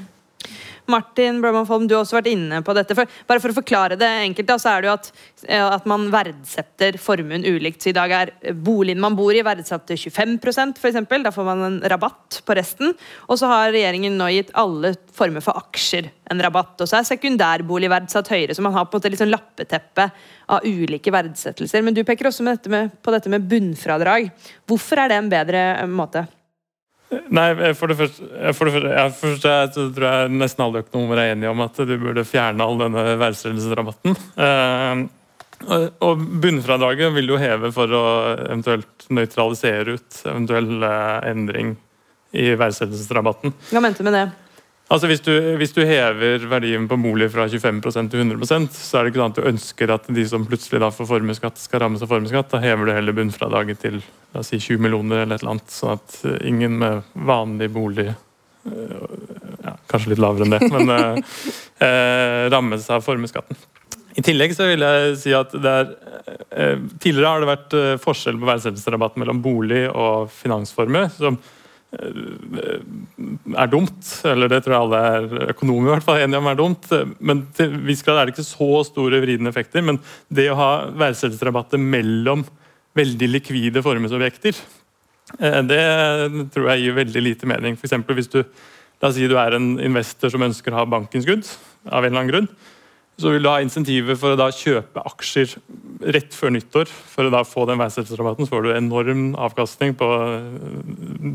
Martin 0.90 1.40
Blommenfolm, 1.42 1.86
du 1.88 1.94
har 1.94 2.02
også 2.02 2.18
vært 2.18 2.30
inne 2.32 2.58
på 2.64 2.74
dette. 2.76 2.96
For, 2.98 3.10
bare 3.28 3.42
for 3.42 3.52
å 3.52 3.56
forklare 3.56 3.98
det 4.00 4.08
enkelt, 4.26 4.48
da, 4.48 4.56
så 4.60 4.72
er 4.72 4.82
det 4.82 4.90
jo 4.90 4.94
at, 4.96 5.10
eh, 5.46 5.62
at 5.62 5.86
man 5.88 6.08
verdsetter 6.12 6.98
formuen 7.00 7.46
ulikt. 7.46 7.82
Så 7.82 7.92
I 7.92 7.96
dag 7.96 8.14
er 8.16 8.32
boligen 8.52 9.02
man 9.02 9.16
bor 9.18 9.34
i 9.34 9.44
verdsatt 9.46 9.86
til 9.88 10.00
25% 10.00 10.80
for 10.82 10.90
eksempel. 10.90 11.22
Da 11.22 11.34
får 11.34 11.48
man 11.48 11.64
en 11.68 11.78
rabatt 11.92 12.42
på 12.46 12.58
resten. 12.58 12.96
Og 13.28 13.38
så 13.40 13.50
har 13.50 13.72
regjeringen 13.74 14.18
nå 14.18 14.30
gitt 14.34 14.52
alle 14.58 14.94
former 15.14 15.44
for 15.44 15.60
aksjer 15.62 16.10
en 16.32 16.42
rabatt. 16.42 16.74
Og 16.80 16.88
så 16.88 16.98
er 16.98 17.08
sekundærbolig 17.08 17.90
verdsatt 17.92 18.32
høyere, 18.32 18.56
så 18.56 18.64
man 18.64 18.74
har 18.76 18.88
på 18.88 18.98
en 18.98 19.02
måte 19.02 19.22
sånn 19.22 19.32
lappeteppe 19.32 20.10
av 20.52 20.66
ulike 20.66 21.14
verdsettelser. 21.14 21.84
Men 21.86 21.96
du 21.96 22.02
peker 22.08 22.30
også 22.30 22.46
dette 22.48 22.72
med, 22.72 22.94
på 23.02 23.14
dette 23.14 23.32
med 23.32 23.46
bunnfradrag. 23.48 24.32
Hvorfor 24.68 25.02
er 25.02 25.12
det 25.12 25.20
en 25.20 25.32
bedre 25.32 25.66
måte? 25.90 26.26
Nei, 27.32 27.48
for 27.76 27.92
det 27.92 27.98
første, 27.98 28.28
for 28.56 28.68
det 28.68 28.74
første, 28.76 28.92
jeg, 28.96 29.14
for 29.18 29.48
jeg 29.48 29.72
tror 29.76 30.06
jeg 30.08 30.34
nesten 30.34 30.64
alle 30.64 30.82
økonomer 30.84 31.20
er 31.20 31.32
enige 31.34 31.52
om 31.52 31.64
at 31.64 31.80
du 31.88 31.96
burde 32.00 32.24
fjerne 32.28 32.64
all 32.64 32.80
denne 32.80 33.04
verdsettelsesrabatten. 33.20 34.16
Eh, 34.46 35.02
og 36.02 36.22
bunnfradraget 36.42 37.12
vil 37.14 37.34
jo 37.34 37.40
heve 37.40 37.70
for 37.74 37.92
å 37.94 38.04
eventuelt 38.48 39.06
nøytralisere 39.14 39.98
ut 39.98 40.22
eventuell 40.26 40.86
eh, 40.88 41.18
endring 41.30 41.74
i 42.32 42.48
verdsettelsesrabatten. 42.56 43.52
Hva 43.70 43.84
mente 43.84 44.00
du 44.02 44.08
med 44.08 44.16
det? 44.16 44.26
Altså 44.90 45.08
hvis 45.08 45.22
du, 45.24 45.30
hvis 45.56 45.72
du, 45.72 45.80
hever 45.88 46.42
verdien 46.50 46.84
på 46.88 46.98
bolig 47.00 47.30
fra 47.32 47.46
25% 47.48 48.12
til 48.12 48.24
100% 48.26 48.74
så 48.76 48.98
er 48.98 49.06
det 49.06 49.12
ikke 49.12 49.22
sånn 49.22 49.32
at 49.32 49.38
du 49.38 49.48
ønsker 49.48 49.92
at 49.94 50.08
de 50.12 50.24
som 50.28 50.44
plutselig 50.48 50.82
da 50.82 50.90
får 50.92 51.08
formuesskatt, 51.08 51.60
skal 51.62 51.84
rammes 51.84 52.02
av 52.04 52.10
formuesskatt. 52.12 52.50
Da 52.52 52.60
hever 52.60 52.88
du 52.88 52.92
heller 52.92 53.16
bunnfradraget 53.16 53.80
til 53.86 54.02
la 54.02 54.42
oss 54.42 54.50
si 54.52 54.60
20 54.60 54.82
millioner 54.84 55.22
eller 55.22 55.38
et 55.38 55.44
eller 55.44 55.54
annet, 55.54 55.72
sånn 55.72 55.96
at 55.96 56.18
eh, 56.28 56.36
ingen 56.50 56.76
med 56.82 57.14
vanlig 57.28 57.70
bolig 57.72 58.10
eh, 58.10 59.06
ja, 59.62 59.74
Kanskje 59.88 60.12
litt 60.12 60.22
lavere 60.22 60.46
enn 60.46 60.56
det, 60.56 60.60
men 60.72 60.92
eh, 60.96 61.40
eh, 61.86 62.42
rammes 62.52 62.88
av 62.92 63.04
formuesskatten. 63.06 63.56
I 64.12 64.24
tillegg 64.24 64.52
så 64.52 64.68
vil 64.68 64.84
jeg 64.84 65.16
si 65.22 65.32
at 65.32 65.54
er, 65.56 65.94
eh, 66.52 66.76
Tidligere 66.98 67.32
har 67.32 67.40
det 67.40 67.52
vært 67.54 67.76
forskjell 68.04 68.36
på 68.36 68.48
verdsettelsesrabatt 68.50 69.16
mellom 69.20 69.40
bolig 69.44 69.86
og 69.88 70.28
finansformue. 70.36 71.08
som 71.16 71.40
er 71.92 73.70
dumt. 73.70 74.00
Eller 74.28 74.50
det 74.50 74.62
tror 74.64 74.74
jeg 74.74 74.86
alle 74.86 75.00
er 75.12 75.52
økonomer 75.52 75.90
i 75.90 75.94
hvert 75.96 76.06
fall 76.06 76.22
enige 76.22 76.40
om 76.40 76.50
er 76.50 76.60
dumt. 76.60 76.90
Men 77.20 77.44
til 77.56 77.74
viss 77.86 78.04
grad 78.06 78.20
er 78.20 78.28
det 78.28 78.36
ikke 78.36 78.48
så 78.48 78.70
store 78.88 79.22
vridende 79.24 79.52
effekter. 79.52 79.84
Men 79.84 80.00
det 80.32 80.48
å 80.52 80.58
ha 80.58 80.70
verdsettelsesrabatter 80.90 81.82
mellom 81.82 82.46
veldig 82.98 83.28
likvide 83.30 83.84
formuesobjekter, 83.84 84.58
eh, 85.38 85.60
det 85.64 85.82
tror 86.52 86.70
jeg 86.72 86.84
gir 86.84 87.00
veldig 87.00 87.24
lite 87.24 87.48
mening. 87.48 87.78
For 87.80 88.16
hvis 88.16 88.32
du, 88.32 88.42
la 89.00 89.08
oss 89.08 89.16
si 89.16 89.28
du 89.28 89.38
er 89.40 89.56
en 89.56 89.74
investor 89.80 90.32
som 90.32 90.44
ønsker 90.44 90.72
å 90.72 90.82
ha 90.82 90.88
bankinnskudd 90.88 91.48
av 91.88 92.04
en 92.04 92.12
eller 92.12 92.20
annen 92.20 92.32
grunn 92.32 92.50
så 93.20 93.32
vil 93.32 93.44
du 93.44 93.50
ha 93.50 93.58
insentiver 93.62 94.16
for 94.18 94.32
å 94.32 94.38
da 94.40 94.48
kjøpe 94.54 95.02
aksjer 95.12 95.52
rett 96.16 96.34
før 96.34 96.54
nyttår. 96.56 96.88
For 96.88 97.28
å 97.28 97.32
da 97.32 97.42
få 97.46 97.66
den 97.68 97.80
verdsettelsesrabatten 97.82 98.48
så 98.48 98.54
får 98.54 98.64
du 98.64 98.72
enorm 98.72 99.26
avkastning 99.38 99.94
på 99.98 100.08
eh, 100.24 100.46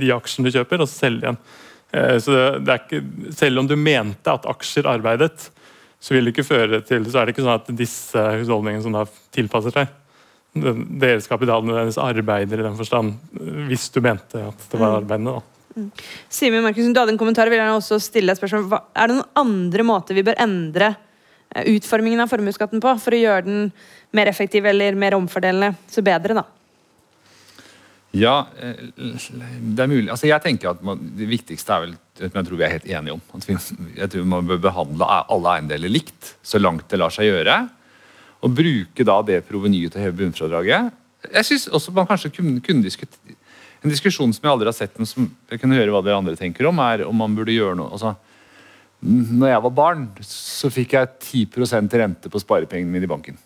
de 0.01 0.11
aksjene 0.15 0.49
du 0.49 0.57
kjøper, 0.57 0.81
og 0.81 0.89
så 0.89 1.05
selge 1.05 1.27
igjen. 1.27 1.39
Eh, 1.93 2.15
så 2.23 2.33
det 2.57 2.73
er 2.73 2.81
ikke, 2.81 3.03
selv 3.37 3.61
om 3.61 3.69
du 3.69 3.77
mente 3.79 4.33
at 4.33 4.49
aksjer 4.49 4.89
arbeidet, 4.89 5.51
så 5.99 6.13
vil 6.13 6.27
det 6.27 6.35
ikke 6.35 6.49
føre 6.49 6.81
til 6.85 7.07
så 7.09 7.21
er 7.21 7.27
det 7.27 7.35
ikke 7.35 7.45
sånn 7.45 7.55
at 7.57 7.71
disse 7.77 8.25
husholdningene 8.41 8.85
som 8.85 8.97
da 8.97 9.05
tilpasser 9.33 9.73
seg, 9.73 9.93
deres 10.57 11.29
kapital 11.29 11.65
nødvendigvis 11.65 11.99
arbeider 12.01 12.61
i 12.61 12.65
den 12.65 12.77
forstand, 12.77 13.17
hvis 13.69 13.89
du 13.93 14.01
mente 14.01 14.41
at 14.49 14.67
det 14.71 14.79
var 14.79 14.95
mm. 14.95 14.99
arbeidende. 15.03 15.37
da. 15.37 15.57
Mm. 15.77 15.89
Simen 16.33 16.63
Markusen, 16.65 16.93
du 16.93 16.99
hadde 16.99 17.13
en 17.13 17.19
kommentar. 17.21 17.49
vil 17.53 17.61
jeg 17.61 17.73
også 17.73 17.99
stille 18.01 18.33
et 18.33 18.39
spørsmål. 18.39 18.79
Er 18.97 19.09
det 19.09 19.19
noen 19.19 19.35
andre 19.37 19.85
måter 19.85 20.17
vi 20.17 20.25
bør 20.25 20.39
endre 20.41 20.95
utformingen 21.55 22.21
av 22.23 22.31
formuesskatten 22.31 22.81
på, 22.83 22.93
for 23.01 23.15
å 23.15 23.21
gjøre 23.21 23.45
den 23.47 23.71
mer 24.15 24.29
effektiv 24.31 24.67
eller 24.69 24.97
mer 24.99 25.17
omfordelende, 25.17 25.73
så 25.91 26.03
bedre, 26.05 26.37
da? 26.37 26.45
Ja, 28.17 28.47
eh, 28.59 28.83
det 28.95 29.83
er 29.83 29.89
mulig. 29.91 30.09
Altså, 30.09 30.29
jeg 30.29 30.41
tenker 30.41 30.71
at 30.71 30.83
man, 30.85 30.99
Det 31.17 31.27
viktigste 31.27 31.73
er 31.73 31.83
vel 31.83 31.95
jeg 32.17 32.31
tror 32.33 32.57
vi 32.57 32.65
er 32.65 32.73
helt 32.73 32.87
enige 32.89 33.13
om. 33.13 33.21
At 33.37 33.45
vi, 33.45 33.55
jeg 33.97 34.09
tror 34.09 34.29
man 34.29 34.47
bør 34.47 34.61
behandle 34.61 35.07
alle 35.29 35.57
eiendeler 35.57 35.91
likt, 35.91 36.35
så 36.41 36.57
langt 36.57 36.87
det 36.89 36.97
lar 36.97 37.13
seg 37.13 37.29
gjøre. 37.29 37.57
Og 38.41 38.55
bruke 38.57 39.05
da 39.05 39.17
det 39.25 39.43
provenyet 39.45 39.93
til 39.93 40.01
å 40.01 40.05
heve 40.05 40.17
bunnfradraget. 40.21 40.95
Jeg 41.27 41.45
synes 41.49 41.67
også 41.73 41.93
man 41.93 42.07
kanskje 42.09 42.31
kunne, 42.33 42.61
kunne 42.63 42.85
diskutere 42.85 43.35
En 43.83 43.91
diskusjon 43.91 44.31
som 44.33 44.41
jeg 44.41 44.49
aldri 44.49 44.65
har 44.65 44.73
sett, 44.73 44.95
men 44.97 45.05
som 45.05 45.27
jeg 45.51 45.59
kunne 45.61 45.77
høre 45.77 45.91
hva 45.93 45.99
dere 46.01 46.17
andre 46.17 46.33
tenker 46.35 46.65
om, 46.65 46.79
er 46.81 47.03
om 47.05 47.13
man 47.13 47.35
burde 47.37 47.53
gjøre 47.53 47.77
noe 47.77 47.91
altså, 47.93 48.15
når 49.01 49.51
jeg 49.51 49.63
var 49.67 49.75
barn, 49.77 50.07
så 50.25 50.71
fikk 50.73 50.95
jeg 50.97 51.11
10% 51.53 51.97
rente 52.01 52.31
på 52.33 52.41
sparepengene 52.41 52.89
mine 52.89 53.05
i 53.05 53.11
banken. 53.11 53.37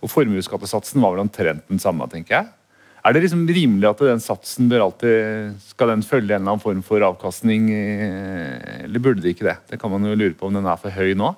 Og 0.00 0.08
formuesskattesatsen 0.12 1.02
var 1.02 1.16
vel 1.16 1.24
omtrent 1.24 1.66
den 1.68 1.82
samme, 1.82 2.06
tenker 2.12 2.38
jeg. 2.38 2.52
Er 3.00 3.16
det 3.16 3.24
liksom 3.24 3.46
rimelig 3.48 3.88
at 3.88 4.02
den 4.04 4.20
satsen 4.20 4.66
bør 4.68 4.82
alltid 4.84 5.54
Skal 5.70 5.88
den 5.94 6.02
følge 6.04 6.34
en 6.34 6.42
eller 6.42 6.52
annen 6.52 6.60
form 6.62 6.82
for 6.84 7.00
avkastning, 7.00 7.70
eh, 7.72 8.84
eller 8.84 9.02
burde 9.02 9.24
det 9.24 9.34
ikke 9.34 9.48
det? 9.48 9.56
Det 9.72 9.80
kan 9.80 9.92
man 9.92 10.04
jo 10.04 10.16
lure 10.16 10.36
på 10.36 10.50
om 10.50 10.58
den 10.58 10.68
er 10.68 10.80
for 10.80 10.92
høy 10.92 11.14
nå. 11.16 11.32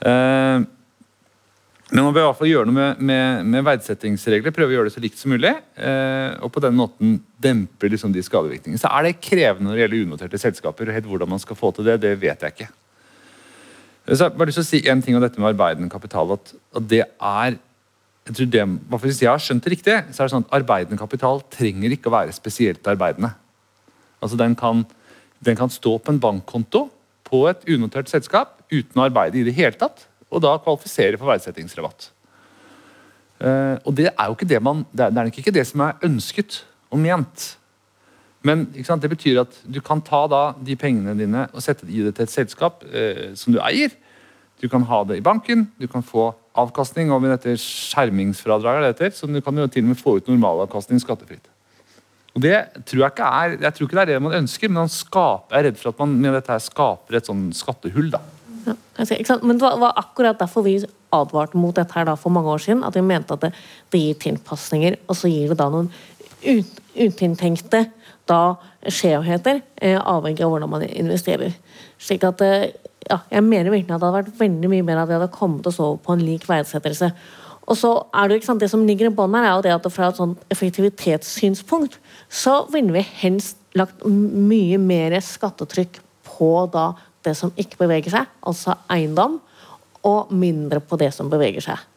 Uh, 0.00 0.64
men 1.90 2.04
man 2.06 2.14
bør 2.14 2.22
i 2.22 2.26
hvert 2.28 2.38
fall 2.38 2.50
gjøre 2.50 2.68
noe 2.68 2.76
med, 2.76 3.00
med, 3.02 3.46
med 3.50 3.64
verdsettingsregler. 3.66 4.54
Prøve 4.54 4.70
å 4.70 4.76
gjøre 4.76 4.90
det 4.90 4.94
så 4.94 5.02
likt 5.02 5.18
som 5.18 5.32
mulig. 5.34 5.50
Eh, 5.74 6.36
og 6.38 6.52
på 6.54 6.62
den 6.62 6.76
måten 6.78 7.16
dempe 7.42 7.90
liksom 7.90 8.12
de 8.14 8.22
skadevirkningene. 8.22 8.78
Så 8.78 8.90
er 8.94 9.08
det 9.08 9.16
krevende 9.18 9.66
når 9.66 9.74
det 9.74 9.82
gjelder 9.82 10.04
unoterte 10.06 10.38
selskaper. 10.38 10.86
og 10.86 10.94
helt 10.94 11.08
Hvordan 11.10 11.32
man 11.32 11.42
skal 11.42 11.58
få 11.58 11.72
til 11.74 11.88
det, 11.90 11.96
det 12.04 12.12
vet 12.22 12.44
jeg 12.46 12.54
ikke. 12.54 12.68
Så 14.06 14.16
jeg 14.16 14.22
har 14.22 14.36
bare 14.38 14.52
lyst 14.52 14.60
til 14.60 14.66
å 14.66 14.68
si 14.68 14.80
en 14.92 15.02
ting 15.02 15.18
om 15.18 15.24
dette 15.24 15.42
med 15.42 15.50
arbeidende 15.50 15.90
kapital. 15.90 16.30
At, 16.36 16.52
at 16.78 16.86
det 16.92 17.02
er 17.08 17.58
jeg 18.28 18.36
tror 18.36 18.50
det, 18.52 18.64
Hvis 19.02 19.22
jeg 19.24 19.30
har 19.30 19.42
skjønt 19.42 19.64
det 19.64 19.72
riktig, 19.72 19.96
så 20.12 20.22
er 20.22 20.28
det 20.28 20.34
sånn 20.36 20.46
at 20.46 20.54
arbeidende 20.60 21.00
kapital 21.00 21.42
trenger 21.50 21.96
ikke 21.96 22.12
å 22.12 22.14
være 22.14 22.36
spesielt 22.36 22.86
arbeidende. 22.86 23.32
Altså 24.22 24.38
Den 24.38 24.54
kan, 24.54 24.84
den 25.42 25.58
kan 25.58 25.72
stå 25.72 25.96
på 25.98 26.14
en 26.14 26.22
bankkonto 26.22 26.86
på 27.26 27.42
et 27.50 27.66
unotert 27.66 28.10
selskap 28.12 28.60
uten 28.70 29.00
å 29.00 29.08
arbeide 29.08 29.40
i 29.40 29.46
det 29.46 29.56
hele 29.56 29.74
tatt 29.74 30.06
og 30.30 30.42
da 30.44 30.56
kvalifisere 30.62 31.18
for 31.18 31.30
verdsettingsrabatt. 31.32 32.10
Uh, 33.40 33.76
og 33.88 33.94
det 33.96 34.10
er 34.10 34.28
jo 34.28 34.36
ikke 34.36 34.48
det 34.48 34.60
man, 34.62 34.84
det 34.92 35.06
er, 35.06 35.16
er 35.16 35.30
ikke 35.32 35.54
det 35.54 35.64
som 35.68 35.82
er 35.86 36.04
ønsket 36.06 36.62
og 36.92 37.00
ment. 37.00 37.46
Men 38.44 38.66
det 38.72 39.10
betyr 39.12 39.42
at 39.42 39.56
du 39.64 39.80
kan 39.84 40.00
ta 40.04 40.26
da 40.28 40.42
de 40.64 40.76
pengene 40.80 41.16
dine 41.16 41.46
og 41.52 41.64
sette 41.64 41.88
det 41.88 42.04
det 42.06 42.14
til 42.16 42.28
et 42.28 42.34
selskap 42.34 42.84
uh, 42.84 43.30
som 43.34 43.54
du 43.54 43.60
eier. 43.64 43.96
Du 44.60 44.68
kan 44.68 44.84
ha 44.84 45.04
det 45.08 45.16
i 45.16 45.24
banken, 45.24 45.70
du 45.80 45.88
kan 45.88 46.04
få 46.04 46.34
avkastning 46.60 47.08
over 47.14 47.32
dette 47.32 47.54
skjermingsfradraget. 47.56 49.16
Som 49.16 49.32
du 49.32 49.40
kan 49.40 49.56
jo 49.56 49.66
til 49.66 49.86
og 49.86 49.94
med 49.94 50.00
få 50.00 50.18
ut 50.18 50.28
normalavkastning 50.28 51.00
skattefritt. 51.00 51.48
Og 52.36 52.42
det 52.44 52.56
tror 52.86 53.00
Jeg 53.02 53.12
ikke 53.14 53.30
er, 53.42 53.56
jeg 53.60 53.74
tror 53.74 53.86
ikke 53.86 53.96
det 53.96 54.02
er 54.02 54.12
det 54.12 54.22
man 54.22 54.36
ønsker, 54.42 54.68
men 54.68 54.84
man 54.84 54.92
skaper, 54.92 55.50
jeg 55.50 55.58
er 55.58 55.66
redd 55.70 55.80
for 55.80 55.90
at 55.90 55.98
man 55.98 56.12
med 56.20 56.36
dette 56.36 56.52
her 56.52 56.62
skaper 56.62 57.16
et 57.16 57.26
sånn 57.26 57.48
skattehull. 57.56 58.10
da. 58.12 58.20
Ja, 58.98 59.36
Men 59.42 59.58
det 59.58 59.70
var, 59.80 59.92
akkurat 59.96 60.38
derfor 60.38 60.64
vi 60.66 60.78
advarte 61.12 61.58
mot 61.58 61.74
dette 61.74 61.94
her 61.94 62.04
da 62.04 62.14
for 62.14 62.30
mange 62.30 62.48
år 62.48 62.58
siden. 62.58 62.84
At 62.84 62.94
vi 62.94 63.02
mente 63.04 63.34
at 63.34 63.40
det, 63.40 63.52
det 63.92 64.00
gir 64.00 64.14
tilpasninger, 64.14 64.96
og 65.08 65.16
så 65.16 65.28
gir 65.28 65.48
det 65.48 65.58
da 65.58 65.68
noen 65.72 65.90
ut, 66.44 66.80
utiltenkte 66.96 67.86
da 68.30 68.56
skjevheter, 68.86 69.60
eh, 69.82 69.98
avhengig 69.98 70.44
av 70.44 70.52
hvordan 70.52 70.70
man 70.70 70.86
investerer. 70.86 71.52
Slik 71.98 72.24
at 72.24 72.40
eh, 72.46 72.70
ja, 73.08 73.18
Jeg 73.30 73.42
mener 73.42 73.70
virkelig 73.72 73.94
at 73.94 74.00
det 74.00 74.06
hadde 74.06 74.18
vært 74.20 74.40
veldig 74.40 74.70
mye 74.70 74.86
mer 74.86 75.00
at 75.02 75.08
vi 75.08 75.16
hadde 75.16 75.32
kommet 75.34 75.66
oss 75.66 75.80
over 75.80 75.98
på 76.04 76.14
en 76.14 76.24
lik 76.24 76.46
verdsettelse. 76.48 77.10
Og 77.70 77.76
så 77.78 77.90
er 78.14 78.28
Det 78.28 78.34
jo 78.34 78.40
ikke 78.40 78.46
sant, 78.46 78.60
det 78.60 78.70
som 78.70 78.86
ligger 78.86 79.10
i 79.10 79.14
bånn 79.14 79.34
her, 79.34 79.46
er 79.46 79.56
jo 79.56 79.62
det 79.62 79.74
at 79.74 79.92
fra 79.92 80.08
et 80.10 80.18
sånt 80.18 80.38
effektivitetssynspunkt 80.50 81.98
så 82.28 82.64
ville 82.72 82.92
vi 82.92 83.04
helst 83.22 83.56
lagt 83.78 84.04
mye 84.04 84.78
mer 84.78 85.14
skattetrykk 85.22 86.00
på 86.26 86.50
da 86.72 86.92
det 87.24 87.36
som 87.36 87.52
ikke 87.56 87.80
beveger 87.82 88.14
seg, 88.14 88.28
altså 88.46 88.76
eiendom, 88.92 89.38
og 90.06 90.30
mindre 90.32 90.80
på 90.80 90.96
det 91.00 91.10
som 91.14 91.30
beveger 91.32 91.64
seg. 91.64 91.88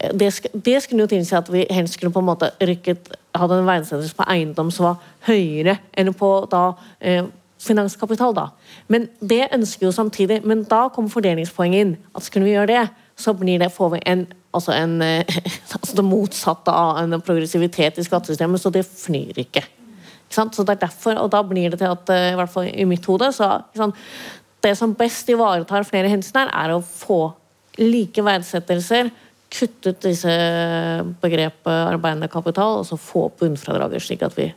eh, 0.00 0.14
det, 0.16 0.30
det 0.54 0.82
skulle 0.82 1.04
jo 1.04 1.10
tilsi 1.12 1.36
at 1.36 1.52
vi 1.52 1.66
helst 1.70 1.98
skulle 1.98 2.12
på 2.12 2.22
en 2.22 2.30
måte 2.30 2.50
rykket 2.60 3.12
hadde 3.36 3.60
en 3.60 3.68
verdsettelse 3.68 4.16
på 4.16 4.26
eiendom 4.32 4.70
som 4.70 4.88
var 4.88 4.96
høyere 5.28 5.76
enn 5.92 6.12
på 6.16 6.30
da 6.50 6.72
eh, 7.00 7.24
finanskapital. 7.60 8.34
da. 8.34 8.48
Men 8.88 9.08
det 9.20 9.50
ønsker 9.52 9.86
jo 9.86 9.92
samtidig. 9.92 10.40
Men 10.44 10.64
da 10.64 10.88
kommer 10.88 11.12
fordelingspoenget 11.12 11.80
inn. 11.80 11.96
at 12.16 12.24
Skulle 12.24 12.48
vi 12.48 12.54
gjøre 12.54 12.72
det, 12.72 12.86
så 13.16 13.34
blir 13.36 13.60
det, 13.60 13.72
får 13.72 13.90
vi 13.90 14.00
en, 14.06 14.24
altså 14.54 14.72
en, 14.72 15.02
altså 15.76 15.96
det 15.96 16.04
motsatte 16.04 16.72
av 16.72 17.02
en 17.02 17.20
progressivitet 17.20 17.98
i 17.98 18.06
skattesystemet, 18.06 18.60
så 18.60 18.72
det 18.72 18.86
fnyr 18.88 19.44
ikke. 19.44 19.60
ikke 19.60 19.68
så 20.30 20.62
det 20.62 20.76
er 20.76 20.86
derfor, 20.86 21.18
og 21.18 21.30
da 21.32 21.42
blir 21.42 21.70
det 21.70 21.78
til 21.78 21.90
at, 21.90 22.10
i 22.32 22.36
hvert 22.38 22.50
fall 22.50 22.68
i 22.70 22.84
mitt 22.84 23.06
hode, 23.06 23.32
så 23.32 23.60
det 24.64 24.74
som 24.78 24.94
best 24.96 25.28
ivaretar 25.32 25.86
flere 25.88 26.10
hensyn 26.12 26.42
her, 26.42 26.52
er 26.52 26.74
å 26.74 26.84
få 26.84 27.32
like 27.80 28.22
verdsettelser, 28.24 29.10
kutte 29.50 29.92
ut 29.92 30.02
disse 30.04 30.32
begrepet 31.22 31.70
arbeidende 31.70 32.30
kapital, 32.30 32.80
og 32.80 32.86
så 32.86 32.98
få 33.00 33.26
opp 33.28 33.40
bunnfradraget, 33.42 34.04
slik 34.04 34.22
at 34.26 34.36
vi 34.38 34.50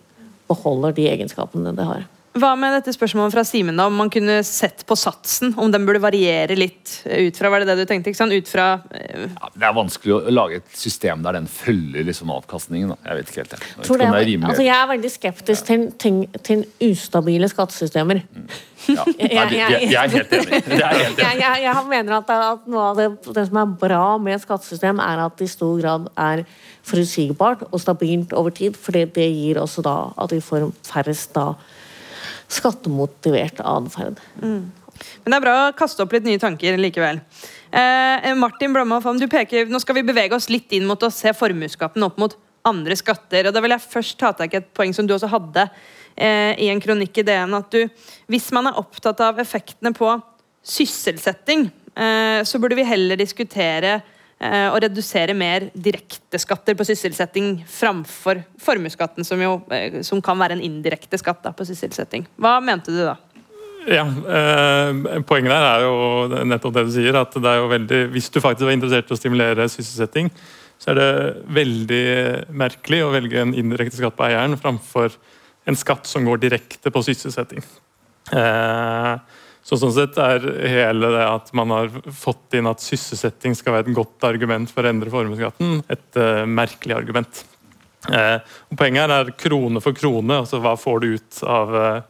beholder 0.50 0.94
de 0.98 1.08
egenskapene 1.10 1.74
det 1.78 1.88
har. 1.88 2.04
Hva 2.34 2.56
med 2.58 2.74
dette 2.74 2.90
spørsmålet 2.96 3.36
fra 3.36 3.44
Simen, 3.46 3.78
da, 3.78 3.86
om 3.86 3.98
man 4.00 4.10
kunne 4.10 4.40
sett 4.48 4.82
på 4.90 4.96
satsen? 4.98 5.52
Om 5.54 5.70
den 5.74 5.84
burde 5.86 6.02
variere 6.02 6.56
litt 6.58 6.96
ut 7.06 7.38
fra 7.38 7.52
Var 7.54 7.62
det 7.62 7.68
det 7.70 7.84
du 7.84 7.90
tenkte? 7.90 8.10
ikke 8.10 8.18
sant? 8.18 8.34
Ut 8.34 8.50
fra 8.50 8.66
uh... 8.82 9.26
ja, 9.28 9.50
Det 9.54 9.68
er 9.68 9.76
vanskelig 9.78 10.16
å 10.16 10.34
lage 10.34 10.58
et 10.64 10.72
system 10.78 11.22
der 11.26 11.38
den 11.38 11.46
følger 11.52 12.08
liksom 12.08 12.32
avkastningen. 12.34 12.96
Da. 12.96 12.98
Jeg 13.06 13.20
vet 13.20 13.30
ikke 13.30 13.44
helt. 13.44 13.54
Jeg, 13.54 13.70
jeg, 13.70 13.86
det 13.86 14.08
er, 14.08 14.18
er 14.18 14.48
altså, 14.50 14.66
jeg 14.66 14.76
er 14.80 14.90
veldig 14.94 15.12
skeptisk 15.14 15.70
ja. 15.70 15.78
til, 16.02 16.16
til, 16.50 16.64
ustabile 16.88 17.52
skattesystemer. 17.52 18.24
Mm. 18.26 18.48
Ja. 18.88 19.06
jeg, 19.22 19.30
jeg, 19.30 19.38
er 19.38 19.54
helt 19.54 20.34
enig. 20.34 20.80
Er 20.82 20.98
helt 21.04 21.24
enig. 21.28 21.46
jeg, 21.68 21.86
mener 21.92 22.18
at, 22.18 22.34
at 22.34 22.66
noe 22.66 22.88
av 22.90 22.98
det, 22.98 23.08
det, 23.30 23.46
som 23.52 23.62
er 23.62 23.78
bra 23.86 24.08
med 24.18 24.40
et 24.40 24.48
skattesystem, 24.48 25.04
er 25.06 25.22
at 25.28 25.38
det 25.38 25.52
i 25.52 25.54
stor 25.54 25.78
grad 25.78 26.10
er 26.18 26.44
forutsigbart 26.84 27.68
og 27.70 27.78
stabilt 27.86 28.34
over 28.34 28.58
tid. 28.58 28.74
For 28.74 28.98
det 28.98 29.30
gir 29.30 29.62
også 29.62 29.86
da 29.86 29.98
at 30.18 30.34
vi 30.34 30.42
får 30.42 30.72
færrest 30.90 31.38
da 31.38 31.52
skattemotivert 32.52 33.62
atferd. 33.64 34.22
Mm. 34.42 34.72
Men 35.24 35.34
det 35.34 35.38
er 35.38 35.44
bra 35.44 35.56
å 35.60 35.76
kaste 35.78 36.04
opp 36.04 36.14
litt 36.16 36.26
nye 36.28 36.42
tanker 36.42 36.78
likevel. 36.80 37.20
Eh, 37.74 38.30
Martin 38.38 38.76
Blomhoff, 38.76 39.08
du 39.20 39.28
peker, 39.32 39.68
nå 39.72 39.82
skal 39.82 39.98
vi 39.98 40.06
bevege 40.06 40.38
oss 40.38 40.50
litt 40.52 40.72
inn 40.76 40.86
mot 40.90 41.02
å 41.02 41.12
se 41.14 41.34
formuesskatten 41.36 42.06
opp 42.06 42.20
mot 42.22 42.36
andre 42.68 42.96
skatter. 43.00 43.48
og 43.48 43.56
Da 43.56 43.64
vil 43.64 43.76
jeg 43.76 43.88
først 43.90 44.20
ta 44.20 44.32
tak 44.38 44.54
i 44.54 44.62
et 44.62 44.72
poeng 44.76 44.94
som 44.96 45.08
du 45.08 45.16
også 45.16 45.32
hadde 45.32 45.68
eh, 46.16 46.54
i 46.62 46.70
en 46.72 46.82
kronikk 46.84 47.20
i 47.20 47.26
DN. 47.28 47.58
at 47.58 47.72
du, 47.72 47.90
Hvis 48.28 48.52
man 48.56 48.70
er 48.70 48.80
opptatt 48.80 49.20
av 49.26 49.42
effektene 49.42 49.94
på 49.96 50.12
sysselsetting, 50.64 51.70
eh, 51.96 52.44
så 52.44 52.60
burde 52.60 52.78
vi 52.80 52.88
heller 52.88 53.20
diskutere 53.20 54.02
Eh, 54.44 54.70
å 54.74 54.80
redusere 54.82 55.32
mer 55.38 55.70
direkte 55.72 56.40
skatter 56.42 56.76
på 56.76 56.84
sysselsetting 56.88 57.62
framfor 57.70 58.42
formuesskatten, 58.60 59.24
som, 59.24 59.40
jo, 59.40 59.62
eh, 59.72 60.02
som 60.04 60.20
kan 60.22 60.40
være 60.42 60.58
en 60.58 60.64
indirekte 60.66 61.20
skatt 61.22 61.46
da, 61.46 61.54
på 61.56 61.64
sysselsetting. 61.70 62.26
Hva 62.36 62.58
mente 62.64 62.92
du 62.92 63.00
da? 63.06 63.16
Ja, 63.88 64.04
eh, 64.04 65.22
Poenget 65.28 65.54
der 65.54 65.68
er 65.68 65.86
jo 65.86 66.44
nettopp 66.50 66.76
det 66.76 66.86
du 66.90 66.92
sier. 66.92 67.16
at 67.16 67.32
det 67.32 67.46
er 67.46 67.62
jo 67.62 67.70
veldig, 67.72 68.02
Hvis 68.12 68.30
du 68.30 68.42
faktisk 68.42 68.68
var 68.68 68.76
interessert 68.76 69.12
i 69.12 69.14
å 69.14 69.20
stimulere 69.20 69.70
sysselsetting, 69.70 70.32
så 70.78 70.92
er 70.92 70.96
det 70.96 71.46
veldig 71.48 72.50
merkelig 72.52 73.04
å 73.04 73.14
velge 73.14 73.40
en 73.40 73.54
indirekte 73.54 73.96
skatt 73.96 74.18
på 74.18 74.28
eieren 74.28 74.60
framfor 74.60 75.12
en 75.66 75.76
skatt 75.76 76.06
som 76.06 76.26
går 76.26 76.42
direkte 76.44 76.92
på 76.92 77.04
sysselsetting. 77.04 77.64
Eh, 78.32 79.18
så 79.64 79.80
sånn 79.80 79.94
sett 79.96 80.18
er 80.20 80.44
hele 80.68 81.10
det 81.14 81.24
at 81.24 81.52
man 81.56 81.72
har 81.72 81.92
fått 82.12 82.58
inn 82.58 82.68
at 82.68 82.84
sysselsetting 82.84 83.56
skal 83.56 83.78
være 83.78 83.88
et 83.88 83.96
godt 83.96 84.26
argument 84.28 84.72
for 84.72 84.84
å 84.84 84.92
endre 84.92 85.14
formuesskatten, 85.14 85.78
et 85.94 86.20
uh, 86.20 86.44
merkelig 86.44 86.98
argument. 86.98 87.46
Uh, 88.10 88.44
poenget 88.76 89.06
her 89.06 89.14
er 89.16 89.38
krone 89.40 89.80
for 89.84 89.96
krone, 89.96 90.42
altså 90.44 90.60
hva 90.64 90.76
får 90.80 91.00
du 91.00 91.14
ut 91.14 91.40
av 91.48 91.72
uh, 91.80 92.02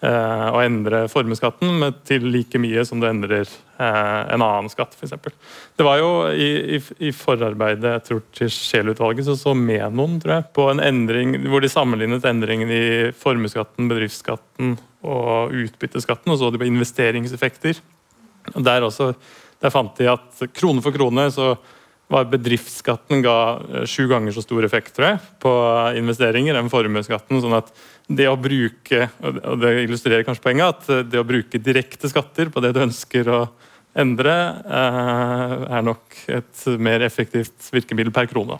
å 0.00 0.60
endre 0.60 1.06
formuesskatten 1.12 1.88
til 2.08 2.28
like 2.32 2.60
mye 2.60 2.84
som 2.88 3.00
du 3.00 3.08
endrer 3.08 3.48
en 3.80 4.40
annen 4.40 4.68
skatt, 4.72 4.94
f.eks. 4.96 5.12
Det 5.76 5.84
var 5.84 6.00
jo 6.00 6.08
i, 6.32 6.76
i, 6.76 6.78
i, 7.04 7.10
forarbeidet 7.16 7.94
jeg 7.94 8.04
tror, 8.06 8.22
til 8.36 8.52
Scheel-utvalget 8.52 9.28
så 9.28 9.36
så 9.40 9.52
Menon 9.56 10.18
tror 10.20 10.34
jeg, 10.38 10.46
på 10.56 10.66
en 10.72 10.80
endring 10.84 11.36
hvor 11.48 11.64
de 11.64 11.68
sammenlignet 11.72 12.24
endringen 12.28 12.72
i 12.72 12.82
formuesskatten, 13.16 13.88
bedriftsskatten 13.92 14.78
og 15.00 15.54
utbytteskatten, 15.56 16.32
og 16.32 16.40
så 16.40 16.50
de 16.52 16.60
på 16.60 16.68
investeringseffekter. 16.68 17.80
Og 18.54 18.64
der, 18.64 18.84
også, 18.86 19.12
der 19.60 19.72
fant 19.72 19.96
de 20.00 20.08
at 20.12 20.42
krone 20.56 20.82
for 20.84 20.94
krone 20.96 21.28
så 21.34 21.54
var 22.10 22.26
bedriftsskatten 22.26 23.22
ga 23.22 23.36
eh, 23.60 23.86
sju 23.88 24.08
ganger 24.10 24.34
så 24.34 24.42
stor 24.42 24.66
effekt 24.66 24.96
tror 24.96 25.12
jeg, 25.12 25.20
på 25.42 25.52
investeringer 26.00 26.58
enn 26.58 26.70
formuesskatten. 26.72 27.38
sånn 27.42 27.58
at 27.60 27.70
det 28.10 28.26
å 28.26 28.38
bruke 28.40 29.06
og 29.22 29.60
det 29.62 29.76
illustrerer 29.84 30.26
kanskje 30.26 30.42
poenget, 30.48 30.82
at 30.90 31.10
det 31.12 31.20
å 31.20 31.26
bruke 31.26 31.62
direkte 31.62 32.10
skatter 32.10 32.50
på 32.50 32.62
det 32.64 32.74
du 32.74 32.82
ønsker 32.82 33.30
å 33.30 33.44
endre, 34.00 34.34
eh, 34.66 35.54
er 35.78 35.86
nok 35.86 36.18
et 36.30 36.66
mer 36.82 37.06
effektivt 37.06 37.70
virkemiddel 37.74 38.14
per 38.14 38.30
krone. 38.30 38.58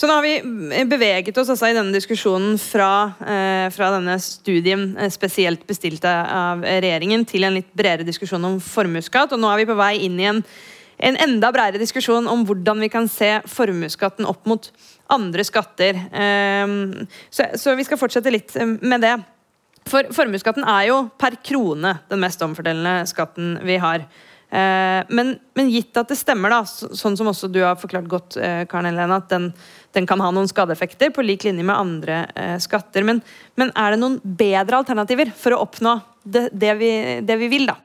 Så 0.00 0.08
nå 0.08 0.14
har 0.16 0.24
vi 0.24 0.84
beveget 0.88 1.36
oss 1.36 1.50
altså 1.52 1.68
i 1.68 1.74
denne 1.76 1.92
diskusjonen 1.92 2.54
fra, 2.56 3.12
eh, 3.20 3.66
fra 3.68 3.90
denne 3.92 4.14
studien 4.24 4.94
eh, 4.96 5.10
spesielt 5.12 5.66
bestilt 5.68 6.06
av 6.08 6.62
regjeringen, 6.64 7.26
til 7.28 7.44
en 7.44 7.58
litt 7.58 7.68
bredere 7.76 8.06
diskusjon 8.08 8.46
om 8.48 8.56
formuesskatt. 8.64 9.34
Og 9.36 9.42
nå 9.42 9.50
er 9.50 9.60
vi 9.60 9.66
på 9.68 9.76
vei 9.76 9.90
inn 10.06 10.16
i 10.16 10.30
en, 10.30 10.40
en 11.04 11.20
enda 11.20 11.50
bredere 11.52 11.82
diskusjon 11.82 12.30
om 12.32 12.46
hvordan 12.48 12.80
vi 12.80 12.88
kan 12.88 13.10
se 13.12 13.28
formuesskatten 13.44 14.24
opp 14.30 14.48
mot 14.48 14.70
andre 15.12 15.44
skatter. 15.44 16.00
Eh, 16.08 16.72
så, 17.28 17.50
så 17.60 17.76
vi 17.76 17.84
skal 17.84 18.00
fortsette 18.00 18.32
litt 18.32 18.56
eh, 18.56 18.72
med 18.80 19.04
det. 19.04 19.18
For 19.90 20.08
formuesskatten 20.16 20.64
er 20.64 20.88
jo 20.94 21.02
per 21.20 21.36
krone 21.44 21.98
den 22.08 22.24
mest 22.24 22.40
omfordelende 22.46 23.04
skatten 23.10 23.58
vi 23.68 23.76
har. 23.84 24.08
Eh, 24.50 25.02
men, 25.14 25.36
men, 25.54 25.68
gitt 25.70 25.94
at 26.00 26.10
det 26.10 26.18
stemmer, 26.18 26.50
da, 26.50 26.64
sånn 26.66 27.14
som 27.18 27.28
også 27.30 27.50
du 27.52 27.60
har 27.62 27.78
forklart 27.78 28.08
godt, 28.10 28.38
eh, 28.42 28.64
Karen 28.70 28.88
Helene, 28.90 29.20
at 29.20 29.28
den, 29.30 29.50
den, 29.94 30.08
kan 30.10 30.22
ha 30.22 30.32
noen 30.34 30.50
skadeeffekter 30.50 31.12
på 31.14 31.22
lik 31.22 31.46
linje 31.46 31.66
med 31.66 31.76
andre 31.76 32.24
eh, 32.34 32.56
skatter. 32.62 33.06
Men, 33.06 33.22
men, 33.60 33.70
er 33.78 33.94
det 33.94 34.00
noen 34.02 34.18
bedre 34.24 34.82
alternativer 34.82 35.30
for 35.38 35.54
å 35.54 35.62
oppnå 35.68 36.00
det, 36.24 36.48
det, 36.50 36.74
vi, 36.80 36.90
det 37.26 37.38
vi, 37.44 37.50
vil, 37.52 37.70
da? 37.70 37.78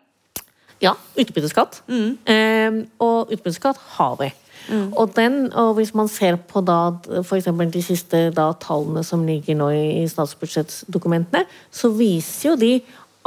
Ja, 0.82 0.95
utbytteskatt. 1.22 1.84
Mm. 1.86 2.09
Eh, 2.34 2.82
og 3.05 3.32
utbytteskatt 3.36 3.80
har 3.99 4.18
vi. 4.24 4.32
Mm. 4.66 4.89
Og, 4.97 5.13
den, 5.13 5.39
og 5.53 5.76
hvis 5.78 5.93
man 5.93 6.09
ser 6.09 6.39
på 6.49 6.66
da 6.66 6.80
f.eks. 7.22 7.51
de 7.53 7.86
siste 7.86 8.26
da, 8.34 8.49
tallene 8.57 9.05
som 9.05 9.22
ligger 9.28 9.57
nå 9.59 9.70
i, 9.78 9.86
i 10.01 10.09
statsbudsjettdokumentene, 10.09 11.45
så 11.70 11.93
viser 11.93 12.55
jo 12.55 12.57
de 12.57 12.74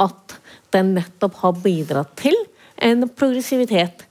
at 0.03 0.39
den 0.75 0.93
nettopp 0.99 1.39
har 1.39 1.61
bidratt 1.63 2.11
til 2.19 2.35
en 2.81 3.07
progressivitet 3.09 4.05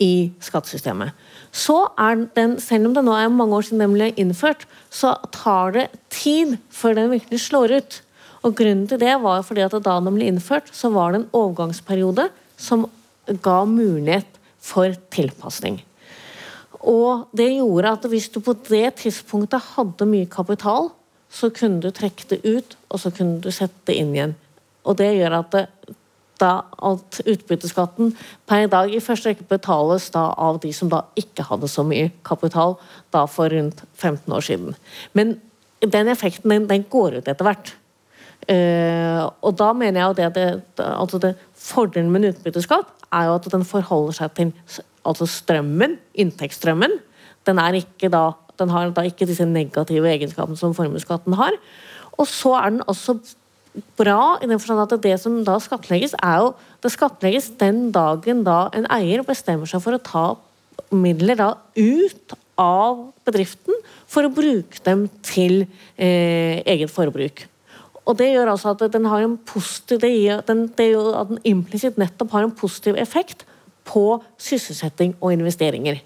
i 0.00 0.30
skattesystemet. 0.40 1.12
Så 1.52 1.76
er 1.98 2.26
den, 2.36 2.58
Selv 2.60 2.88
om 2.88 2.94
det 2.94 3.04
nå 3.04 3.12
er 3.16 3.28
mange 3.28 3.56
år 3.56 3.66
siden 3.66 3.82
den 3.82 3.96
ble 3.96 4.12
innført, 4.16 4.66
så 4.90 5.16
tar 5.32 5.74
det 5.76 5.88
tid 6.10 6.56
før 6.70 6.96
den 6.96 7.10
virkelig 7.10 7.40
slår 7.48 7.76
ut. 7.80 8.00
Og 8.42 8.56
Grunnen 8.56 8.86
til 8.88 9.00
det 9.00 9.18
var 9.20 9.42
fordi 9.44 9.64
at 9.66 9.76
da 9.76 9.98
den 10.00 10.16
ble 10.16 10.30
innført, 10.30 10.70
så 10.72 10.88
var 10.94 11.12
det 11.12 11.20
en 11.20 11.30
overgangsperiode 11.36 12.30
som 12.56 12.86
ga 13.42 13.64
mulighet 13.68 14.40
for 14.60 14.94
tilpasning. 15.12 15.82
Og 16.80 17.28
det 17.36 17.50
gjorde 17.58 17.92
at 17.92 18.06
hvis 18.08 18.30
du 18.32 18.40
på 18.40 18.54
det 18.70 18.94
tidspunktet 19.02 19.74
hadde 19.76 20.08
mye 20.08 20.28
kapital, 20.30 20.88
så 21.30 21.50
kunne 21.54 21.82
du 21.82 21.90
trekke 21.94 22.24
det 22.32 22.40
ut, 22.44 22.76
og 22.88 23.02
så 23.02 23.12
kunne 23.14 23.38
du 23.42 23.50
sette 23.54 23.90
det 23.90 23.98
inn 24.00 24.14
igjen. 24.14 24.32
Og 24.88 24.96
det 24.98 25.12
gjør 25.18 25.36
at 25.42 25.52
det, 25.52 25.66
da 26.40 26.52
at 26.90 27.20
utbytteskatten 27.28 28.14
per 28.48 28.64
i 28.64 28.70
dag 28.72 28.92
i 28.92 29.02
første 29.04 29.30
rekke 29.30 29.46
betales 29.50 30.08
da 30.14 30.30
av 30.40 30.60
de 30.64 30.72
som 30.76 30.90
da 30.92 31.04
ikke 31.20 31.46
hadde 31.50 31.68
så 31.70 31.84
mye 31.86 32.10
kapital 32.26 32.78
da 33.14 33.26
for 33.30 33.52
rundt 33.52 33.84
15 34.00 34.32
år 34.36 34.46
siden. 34.46 34.74
Men 35.12 35.36
den 35.80 36.10
effekten 36.12 36.52
den, 36.52 36.66
den 36.68 36.86
går 36.90 37.20
ut 37.20 37.28
etter 37.28 37.46
hvert. 37.46 37.74
Uh, 38.48 39.28
og 39.44 39.52
da 39.60 39.70
mener 39.76 40.00
jeg 40.00 40.10
at 40.10 40.16
det, 40.16 40.46
det, 40.80 40.86
altså 40.86 41.20
det 41.20 41.34
Fordelen 41.60 42.08
med 42.10 42.24
en 42.24 42.32
utbytteskatt 42.32 42.88
er 43.12 43.26
jo 43.28 43.34
at 43.36 43.48
den 43.52 43.66
forholder 43.68 44.16
seg 44.16 44.32
til 44.38 44.52
altså 45.06 45.26
strømmen, 45.28 45.98
inntektsstrømmen. 46.14 46.96
Den, 47.46 47.60
er 47.60 47.76
ikke 47.76 48.08
da, 48.12 48.30
den 48.60 48.72
har 48.72 48.92
da 48.96 49.04
ikke 49.04 49.28
disse 49.28 49.44
negative 49.48 50.08
egenskapene 50.08 50.58
som 50.60 50.74
formuesskatten 50.76 51.36
har. 51.36 51.56
Og 52.16 52.28
så 52.28 52.54
er 52.60 52.74
den 52.74 52.82
også 52.88 53.18
bra 53.98 54.38
i 54.42 54.48
den 54.50 54.58
forstand 54.58 54.82
at 54.82 55.02
det 55.02 55.16
som 55.22 55.40
da 55.46 55.56
skattlegges, 55.62 56.16
er 56.18 56.42
jo 56.42 56.54
Det 56.80 56.90
skattlegges 56.94 57.50
den 57.60 57.90
dagen 57.92 58.42
da 58.42 58.70
en 58.72 58.86
eier 58.88 59.20
bestemmer 59.22 59.68
seg 59.68 59.82
for 59.84 59.92
å 59.92 60.00
ta 60.00 60.24
midler 60.90 61.36
da 61.36 61.50
ut 61.76 62.32
av 62.56 63.12
bedriften 63.28 63.76
for 64.08 64.24
å 64.24 64.32
bruke 64.32 64.80
dem 64.86 65.04
til 65.20 65.66
eh, 66.00 66.64
eget 66.64 66.90
forbruk. 66.90 67.44
Og 68.08 68.16
Det 68.16 68.30
gjør 68.32 68.54
altså 68.54 68.72
at 68.72 68.86
den 68.92 69.04
har 69.04 69.22
en 69.22 69.36
positiv, 69.36 70.00
det 70.00 70.10
gir, 70.10 70.40
den, 70.48 70.66
det 70.72 70.88
gjør 70.94 71.12
at 71.20 71.28
den 71.28 71.42
implisitt 71.44 72.00
nettopp 72.00 72.32
har 72.32 72.48
en 72.48 72.56
positiv 72.56 72.96
effekt 72.96 73.44
på 73.84 74.22
sysselsetting 74.40 75.14
og 75.20 75.36
investeringer. 75.36 76.00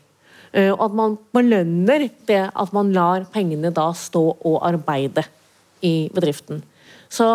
Eh, 0.53 0.73
Og 0.75 0.85
at 0.91 0.99
man 0.99 1.17
belønner 1.33 2.11
det 2.27 2.43
at 2.51 2.73
man 2.75 2.93
lar 2.93 3.31
pengene 3.33 3.71
da 3.71 3.93
stå 3.95 4.27
og 4.43 4.61
arbeide 4.67 5.25
i 5.83 6.11
bedriften. 6.13 6.63
Så 7.15 7.27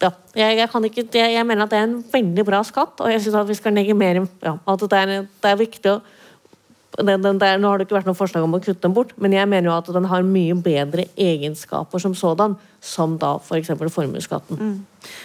ja, 0.00 0.10
jeg, 0.36 0.56
jeg, 0.60 0.68
kan 0.72 0.84
ikke, 0.88 1.04
jeg, 1.12 1.34
jeg 1.36 1.46
mener 1.48 1.66
at 1.66 1.72
det 1.74 1.80
er 1.80 1.88
en 1.90 1.98
veldig 2.12 2.44
bra 2.48 2.62
skatt, 2.64 3.00
og 3.04 3.12
jeg 3.12 3.20
syns 3.24 3.48
vi 3.50 3.58
skal 3.58 3.76
legge 3.76 3.96
mer 3.96 4.22
ja, 4.44 4.54
at 4.56 4.86
det 4.88 4.96
er, 5.02 5.12
det 5.28 5.52
er 5.54 5.60
viktig 5.60 5.92
å 5.96 6.00
den, 7.00 7.22
den 7.22 7.38
der, 7.38 7.54
Nå 7.62 7.68
har 7.70 7.78
det 7.78 7.84
ikke 7.86 7.94
vært 8.00 8.08
noe 8.08 8.18
forslag 8.18 8.42
om 8.42 8.56
å 8.56 8.58
kutte 8.60 8.82
den 8.82 8.92
bort, 8.96 9.12
men 9.22 9.32
jeg 9.32 9.46
mener 9.48 9.68
jo 9.70 9.74
at 9.76 9.86
den 9.94 10.08
har 10.10 10.24
mye 10.26 10.56
bedre 10.58 11.04
egenskaper 11.14 12.02
som 12.02 12.16
sådan, 12.18 12.56
som 12.82 13.14
da 13.22 13.36
f.eks. 13.38 13.70
For 13.78 13.92
formuesskatten. 13.94 14.72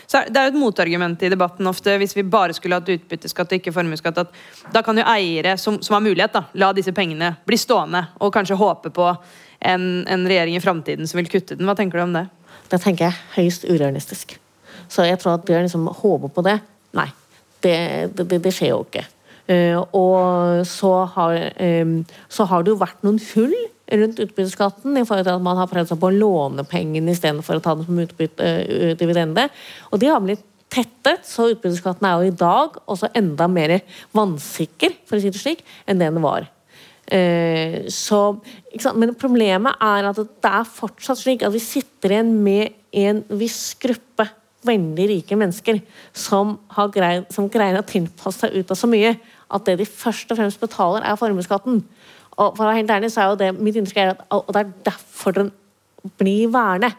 Så 0.06 0.20
er- 0.22 0.30
Det 0.30 0.38
er 0.38 0.46
jo 0.46 0.54
et 0.54 0.60
motargument 0.62 1.24
i 1.26 1.32
debatten 1.34 1.66
ofte 1.68 1.98
hvis 1.98 2.14
vi 2.16 2.22
bare 2.22 2.54
skulle 2.54 2.78
hatt 2.78 2.88
utbytteskatt 2.94 3.50
og 3.52 3.58
ikke 3.58 3.74
formuesskatt. 3.74 4.18
at 4.22 4.72
Da 4.72 4.84
kan 4.86 4.96
jo 4.96 5.04
eiere 5.10 5.58
som, 5.58 5.82
som 5.82 5.96
har 5.98 6.06
mulighet, 6.06 6.34
da, 6.38 6.46
la 6.54 6.72
disse 6.72 6.94
pengene 6.94 7.34
bli 7.48 7.58
stående 7.58 8.06
og 8.22 8.32
kanskje 8.38 8.56
håpe 8.62 8.94
på 8.94 9.10
en, 9.66 10.06
en 10.08 10.28
regjering 10.30 10.56
i 10.56 10.62
framtiden 10.64 11.08
som 11.10 11.18
vil 11.18 11.28
kutte 11.34 11.58
den. 11.58 11.66
Hva 11.66 11.76
tenker 11.76 11.98
du 11.98 12.04
om 12.06 12.14
det? 12.14 12.28
Det 12.72 12.82
tenker 12.82 13.08
jeg 13.08 13.14
er 13.14 13.36
høyst 13.36 13.68
urealistisk. 13.68 14.38
Så 14.92 15.06
jeg 15.08 15.20
tror 15.22 15.38
at 15.38 15.50
å 15.50 15.62
liksom 15.66 15.88
håpe 16.02 16.32
på 16.34 16.46
det 16.46 16.60
Nei, 16.96 17.10
det, 17.60 17.76
det, 18.16 18.24
det, 18.32 18.38
det 18.46 18.52
skjer 18.56 18.70
jo 18.72 18.84
ikke. 18.86 19.02
Eh, 19.52 19.76
og 19.76 20.64
så 20.66 20.92
har, 21.12 21.36
eh, 21.62 21.90
så 22.32 22.46
har 22.50 22.64
det 22.64 22.72
jo 22.72 22.80
vært 22.80 23.04
noen 23.06 23.20
hull 23.34 23.54
rundt 24.00 24.22
utbytteskatten 24.24 24.96
i 24.98 25.04
forhold 25.06 25.28
til 25.28 25.36
at 25.36 25.46
man 25.46 25.60
har 25.60 25.70
prøvd 25.70 25.92
seg 25.92 26.00
på 26.02 26.10
å 26.10 26.16
låne 26.16 26.66
pengene 26.66 27.14
istedenfor 27.14 27.60
å 27.60 27.64
ta 27.66 27.76
den 27.76 27.86
som 27.86 28.00
utbytte, 28.02 28.48
eh, 28.64 28.96
dividende. 28.98 29.50
Og 29.92 30.00
de 30.02 30.10
har 30.10 30.24
blitt 30.24 30.42
tettet, 30.72 31.28
så 31.28 31.52
utbytteskatten 31.52 32.08
er 32.08 32.18
jo 32.18 32.32
i 32.32 32.38
dag 32.40 32.80
også 32.88 33.12
enda 33.16 33.48
mer 33.48 33.82
vannsikker, 34.16 34.96
for 35.06 35.18
å 35.18 35.22
si 35.22 35.30
det 35.30 35.42
slik, 35.42 35.62
enn 35.86 36.00
det 36.00 36.10
den 36.10 36.24
var. 36.26 36.50
Eh, 37.06 37.86
så? 37.94 38.22
Men 38.98 39.14
problemet 39.20 39.78
er 39.84 40.10
at 40.10 40.18
det 40.18 40.52
er 40.52 40.66
fortsatt 40.66 41.22
slik 41.22 41.46
at 41.46 41.54
vi 41.54 41.62
sitter 41.62 42.16
igjen 42.16 42.34
med 42.46 42.74
en 42.96 43.22
viss 43.38 43.76
gruppe 43.82 44.28
veldig 44.66 45.06
rike 45.12 45.38
mennesker 45.38 45.80
som, 46.18 46.56
greid, 46.94 47.28
som 47.34 47.50
greier 47.54 47.78
å 47.78 47.86
tilpasse 47.86 48.42
seg 48.42 48.56
ut 48.58 48.72
av 48.74 48.80
så 48.80 48.90
mye 48.90 49.14
at 49.54 49.68
det 49.68 49.78
de 49.78 49.86
først 49.86 50.32
og 50.34 50.40
fremst 50.40 50.62
betaler, 50.62 51.06
er 51.06 51.20
formuesskatten. 51.20 51.84
Og 52.36 52.56
for 52.58 52.66
å 52.66 52.70
være 52.72 52.80
helt 52.82 52.94
ærlig 52.96 53.12
så 53.14 53.22
er 53.22 53.30
jo 53.30 53.40
det 53.40 53.52
mitt 53.60 53.78
inntrykk 53.80 54.02
er 54.02 54.14
at 54.16 54.24
og 54.34 54.50
det 54.56 54.64
er 54.64 54.72
derfor 54.90 55.36
den 55.38 55.52
blir 56.18 56.50
værende. 56.54 56.90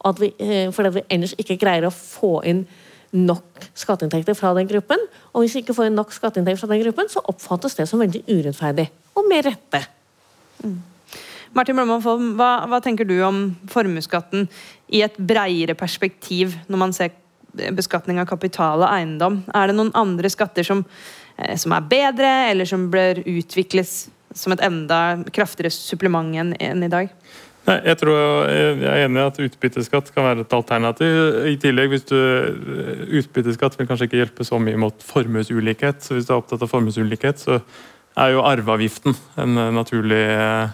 Og 0.00 0.14
at 0.14 0.22
eh, 0.38 0.70
fordi 0.72 0.94
vi 0.94 1.06
ellers 1.10 1.34
ikke 1.38 1.58
greier 1.60 1.88
å 1.88 1.94
få 1.94 2.38
inn 2.48 2.62
nok 3.16 3.64
skatteinntekter 3.74 4.36
fra 4.38 4.52
den 4.56 4.68
gruppen. 4.70 5.00
Og 5.34 5.44
hvis 5.44 5.56
vi 5.56 5.64
ikke 5.64 5.76
får 5.76 5.90
nok 5.94 6.12
skatteinntekter 6.14 6.62
fra 6.62 6.70
den 6.74 6.84
gruppen, 6.84 7.10
så 7.10 7.22
oppfattes 7.30 7.76
det 7.78 7.88
som 7.90 8.02
veldig 8.02 8.22
urettferdig. 8.28 8.86
Og 9.18 9.26
med 9.28 9.46
rette. 9.48 9.82
Martin 11.56 11.74
Blomvold, 11.74 12.36
hva, 12.38 12.50
hva 12.70 12.78
tenker 12.82 13.08
du 13.08 13.16
om 13.26 13.42
formuesskatten 13.70 14.46
i 14.94 15.02
et 15.02 15.16
breiere 15.18 15.74
perspektiv 15.78 16.54
når 16.70 16.82
man 16.84 16.94
ser 16.94 17.10
beskatning 17.74 18.20
av 18.22 18.28
kapital 18.30 18.84
og 18.84 18.90
eiendom? 18.90 19.40
Er 19.54 19.70
det 19.70 19.76
noen 19.78 19.90
andre 19.98 20.30
skatter 20.30 20.66
som, 20.66 20.84
eh, 21.36 21.56
som 21.58 21.74
er 21.74 21.88
bedre, 21.90 22.30
eller 22.52 22.68
som 22.70 22.90
bør 22.92 23.24
utvikles 23.24 24.08
som 24.34 24.54
et 24.54 24.62
enda 24.62 25.24
kraftigere 25.34 25.74
supplement 25.74 26.54
enn 26.60 26.84
i 26.86 26.92
dag? 26.92 27.10
Nei, 27.70 27.76
jeg 27.86 28.00
tror 28.00 28.16
jeg 28.50 28.78
er 28.82 29.04
enig 29.04 29.20
i 29.20 29.28
at 29.28 29.36
utbytteskatt 29.44 30.08
kan 30.10 30.26
være 30.26 30.42
et 30.42 30.54
alternativ. 30.56 31.18
I 31.46 31.54
tillegg, 31.60 31.92
hvis 31.92 32.08
du, 32.08 32.16
Utbytteskatt 33.20 33.78
vil 33.78 33.86
kanskje 33.86 34.08
ikke 34.08 34.18
hjelpe 34.18 34.46
så 34.46 34.58
mye 34.58 34.80
mot 34.80 35.04
formuesulikhet. 35.06 36.02
så 36.02 36.16
Hvis 36.16 36.26
du 36.26 36.32
er 36.34 36.40
opptatt 36.40 36.64
av 36.66 36.72
formuesulikhet, 36.72 37.38
så 37.38 37.60
er 38.18 38.34
jo 38.34 38.42
arveavgiften 38.42 39.14
en 39.38 39.62
eh, 39.62 39.70
naturlig 39.76 40.18
eh, 40.18 40.72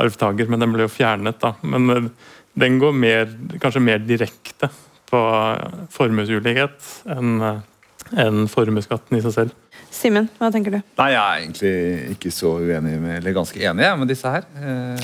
arvtaker, 0.00 0.48
men 0.48 0.62
den 0.62 0.72
ble 0.72 0.86
jo 0.86 0.94
fjernet. 0.94 1.36
da. 1.42 1.52
Men 1.68 1.92
eh, 1.92 2.08
den 2.56 2.80
går 2.80 2.96
mer, 2.96 3.28
kanskje 3.60 3.84
mer 3.84 4.00
direkte 4.00 4.72
på 5.10 5.20
formuesulikhet 5.92 6.92
enn 7.12 7.36
eh, 7.44 7.64
enn 8.14 8.44
formuesskatten 8.50 9.18
i 9.18 9.22
seg 9.24 9.34
selv. 9.34 9.54
Simen, 9.96 10.26
hva 10.36 10.50
tenker 10.52 10.70
du? 10.76 10.80
Nei, 11.00 11.08
jeg 11.14 11.22
er 11.22 11.36
egentlig 11.40 11.72
ikke 12.16 12.30
så 12.34 12.50
uenig 12.60 12.98
med, 13.00 13.14
eller 13.20 13.32
ganske 13.36 13.58
enig 13.64 13.86
med 14.02 14.08
disse 14.12 14.28
her. 14.28 14.44
Eh, 14.60 14.96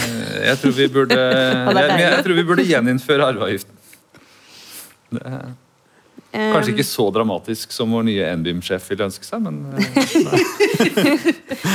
Jeg 0.51 0.57
tror 0.61 0.73
vi 0.77 0.87
burde, 0.93 1.17
jeg, 1.81 1.89
jeg 2.05 2.21
tror 2.27 2.37
vi 2.39 2.45
burde 2.51 2.67
gjeninnføre 2.69 3.29
arveavgiften. 3.33 3.77
Det 5.13 5.23
Eh, 6.33 6.49
Kanskje 6.49 6.73
ikke 6.73 6.87
så 6.89 7.05
dramatisk 7.13 7.75
som 7.77 7.91
vår 7.93 8.07
nye 8.07 8.25
NBIM-sjef 8.41 8.87
vil 8.89 9.03
ønske 9.05 9.21
seg, 9.27 9.43
men 9.45 9.59
eh, 9.77 9.83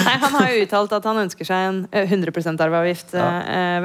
Nei, 0.08 0.16
Han 0.18 0.34
har 0.34 0.48
jo 0.50 0.64
uttalt 0.64 0.96
at 0.98 1.06
han 1.06 1.20
ønsker 1.22 1.46
seg 1.46 1.62
en 1.68 1.78
eh, 1.92 2.10
100 2.10 2.58
arveavgift. 2.66 3.14
ja. 3.14 3.28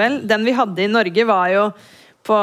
vel. 0.00 0.22
Den 0.24 0.46
vi 0.48 0.54
hadde 0.56 0.80
i 0.80 0.88
Norge, 0.88 1.26
var 1.28 1.52
jo 1.52 1.66
på 2.24 2.38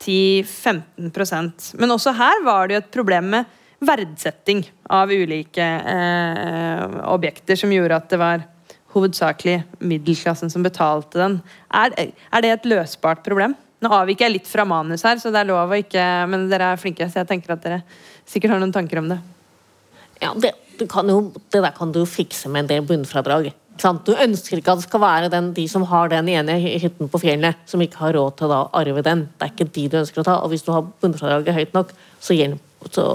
10-15% 0.00 1.74
Men 1.82 1.92
også 1.92 2.14
her 2.16 2.40
var 2.46 2.70
det 2.70 2.78
jo 2.78 2.82
et 2.84 2.92
problem 2.94 3.28
med 3.34 3.50
verdsetting 3.80 4.64
av 4.92 5.12
ulike 5.12 5.64
eh, 5.64 6.98
objekter, 7.08 7.56
som 7.56 7.72
gjorde 7.72 7.96
at 7.96 8.10
det 8.12 8.20
var 8.20 8.44
hovedsakelig 8.94 9.62
middelklassen 9.78 10.50
som 10.52 10.64
betalte 10.66 11.20
den. 11.20 11.38
Er, 11.72 11.94
er 11.96 12.44
det 12.44 12.54
et 12.54 12.70
løsbart 12.72 13.22
problem? 13.26 13.54
Nå 13.80 13.92
avviker 13.96 14.26
jeg 14.26 14.34
litt 14.34 14.50
fra 14.50 14.66
manus 14.68 15.06
her, 15.06 15.20
så 15.22 15.32
det 15.32 15.40
er 15.40 15.48
lov 15.48 15.70
å 15.72 15.78
ikke 15.78 16.02
Men 16.28 16.50
dere 16.50 16.74
er 16.74 16.80
flinke, 16.80 17.06
så 17.08 17.22
jeg 17.22 17.30
tenker 17.30 17.54
at 17.54 17.62
dere 17.64 17.80
sikkert 18.28 18.56
har 18.56 18.60
noen 18.60 18.74
tanker 18.74 19.00
om 19.00 19.08
det. 19.14 19.20
Ja, 20.20 20.34
det, 20.36 20.52
kan 20.90 21.08
jo, 21.08 21.30
det 21.48 21.62
der 21.64 21.72
kan 21.76 21.94
du 21.94 22.02
fikse 22.04 22.50
med 22.52 22.66
en 22.66 22.70
del 22.74 22.84
bunnfradrag. 22.86 23.48
Du 23.80 24.12
ønsker 24.12 24.60
ikke 24.60 24.74
at 24.74 24.82
det 24.82 24.88
skal 24.90 25.00
være 25.00 25.30
den, 25.32 25.54
de 25.56 25.64
som 25.70 25.86
har 25.88 26.10
den 26.12 26.28
ene 26.28 26.58
hytten 26.60 27.08
på 27.08 27.22
fjellet, 27.22 27.62
som 27.64 27.80
ikke 27.80 28.02
har 28.02 28.12
råd 28.18 28.36
til 28.36 28.52
å 28.52 28.66
arve 28.76 29.00
den. 29.06 29.24
Det 29.38 29.46
er 29.46 29.54
ikke 29.54 29.70
de 29.72 29.86
du 29.88 29.96
ønsker 30.02 30.20
å 30.20 30.26
ta. 30.26 30.34
Og 30.44 30.52
hvis 30.52 30.66
du 30.66 30.74
har 30.74 30.84
bunnfradraget 31.00 31.56
høyt 31.56 31.72
nok, 31.78 31.94
så, 32.20 32.36
hjelp, 32.36 32.60
så 32.92 33.06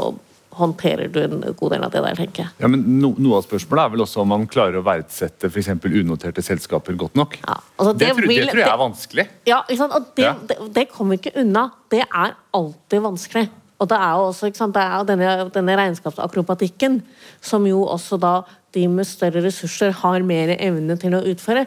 håndterer 0.57 1.09
du 1.11 1.19
en 1.23 1.41
god 1.59 1.71
del 1.75 1.83
av 1.87 1.91
det 1.93 2.01
der, 2.05 2.15
tenker 2.19 2.43
jeg. 2.45 2.51
ja, 2.63 2.67
men 2.71 2.83
no, 3.01 3.13
Noe 3.17 3.37
av 3.41 3.45
spørsmålet 3.47 3.83
er 3.85 3.93
vel 3.95 4.03
også 4.05 4.21
om 4.23 4.31
man 4.33 4.47
klarer 4.47 4.79
å 4.79 4.85
verdsette 4.85 5.49
eksempel 5.51 5.95
unoterte 6.01 6.41
selskaper 6.45 6.95
godt 6.99 7.15
nok. 7.19 7.37
Ja, 7.43 7.57
altså 7.77 7.93
det, 7.97 8.09
tror, 8.13 8.27
vil- 8.27 8.41
det 8.45 8.49
tror 8.53 8.63
jeg 8.63 8.71
er 8.73 8.81
vanskelig. 8.81 9.27
Ja? 9.51 9.59
Og 9.67 10.09
det, 10.15 10.23
Ja. 10.25 10.33
det, 10.49 10.57
det 10.75 10.87
kommer 10.91 11.15
vi 11.17 11.21
ikke 11.23 11.35
unna. 11.43 11.67
Det 11.91 12.01
er 12.07 12.35
alltid 12.53 13.01
vanskelig. 13.05 13.49
Og 13.83 13.89
det 13.91 13.97
er 13.99 14.11
jo 14.15 14.27
også 14.29 14.47
ikke 14.47 14.57
sant, 14.61 14.73
det 14.77 14.81
er 14.87 15.03
denne, 15.03 15.49
denne 15.51 15.73
regnskapsakrobatikken 15.75 17.01
som 17.43 17.65
jo 17.67 17.81
også 17.91 18.17
da 18.21 18.37
de 18.75 18.87
med 18.91 19.07
større 19.07 19.43
ressurser 19.43 19.91
har 20.01 20.23
mer 20.23 20.55
evne 20.59 20.95
til 20.99 21.15
å 21.17 21.23
utføre. 21.27 21.65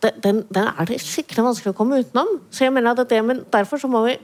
Den, 0.00 0.44
den 0.48 0.68
er 0.70 0.86
det 0.88 1.00
skikkelig 1.02 1.42
vanskelig 1.44 1.74
å 1.74 1.76
komme 1.76 1.98
utenom. 2.00 2.38
Så 2.54 2.64
jeg 2.64 2.72
mener 2.72 2.94
at 2.94 3.02
det, 3.10 3.18
men 3.26 3.42
Derfor 3.52 3.82
så 3.82 3.90
må 3.90 4.00
vi 4.06 4.14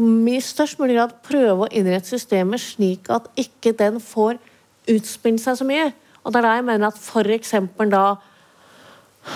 i 0.00 0.38
størst 0.44 0.80
mulig 0.80 0.96
grad 0.96 1.16
prøve 1.26 1.66
å 1.66 1.70
innrette 1.70 2.10
systemet 2.12 2.62
slik 2.62 3.10
at 3.12 3.28
ikke 3.40 3.74
den 3.76 4.00
får 4.02 4.40
utspille 4.90 5.40
seg 5.42 5.58
så 5.60 5.66
mye. 5.68 5.90
Og 6.24 6.32
det 6.32 6.40
er 6.40 6.46
da 6.46 6.56
jeg 6.58 6.66
mener 6.68 6.90
at 6.90 7.00
eksempel 7.36 7.92
da 7.92 8.04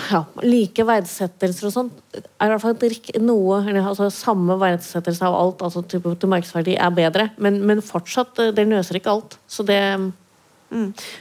ja, 0.09 0.23
like 0.41 0.81
verdsettelser 0.85 1.67
og 1.69 1.73
sånt 1.73 2.15
er 2.17 2.47
i 2.47 2.49
hvert 2.49 2.63
fall 2.63 3.21
noe 3.21 3.59
altså 3.83 4.07
Samme 4.09 4.57
verdsettelse 4.57 5.27
av 5.27 5.35
alt, 5.37 5.61
altså 5.61 5.83
type 5.85 6.09
markedsverdi, 6.27 6.75
er 6.75 6.93
bedre. 6.95 7.29
Men, 7.37 7.61
men 7.65 7.83
fortsatt, 7.85 8.39
eh, 8.41 8.53
det 8.55 8.65
løser 8.69 8.97
ikke 8.99 9.13
alt. 9.13 9.37
Så 9.47 9.65
det 9.67 9.79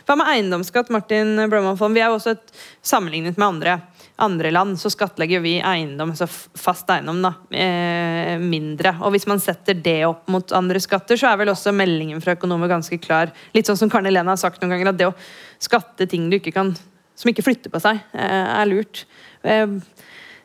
Hva 0.09 0.17
med 0.17 0.31
eiendomsskatt, 0.33 0.89
Martin 0.91 1.37
Blommanfolm? 1.53 1.95
Vi 1.95 2.01
er 2.01 2.09
jo 2.09 2.17
også 2.17 2.33
et, 2.35 2.55
sammenlignet 2.83 3.37
med 3.37 3.47
andre, 3.47 3.77
andre 4.23 4.51
land, 4.55 4.79
så 4.79 4.91
skattlegger 4.93 5.43
vi 5.43 5.57
eiendom, 5.59 6.13
altså 6.15 6.29
fast 6.29 6.91
eiendom, 6.95 7.19
da, 7.25 7.33
eh, 7.51 8.39
mindre. 8.39 8.95
Og 9.03 9.15
hvis 9.15 9.27
man 9.27 9.43
setter 9.43 9.75
det 9.75 10.05
opp 10.07 10.29
mot 10.31 10.55
andre 10.55 10.79
skatter, 10.83 11.19
så 11.19 11.33
er 11.33 11.41
vel 11.41 11.51
også 11.51 11.75
meldingen 11.75 12.23
fra 12.23 12.37
økonomer 12.37 12.71
ganske 12.71 12.99
klar. 13.03 13.33
Litt 13.57 13.67
sånn 13.67 13.81
som 13.81 13.91
Karne 13.91 14.13
Helene 14.13 14.31
har 14.31 14.41
sagt 14.41 14.63
noen 14.63 14.77
ganger, 14.77 14.93
at 14.93 15.01
det 15.01 15.11
å 15.11 15.17
skatte 15.59 16.07
ting 16.11 16.29
du 16.31 16.39
ikke 16.39 16.55
kan 16.55 16.77
som 17.15 17.31
ikke 17.31 17.45
flytter 17.47 17.71
på 17.71 17.83
seg, 17.83 18.01
eh, 18.15 18.61
er 18.61 18.67
lurt. 18.71 19.05
Eh, 19.43 19.67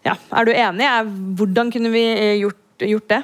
ja, 0.06 0.16
er 0.16 0.46
du 0.46 0.54
enig? 0.54 0.90
Hvordan 1.38 1.72
kunne 1.74 1.92
vi 1.94 2.06
eh, 2.14 2.38
gjort, 2.42 2.62
gjort 2.86 3.10
det? 3.10 3.24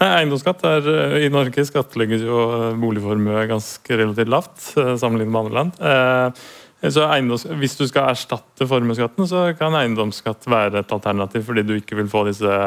Nei, 0.00 0.08
Eiendomsskatt 0.18 0.64
er, 0.66 0.88
eh, 0.90 1.26
I 1.26 1.30
Norge 1.30 1.64
skattlegges 1.66 2.24
jo 2.26 2.38
eh, 2.50 2.74
boligformue 2.82 3.46
ganske 3.50 3.98
relativt 4.00 4.32
lavt 4.32 4.64
sammenlignet 4.74 5.30
med 5.30 5.42
andre 5.44 5.58
land. 5.60 5.78
Eh, 5.78 6.46
Hvis 6.84 7.78
du 7.78 7.86
skal 7.88 8.10
erstatte 8.12 8.66
formuesskatten, 8.68 9.28
så 9.30 9.46
kan 9.58 9.76
eiendomsskatt 9.78 10.44
være 10.50 10.82
et 10.82 10.92
alternativ, 10.92 11.46
fordi 11.48 11.64
du 11.64 11.74
ikke 11.78 11.96
vil 11.96 12.10
få 12.12 12.26
disse 12.28 12.58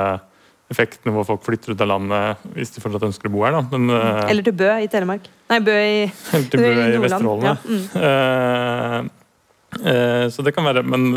effektene 0.67 1.13
hvor 1.15 1.23
folk 1.27 1.45
flytter 1.45 1.73
ut 1.73 1.83
av 1.83 1.87
landet 1.93 2.47
hvis 2.55 2.73
de 2.75 2.81
fortsatt 2.83 3.05
ønsker 3.07 3.29
å 3.29 3.33
bo 3.35 3.45
her. 3.45 3.59
Men, 3.71 3.87
eh, 3.93 4.23
Eller 4.31 4.43
til 4.43 4.57
Bø 4.57 4.71
i 4.83 4.89
Telemark? 4.91 5.29
Nei, 5.51 5.59
Bø 5.63 5.77
i, 5.77 6.01
eller 6.33 6.49
til 6.51 6.63
Bø 6.63 6.73
i 6.73 6.89
i 6.89 7.03
Vesterålen. 7.05 7.47
Ja, 7.47 7.55
mm. 7.63 7.85
Uh, 7.95 8.99
uh, 9.77 10.25
så 10.33 10.43
det 10.43 10.53
kan 10.55 10.67
være 10.67 10.83
Men 10.83 11.07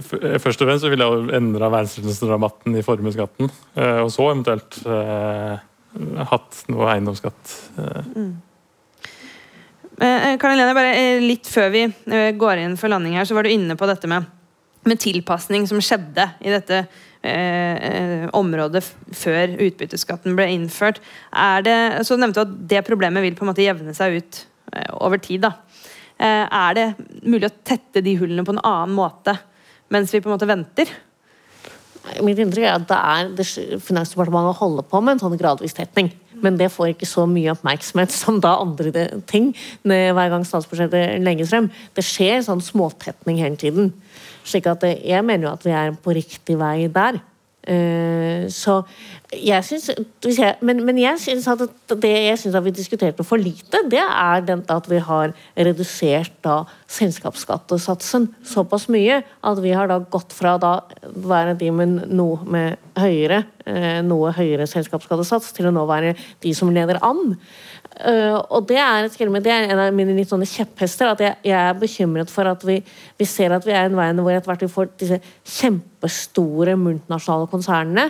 først 0.00 0.62
og 0.62 0.68
fremst 0.70 0.86
så 0.86 0.92
vil 0.92 1.04
jeg 1.04 1.10
jo 1.10 1.36
endre 1.36 1.70
verdsettelsesrabatten 1.74 2.78
i 2.78 2.86
formuesskatten. 2.86 3.52
Uh, 3.76 4.00
og 4.06 4.10
så 4.14 4.30
eventuelt 4.30 4.80
hatt 6.32 6.64
noe 6.72 6.90
eiendomsskatt. 6.90 7.54
eh. 7.78 8.32
Eh, 10.00 10.36
Karin 10.42 10.74
bare 10.74 10.94
eh, 10.98 11.22
litt 11.22 11.46
før 11.46 11.68
vi 11.70 11.84
eh, 11.86 12.30
går 12.34 12.62
inn 12.64 12.78
for 12.78 12.90
landing 12.90 13.14
her, 13.18 13.26
så 13.28 13.36
var 13.36 13.46
du 13.46 13.52
inne 13.52 13.76
på 13.78 13.86
dette 13.86 14.10
med, 14.10 14.26
med 14.88 15.00
tilpasning 15.00 15.68
som 15.70 15.82
skjedde 15.82 16.26
i 16.42 16.50
dette 16.50 16.80
eh, 16.80 17.76
eh, 17.78 18.24
området 18.34 18.82
før 19.14 19.54
utbytteskatten 19.54 20.34
ble 20.38 20.48
innført. 20.56 20.98
Det, 21.66 21.76
så 22.08 22.18
nevnte 22.18 22.42
du 22.42 22.44
at 22.48 22.58
det 22.74 22.82
problemet 22.88 23.22
vil 23.22 23.38
på 23.38 23.46
en 23.46 23.52
måte 23.52 23.66
jevne 23.66 23.94
seg 23.94 24.18
ut 24.18 24.42
eh, 24.74 24.90
over 24.98 25.22
tid. 25.22 25.46
da. 25.46 25.54
Eh, 26.18 26.42
er 26.42 26.78
det 26.78 26.88
mulig 27.22 27.52
å 27.52 27.56
tette 27.62 28.02
de 28.02 28.16
hullene 28.18 28.46
på 28.46 28.54
en 28.56 28.64
annen 28.64 28.94
måte 28.98 29.36
mens 29.94 30.10
vi 30.10 30.22
på 30.24 30.30
en 30.30 30.34
måte 30.34 30.50
venter? 30.50 30.90
Mitt 32.24 32.40
inntrykk 32.42 32.66
er 32.66 32.76
at 32.76 32.90
det 32.90 32.98
er 32.98 33.30
det, 33.38 33.46
Finansdepartementet 33.84 34.58
holder 34.58 34.86
på 34.90 35.00
med 35.00 35.14
en 35.14 35.22
sånn 35.22 35.38
gradvis 35.40 35.76
tetning. 35.76 36.10
Men 36.44 36.58
det 36.60 36.70
får 36.74 36.92
ikke 36.92 37.08
så 37.08 37.24
mye 37.30 37.54
oppmerksomhet 37.54 38.14
som 38.22 38.40
da 38.44 38.56
andre 38.62 39.08
ting 39.30 39.52
hver 39.82 40.32
gang 40.32 40.46
statsbudsjettet 40.46 41.22
legges 41.24 41.52
frem. 41.54 41.70
Det 41.96 42.04
skjer 42.06 42.44
sånn 42.46 42.62
småtetning 42.64 43.40
hele 43.42 43.60
tiden. 43.60 43.92
Slik 44.44 44.68
at 44.70 44.84
eh, 44.86 45.00
jeg 45.08 45.24
mener 45.24 45.48
jo 45.48 45.54
at 45.54 45.64
vi 45.64 45.72
er 45.74 45.94
på 46.04 46.14
riktig 46.16 46.58
vei 46.60 46.86
der. 46.92 47.20
Eh, 47.64 48.44
så 48.52 48.82
jeg 49.42 49.64
syns 49.64 49.90
hvis 50.22 50.38
jeg- 50.38 50.56
Men, 50.62 50.84
men 50.84 50.98
jeg 50.98 51.18
syns 51.18 51.46
at 51.48 51.58
det 52.00 52.10
jeg 52.10 52.38
synes 52.38 52.54
at 52.54 52.64
vi 52.64 52.70
diskuterte 52.70 53.24
for 53.24 53.36
lite, 53.36 53.82
det 53.88 54.00
er 54.00 54.40
den, 54.40 54.64
at 54.68 54.88
vi 54.88 54.98
har 54.98 55.32
redusert 55.56 56.32
da 56.42 56.64
selskapsskattesatsen 56.88 58.28
såpass 58.44 58.88
mye 58.88 59.22
at 59.42 59.58
vi 59.62 59.72
har 59.72 59.88
da 59.88 59.98
gått 59.98 60.32
fra 60.32 60.56
da 60.58 60.80
være 61.02 61.56
de 61.58 61.70
med 61.70 62.08
noe 62.10 62.44
med 62.44 62.76
høyere 62.96 63.44
eh, 63.66 64.00
noe 64.06 64.32
høyere 64.36 64.66
selskapsskattesats 64.70 65.52
til 65.56 65.66
å 65.68 65.74
nå 65.74 65.84
være 65.88 66.14
de 66.44 66.52
som 66.54 66.70
leder 66.74 67.00
an. 67.02 67.36
Eh, 68.00 68.34
og 68.50 68.66
det 68.68 68.78
er, 68.78 69.08
det 69.08 69.52
er 69.52 69.68
en 69.70 69.82
av 69.86 69.94
mine 69.94 70.14
litt 70.16 70.30
sånne 70.30 70.46
kjepphester. 70.48 71.12
At 71.14 71.22
jeg, 71.24 71.36
jeg 71.46 71.58
er 71.58 71.78
bekymret 71.78 72.30
for 72.32 72.46
at 72.50 72.62
vi, 72.66 72.80
vi 73.18 73.26
ser 73.28 73.54
at 73.54 73.66
vi 73.66 73.74
er 73.74 73.88
i 73.88 73.90
en 73.90 73.98
vei 73.98 74.10
hvor 74.18 74.34
etter 74.34 74.50
hvert 74.52 74.64
vi 74.66 74.72
får 74.72 74.92
disse 75.00 75.20
kjempestore 75.56 76.76
multinasjonale 76.78 77.50
konsernene. 77.50 78.08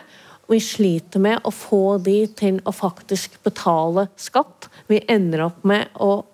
Vi 0.51 0.61
sliter 0.61 1.23
med 1.23 1.45
å 1.47 1.53
få 1.55 1.99
de 2.05 2.19
til 2.37 2.61
å 2.69 2.75
faktisk 2.75 3.39
betale 3.47 4.09
skatt. 4.21 4.69
Vi 4.91 5.01
ender 5.09 5.47
opp 5.47 5.65
med 5.65 5.93
å 6.01 6.25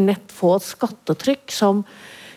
nett 0.00 0.32
få 0.32 0.56
et 0.58 0.66
skattetrykk 0.66 1.52
som 1.52 1.82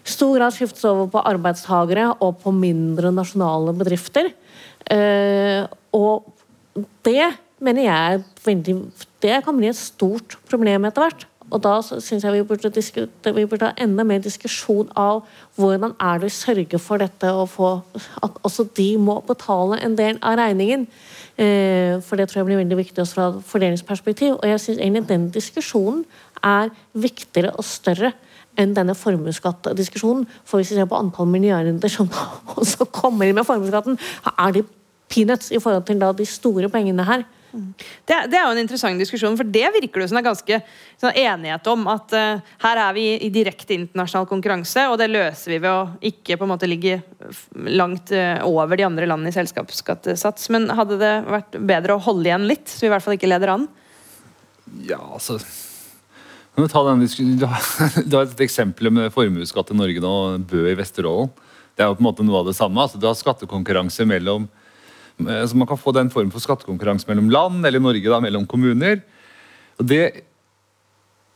i 0.07 0.11
stor 0.11 0.38
grad 0.38 0.55
skiftes 0.55 0.86
over 0.88 1.09
på 1.11 1.23
arbeidstagere 1.28 2.09
og 2.23 2.39
på 2.43 2.53
mindre 2.55 3.11
nasjonale 3.11 3.73
bedrifter. 3.75 4.32
Eh, 4.88 5.67
og 5.95 6.30
det 7.03 7.34
mener 7.59 7.88
jeg 7.88 8.23
veldig 8.45 8.75
Det 9.19 9.41
kan 9.43 9.57
bli 9.57 9.67
et 9.67 9.75
stort 9.75 10.38
problem 10.47 10.86
etter 10.86 11.03
hvert. 11.03 11.25
Og 11.47 11.61
da 11.63 11.78
syns 11.82 12.25
jeg 12.25 12.34
vi 12.36 12.43
burde, 12.43 12.71
vi 12.71 13.45
burde 13.47 13.69
ha 13.69 13.75
enda 13.80 14.03
mer 14.03 14.19
diskusjon 14.19 14.89
av 14.99 15.23
hvordan 15.55 15.95
er 15.95 16.19
det 16.19 16.28
vi 16.28 16.36
sørger 16.36 16.82
for 16.84 16.99
dette 16.99 17.32
og 17.32 17.47
få 17.53 17.69
at 18.23 18.41
også 18.43 18.67
de 18.75 18.89
må 18.99 19.21
betale 19.28 19.80
en 19.84 19.95
del 19.95 20.19
av 20.21 20.38
regningen. 20.41 20.88
Eh, 21.38 22.01
for 22.01 22.17
det 22.17 22.29
tror 22.29 22.41
jeg 22.41 22.47
blir 22.47 22.61
veldig 22.63 22.77
viktig 22.79 23.01
også 23.03 23.13
fra 23.17 23.27
fordelingsperspektiv. 23.45 24.39
Og 24.39 24.47
jeg 24.49 24.61
syns 24.61 24.79
egentlig 24.81 25.09
den 25.09 25.29
diskusjonen 25.33 26.05
er 26.43 26.71
viktigere 26.93 27.53
og 27.53 27.65
større 27.65 28.13
enn 28.57 28.73
denne 28.73 28.95
formuesskattdiskusjonen. 28.97 30.25
For 30.45 30.57
hvis 30.57 30.73
vi 30.73 30.79
ser 30.79 30.89
på 30.89 30.97
antall 30.97 31.29
milliarder 31.29 31.93
som 31.93 32.09
også 32.57 32.89
kommer 32.89 33.29
inn 33.29 33.38
med 33.38 33.45
formuesskatten, 33.45 33.99
er 34.33 34.57
de 34.57 34.65
peanuts 35.07 35.51
i 35.51 35.61
forhold 35.61 35.85
til 35.85 36.01
de 36.17 36.25
store 36.25 36.69
pengene 36.69 37.05
her. 37.05 37.23
Det, 37.58 38.18
det 38.32 38.38
er 38.38 38.45
jo 38.45 38.53
en 38.53 38.62
interessant 38.62 39.01
diskusjon, 39.01 39.38
for 39.39 39.47
det 39.49 39.66
virker 39.76 40.03
det 40.03 40.08
som 40.10 40.18
det 40.18 40.22
er 40.22 40.28
ganske 40.30 40.60
sånn, 41.01 41.18
enighet 41.18 41.70
om. 41.72 41.86
At 41.91 42.16
uh, 42.16 42.43
her 42.64 42.82
er 42.84 42.95
vi 42.97 43.05
i 43.28 43.32
direkte 43.34 43.76
internasjonal 43.76 44.30
konkurranse, 44.30 44.88
og 44.91 44.97
det 45.01 45.10
løser 45.12 45.55
vi 45.55 45.62
ved 45.64 45.72
å 45.72 46.12
ikke 46.12 46.38
på 46.38 46.47
en 46.47 46.53
måte 46.53 46.70
ligge 46.70 46.99
langt 47.68 48.14
uh, 48.16 48.43
over 48.47 48.80
de 48.80 48.88
andre 48.88 49.10
landene 49.10 49.34
i 49.34 49.38
selskapsskattesats. 49.38 50.49
Men 50.53 50.70
hadde 50.78 50.99
det 51.01 51.14
vært 51.28 51.58
bedre 51.74 51.97
å 51.97 52.03
holde 52.08 52.30
igjen 52.30 52.49
litt, 52.49 52.68
så 52.70 52.86
vi 52.86 52.91
i 52.91 52.95
hvert 52.95 53.05
fall 53.05 53.18
ikke 53.18 53.32
leder 53.32 53.55
an? 53.58 53.68
Ja, 54.88 54.99
altså 54.99 55.39
du, 56.58 56.64
har, 57.45 58.24
et 58.24 58.39
eksempel 58.41 58.89
med 58.89 59.12
formuesskatt 59.14 59.70
i 59.70 59.78
Norge 59.78 60.01
nå, 60.01 60.14
Bø 60.49 60.64
i 60.72 60.78
Vesterålen. 60.78 61.30
Det 61.78 61.86
er 61.86 61.91
jo 61.91 61.97
på 61.99 62.01
en 62.01 62.08
måte 62.08 62.26
noe 62.26 62.39
av 62.41 62.47
det 62.49 62.55
samme. 62.58 62.82
Altså, 62.82 62.97
du 62.97 63.05
har 63.05 63.14
skattekonkurranse 63.14 64.08
mellom 64.10 64.47
så 65.18 65.57
Man 65.57 65.68
kan 65.68 65.80
få 65.82 65.91
den 65.95 66.11
form 66.13 66.30
for 66.32 66.43
skattekonkurranse 66.43 67.07
mellom 67.09 67.30
land, 67.34 67.65
eller 67.65 67.82
Norge 67.82 68.09
da, 68.09 68.20
mellom 68.22 68.45
kommuner. 68.45 69.01
Og 69.78 69.86
det, 69.89 70.01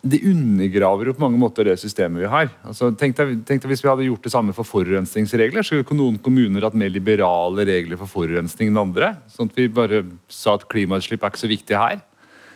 det 0.01 0.21
undergraver 0.25 1.09
jo 1.09 1.15
på 1.17 1.23
mange 1.23 1.39
måter 1.41 1.65
det 1.65 1.77
systemet 1.82 2.23
vi 2.23 2.29
har. 2.29 2.49
Altså, 2.65 2.91
tenk, 2.97 3.17
deg, 3.17 3.41
tenk 3.45 3.63
deg 3.63 3.73
Hvis 3.73 3.84
vi 3.86 3.89
hadde 3.89 4.07
gjort 4.07 4.25
det 4.25 4.34
samme 4.34 4.53
for 4.57 4.69
forurensningsregler, 4.69 5.65
så 5.65 5.82
kunne 5.82 6.01
noen 6.01 6.21
kommuner 6.21 6.65
hatt 6.65 6.77
mer 6.77 6.93
liberale 6.93 7.65
regler 7.69 8.01
for 8.01 8.09
forurensning 8.09 8.71
enn 8.71 8.82
andre. 8.82 9.15
Sånn 9.34 9.49
at 9.51 9.57
vi 9.57 9.69
bare 9.73 10.03
sa 10.32 10.57
at 10.57 10.67
klimautslipp 10.71 11.23
er 11.23 11.34
ikke 11.34 11.45
så 11.45 11.51
viktig 11.51 11.77
her. 11.77 12.01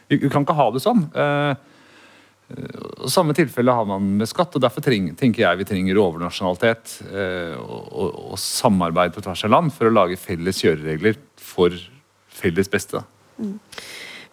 Vi, 0.09 0.21
vi 0.21 0.29
kan 0.29 0.45
ikke 0.45 0.57
ha 0.57 0.69
det 0.73 0.83
sånn. 0.85 1.07
Eh, 1.09 1.53
og 2.45 3.09
Samme 3.09 3.33
tilfelle 3.37 3.73
har 3.73 3.87
man 3.89 4.05
med 4.19 4.29
skatt, 4.29 4.53
og 4.53 4.61
derfor 4.61 4.83
tenker 4.85 5.41
jeg 5.41 5.59
vi 5.59 5.65
trenger 5.65 5.99
overnasjonalitet 6.01 6.99
eh, 7.09 7.55
og, 7.57 7.87
og, 7.89 8.19
og 8.31 8.39
samarbeid 8.41 9.15
på 9.15 9.23
tvers 9.25 9.45
av 9.47 9.53
land 9.53 9.73
for 9.73 9.89
å 9.89 9.93
lage 9.93 10.19
felles 10.21 10.61
kjøreregler 10.61 11.17
for 11.41 11.73
felles 12.35 12.69
beste. 12.69 13.01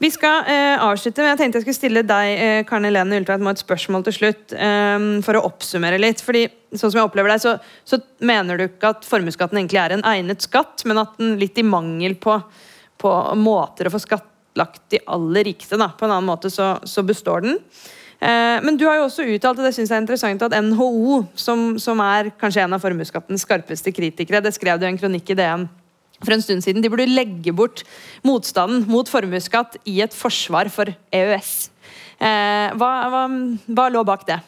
Vi 0.02 0.10
skal 0.10 0.48
eh, 0.50 0.82
avslutte, 0.82 1.22
men 1.22 1.32
jeg 1.32 1.40
tenkte 1.40 1.60
jeg 1.60 1.64
skulle 1.66 1.78
stille 1.78 2.02
deg 2.06 2.30
eh, 2.34 2.64
Karen 2.66 2.88
Helene 2.88 3.20
Ultveit, 3.20 3.44
et 3.52 3.62
spørsmål 3.62 4.04
til 4.08 4.16
slutt. 4.16 4.54
eh, 4.56 5.06
for 5.22 5.38
å 5.38 5.44
oppsummere 5.46 6.00
litt. 6.02 6.20
fordi 6.24 6.44
sånn 6.72 6.90
som 6.90 6.98
jeg 6.98 7.06
opplever 7.06 7.32
deg, 7.32 7.44
så, 7.44 7.56
så 7.86 8.00
mener 8.24 8.58
du 8.58 8.66
ikke 8.66 8.92
at 8.96 9.06
formuesskatten 9.06 9.60
egentlig 9.60 9.78
er 9.78 9.94
en 9.94 10.04
egnet 10.12 10.44
skatt, 10.44 10.84
men 10.88 11.00
at 11.04 11.16
den 11.20 11.36
litt 11.40 11.60
i 11.60 11.64
mangel 11.64 12.16
på, 12.20 12.36
på 12.98 13.16
måter 13.38 13.88
å 13.88 13.94
få 13.94 14.02
skattlagt 14.02 14.84
de 14.92 15.00
aller 15.06 15.52
rikeste 15.52 15.78
da, 15.80 15.92
på 15.94 16.08
en 16.08 16.16
annen 16.16 16.32
måte, 16.32 16.50
så, 16.50 16.74
så 16.82 17.06
består 17.06 17.46
den. 17.46 17.60
Eh, 18.23 18.59
Men 18.62 18.77
du 18.79 18.87
har 18.87 19.01
jo 19.01 19.09
også 19.09 19.27
uttalt, 19.27 19.59
og 19.59 19.66
det 19.66 19.75
synes 19.75 19.91
jeg 19.91 19.99
er 19.99 20.05
interessant, 20.05 20.43
at 20.47 20.55
NHO, 20.62 21.25
som, 21.35 21.73
som 21.83 21.99
er 22.05 22.31
kanskje 22.39 22.62
en 22.62 22.77
av 22.77 22.83
formuesskattens 22.83 23.43
skarpeste 23.43 23.91
kritikere, 23.95 24.43
det 24.45 24.55
skrev 24.55 24.79
du 24.79 24.87
i 24.87 24.93
en 24.93 25.01
kronikk 25.01 25.35
i 25.35 25.39
DN 25.39 25.66
for 26.23 26.37
en 26.37 26.43
stund 26.45 26.62
siden, 26.62 26.83
de 26.83 26.91
burde 26.93 27.09
legge 27.11 27.51
bort 27.51 27.83
motstanden 28.23 28.85
mot 28.87 29.09
formuesskatt 29.11 29.75
i 29.91 29.99
et 30.05 30.14
forsvar 30.14 30.70
for 30.70 30.93
EØS. 31.11 31.53
Eh, 32.23 32.68
hva, 32.79 32.91
hva, 33.11 33.25
hva 33.66 33.89
lå 33.91 34.05
bak 34.07 34.27
det? 34.31 34.39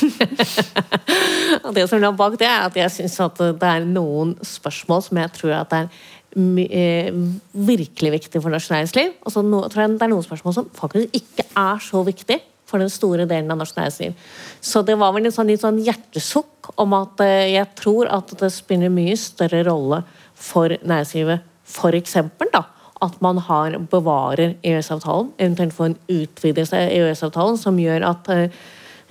Det 1.76 1.84
som 1.90 2.00
lå 2.00 2.10
bak 2.16 2.38
det, 2.40 2.48
er 2.48 2.66
at 2.66 2.76
jeg 2.78 2.90
syns 2.94 3.18
at 3.22 3.38
det 3.60 3.68
er 3.68 3.86
noen 3.86 4.32
spørsmål 4.46 5.02
som 5.04 5.18
jeg 5.20 5.32
tror 5.36 5.52
at 5.60 5.74
er 5.76 5.88
eh, 6.34 7.10
virkelig 7.52 8.12
viktig 8.16 8.42
for 8.42 8.50
norsk 8.50 8.72
næringsliv. 8.72 9.12
Og 9.22 9.34
så 9.34 9.42
tror 9.44 9.82
jeg 9.84 9.94
det 9.94 10.06
er 10.06 10.12
noen 10.14 10.26
spørsmål 10.26 10.56
som 10.56 10.70
faktisk 10.74 11.20
ikke 11.20 11.46
er 11.52 11.82
så 11.84 12.02
viktig 12.06 12.40
for 12.70 12.82
den 12.82 12.92
store 12.92 13.26
delen 13.28 13.50
av 13.52 13.60
norsk 13.60 13.78
næringsliv. 13.78 14.16
Så 14.62 14.84
det 14.86 14.96
var 15.00 15.14
vel 15.16 15.26
en 15.26 15.34
sånn, 15.34 15.50
litt 15.50 15.64
sånn 15.64 15.80
hjertesukk 15.82 16.72
om 16.80 16.94
at 16.98 17.22
eh, 17.24 17.52
jeg 17.56 17.70
tror 17.78 18.10
at 18.14 18.32
det 18.40 18.52
spiller 18.54 18.92
mye 18.94 19.16
større 19.18 19.64
rolle 19.66 20.02
for 20.40 20.72
næringslivet, 20.78 21.46
for 21.70 21.94
eksempel 21.94 22.50
da, 22.54 22.64
at 23.00 23.16
man 23.24 23.40
har, 23.46 23.76
bevarer 23.90 24.56
EØS-avtalen, 24.66 25.32
eventuelt 25.38 25.74
får 25.76 25.90
en 25.90 25.98
utvidelse 26.20 26.76
av 26.76 26.94
EØS-avtalen 26.98 27.58
som 27.60 27.78
gjør 27.80 28.06
at 28.10 28.30
eh, 28.34 28.60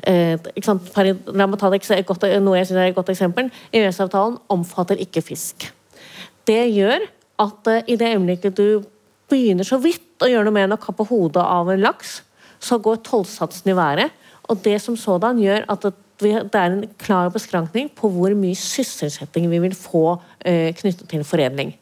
la 0.07 1.47
meg 1.49 1.59
ta 1.59 1.71
et 1.73 2.07
godt, 2.07 2.27
noe 2.39 2.59
jeg 2.59 2.69
synes 2.69 2.79
er 2.79 2.91
et 2.91 2.95
godt 2.95 3.11
eksempel. 3.11 3.49
EØS-avtalen 3.75 4.37
omfatter 4.53 5.01
ikke 5.01 5.23
fisk. 5.25 5.67
Det 6.47 6.61
gjør 6.71 7.03
at 7.43 7.71
eh, 7.71 7.83
i 7.87 7.97
det 7.99 8.13
øyeblikket 8.13 8.57
du 8.57 8.81
begynner 9.29 9.67
så 9.67 9.79
vidt 9.81 10.23
å 10.23 10.29
gjøre 10.29 10.47
noe 10.47 10.55
med 10.55 10.69
en 10.69 10.77
å 10.77 10.81
kappe 10.81 11.05
hodet 11.09 11.43
av 11.43 11.69
en 11.71 11.83
laks, 11.83 12.19
så 12.59 12.77
går 12.77 13.01
tollsatsen 13.07 13.71
i 13.71 13.77
været. 13.77 14.15
Og 14.49 14.63
det 14.63 14.79
som 14.81 14.97
sådan 14.97 15.39
gjør 15.39 15.67
at 15.69 15.89
det, 16.19 16.31
er 16.53 16.65
en 16.65 16.87
klar 16.99 17.29
beskrankning 17.31 17.91
på 17.95 18.09
hvor 18.11 18.33
mye 18.35 18.57
sysselsetting 18.57 19.47
vi 19.51 19.61
vil 19.63 19.75
få 19.75 20.17
eh, 20.45 20.73
knyttet 20.75 21.07
til 21.09 21.23
foredling. 21.23 21.75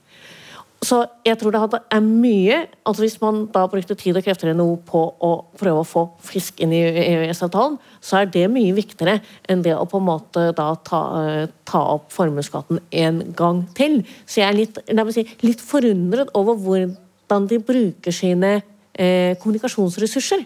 Så 0.86 1.00
jeg 1.26 1.40
tror 1.40 1.56
det 1.56 1.80
er 1.90 2.02
mye 2.06 2.58
altså 2.86 3.02
Hvis 3.02 3.22
man 3.22 3.48
da 3.54 3.64
brukte 3.66 3.96
tid 3.98 4.18
og 4.18 4.24
krefter 4.24 4.52
i 4.52 4.54
NHO 4.54 4.76
på 4.86 5.00
å 5.26 5.32
prøve 5.58 5.82
å 5.82 5.88
få 5.88 6.04
fisk 6.22 6.62
inn 6.62 6.74
i 6.76 6.84
EØS-avtalen, 6.86 7.80
så 8.00 8.20
er 8.22 8.30
det 8.30 8.46
mye 8.54 8.76
viktigere 8.78 9.18
enn 9.50 9.64
det 9.66 9.74
å 9.74 9.88
på 9.90 9.98
en 9.98 10.06
måte 10.06 10.52
da 10.58 10.68
ta, 10.86 11.02
eh, 11.24 11.48
ta 11.66 11.82
opp 11.96 12.12
formuesskatten 12.14 12.80
en 12.92 13.24
gang 13.34 13.64
til. 13.78 14.04
Så 14.26 14.44
jeg 14.44 14.48
er 14.52 14.60
litt, 14.60 14.78
si, 15.16 15.26
litt 15.42 15.64
forundret 15.66 16.30
over 16.38 16.60
hvordan 16.62 17.50
de 17.50 17.58
bruker 17.58 18.14
sine 18.14 18.60
eh, 18.94 19.34
kommunikasjonsressurser. 19.42 20.46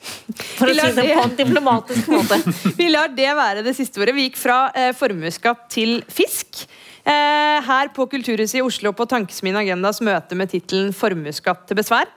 For 0.00 0.70
å 0.70 0.74
si 0.74 0.92
det 0.96 1.06
på 1.12 1.24
en 1.24 1.34
diplomatisk 1.38 2.10
måte. 2.12 2.38
Vi 2.80 2.88
lar 2.92 3.12
det 3.14 3.30
være 3.36 3.64
det 3.66 3.74
siste 3.76 4.00
ordet. 4.00 4.14
Vi 4.16 4.28
gikk 4.28 4.38
fra 4.40 4.62
eh, 4.76 4.92
formuesskatt 4.96 5.66
til 5.72 6.00
fisk. 6.10 6.64
Eh, 7.00 7.58
her 7.64 7.90
på 7.96 8.06
Kulturhuset 8.12 8.60
i 8.60 8.64
Oslo 8.64 8.92
på 8.96 9.06
Tankesmien 9.08 9.56
Agendas 9.56 10.02
møte 10.04 10.36
med 10.36 10.52
tittelen 10.52 10.92
'Formuesskatt 10.92 11.66
til 11.68 11.80
besvær'. 11.80 12.10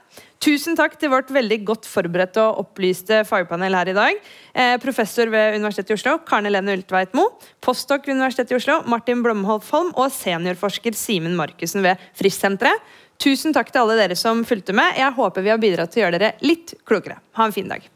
Tusen 0.44 0.76
takk 0.76 0.98
til 1.00 1.08
vårt 1.14 1.30
veldig 1.32 1.58
godt 1.64 1.86
forberedte 1.88 2.41
og 2.44 2.66
opplyste 2.66 3.22
fagpanel 3.24 3.78
her 3.78 3.91
i 3.94 3.96
dag. 3.96 4.18
Eh, 4.52 4.74
professor 4.84 5.32
ved 5.32 5.56
Universitetet 5.56 5.94
i 5.94 5.96
Oslo, 5.96 6.18
Karne 6.28 6.52
Lene 6.52 6.76
Ultveit 6.76 7.16
Moe. 7.16 7.32
Postdok 7.64 8.04
ved 8.10 8.18
Universitetet 8.18 8.52
i 8.52 8.58
Oslo, 8.60 8.82
Martin 8.91 9.24
Blomholt 9.24 9.70
Holm. 9.72 9.94
Og 9.96 10.12
seniorforsker 10.12 11.00
Simen 11.00 11.38
Markussen 11.39 11.86
ved 11.86 12.02
Frischsenteret. 12.20 12.84
Tusen 13.24 13.56
takk 13.56 13.72
til 13.72 13.86
alle 13.86 13.96
dere 14.02 14.20
som 14.20 14.44
fulgte 14.44 14.76
med. 14.76 15.00
Jeg 15.00 15.16
håper 15.16 15.46
vi 15.46 15.56
har 15.56 15.64
bidratt 15.64 15.96
til 15.96 16.04
å 16.04 16.08
gjøre 16.10 16.20
dere 16.20 16.36
litt 16.44 16.76
klokere. 16.84 17.22
Ha 17.39 17.48
en 17.48 17.56
fin 17.56 17.72
dag. 17.72 17.88